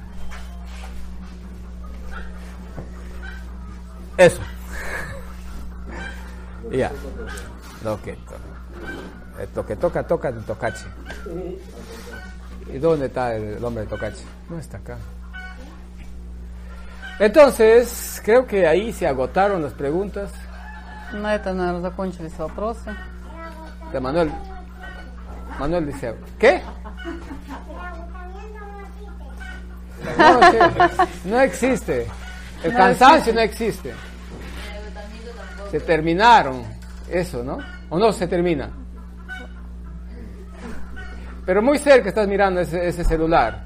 [4.18, 4.40] Eso.
[6.70, 6.90] Ya.
[7.82, 9.46] Lo que toca.
[9.54, 10.86] Lo que toca, toca de tocache.
[12.72, 14.24] ¿Y dónde está el hombre de tocache?
[14.48, 14.96] No está acá.
[17.18, 20.30] Entonces, creo que ahí se agotaron las preguntas.
[21.12, 22.90] На это, наверное, закончились вопросы.
[23.92, 24.32] De Manuel.
[25.60, 26.60] Manuel dice, ¿qué?
[30.18, 30.58] No, sí,
[31.24, 32.06] no existe.
[32.64, 33.34] El No cansancio existe.
[33.34, 33.94] no existe.
[35.71, 36.63] Se terminaron.
[37.09, 37.57] Eso, ¿no?
[37.89, 38.69] ¿O no se termina?
[41.45, 43.63] Pero muy cerca estás mirando ese, ese celular.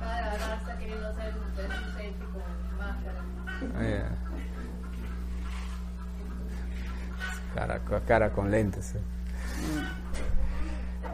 [0.00, 1.54] Acá de verdad está queriendo hacer un
[1.96, 2.42] selfie con
[2.78, 3.20] máscara.
[3.82, 4.08] Ya.
[7.54, 8.94] Cara, cara con lentes.
[8.94, 9.00] eh.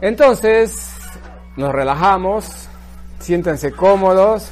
[0.01, 0.95] Entonces,
[1.55, 2.67] nos relajamos,
[3.19, 4.51] siéntense cómodos.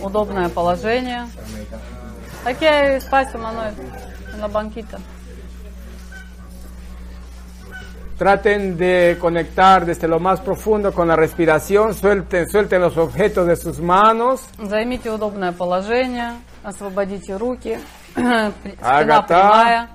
[0.00, 1.26] Удобное положение.
[2.44, 3.74] Aquí hay espacio, Manuel,
[4.32, 4.98] en la banquita.
[8.16, 13.56] Traten de conectar desde lo más profundo con la respiración, suelten, suelten los objetos de
[13.56, 14.42] sus manos.
[14.58, 17.76] Займите удобное положение, освободите руки,
[18.14, 18.52] спина
[19.26, 19.90] прямая.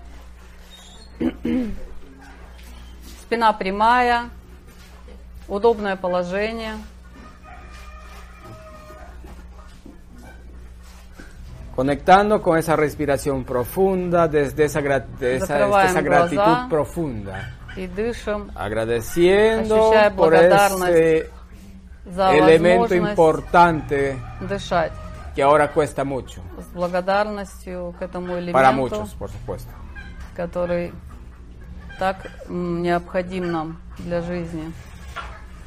[3.23, 4.29] Спина прямая,
[5.47, 6.73] удобное положение.
[11.75, 16.01] Conectando con esa respiración profunda, desde esa, esa, esa глаза.
[16.01, 17.53] gratitud profunda.
[17.77, 21.29] И дышим, Agradeciendo por ese
[22.05, 24.91] за elemento importante дышать.
[25.33, 26.41] que ahora cuesta mucho.
[26.59, 29.71] С благодарностью к этому элементу, Para muchos, por supuesto.
[30.35, 30.93] который
[31.99, 32.17] так
[32.49, 34.73] необходим нам для жизни.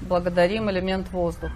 [0.02, 1.50] Благодарим элемент воздух.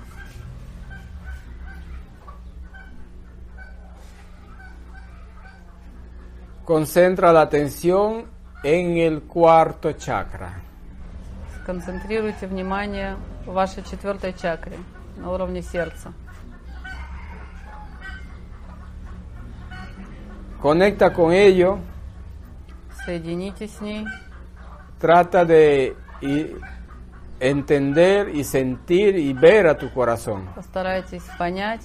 [6.67, 8.25] Concentra la atención
[8.63, 10.53] en el cuarto chakra.
[11.63, 14.77] Сконцентрируйте внимание в вашей четвертой чакре
[15.17, 16.13] на уровне сердца.
[20.61, 21.79] Conecta con ello,
[23.05, 24.05] Соединитесь с ней,
[24.99, 26.55] trata de y-
[27.41, 30.47] entender y sentir y ver a tu corazón.
[30.55, 31.81] постарайтесь понять,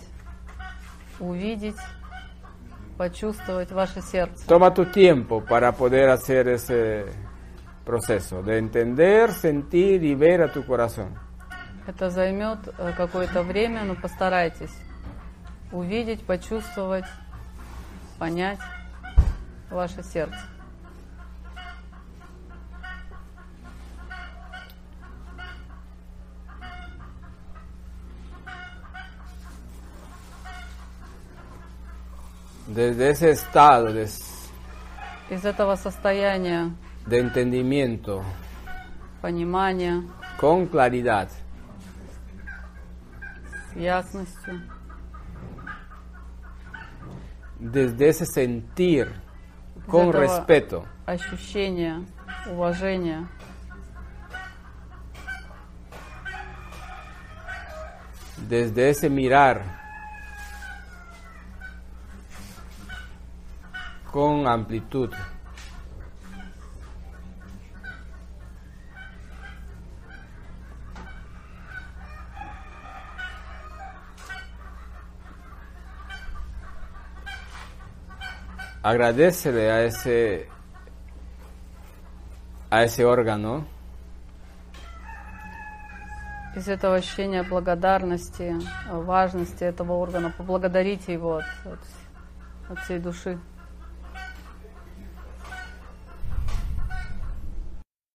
[1.19, 1.75] увидеть,
[2.98, 4.46] почувствовать ваше сердце.
[4.48, 7.06] Toma tu tiempo para poder hacer ese
[7.86, 11.18] proceso de entender, sentir y ver a tu corazón.
[11.86, 14.74] Это займет э, какое-то время, но постарайтесь
[15.72, 17.06] увидеть, почувствовать,
[18.20, 18.60] понять
[19.70, 20.53] ваше сердце.
[32.67, 34.07] Desde ese estado de,
[35.31, 36.71] Из этого состояния
[37.07, 38.23] de entendimiento,
[39.23, 40.03] понимания,
[40.39, 41.29] con claridad,
[43.73, 44.61] с ясностью,
[47.59, 49.09] desde ese sentir,
[49.77, 52.05] из con этого respeto, ощущения,
[52.51, 53.27] уважения,
[58.49, 59.63] desde ese mirar,
[64.14, 65.12] con amplitud.
[78.84, 80.48] Agradecele a ese
[82.70, 83.66] a ese órgano
[86.56, 88.54] Из этого ощущения благодарности,
[88.92, 91.80] важности этого органа, поблагодарите его от, от,
[92.70, 93.40] от всей души.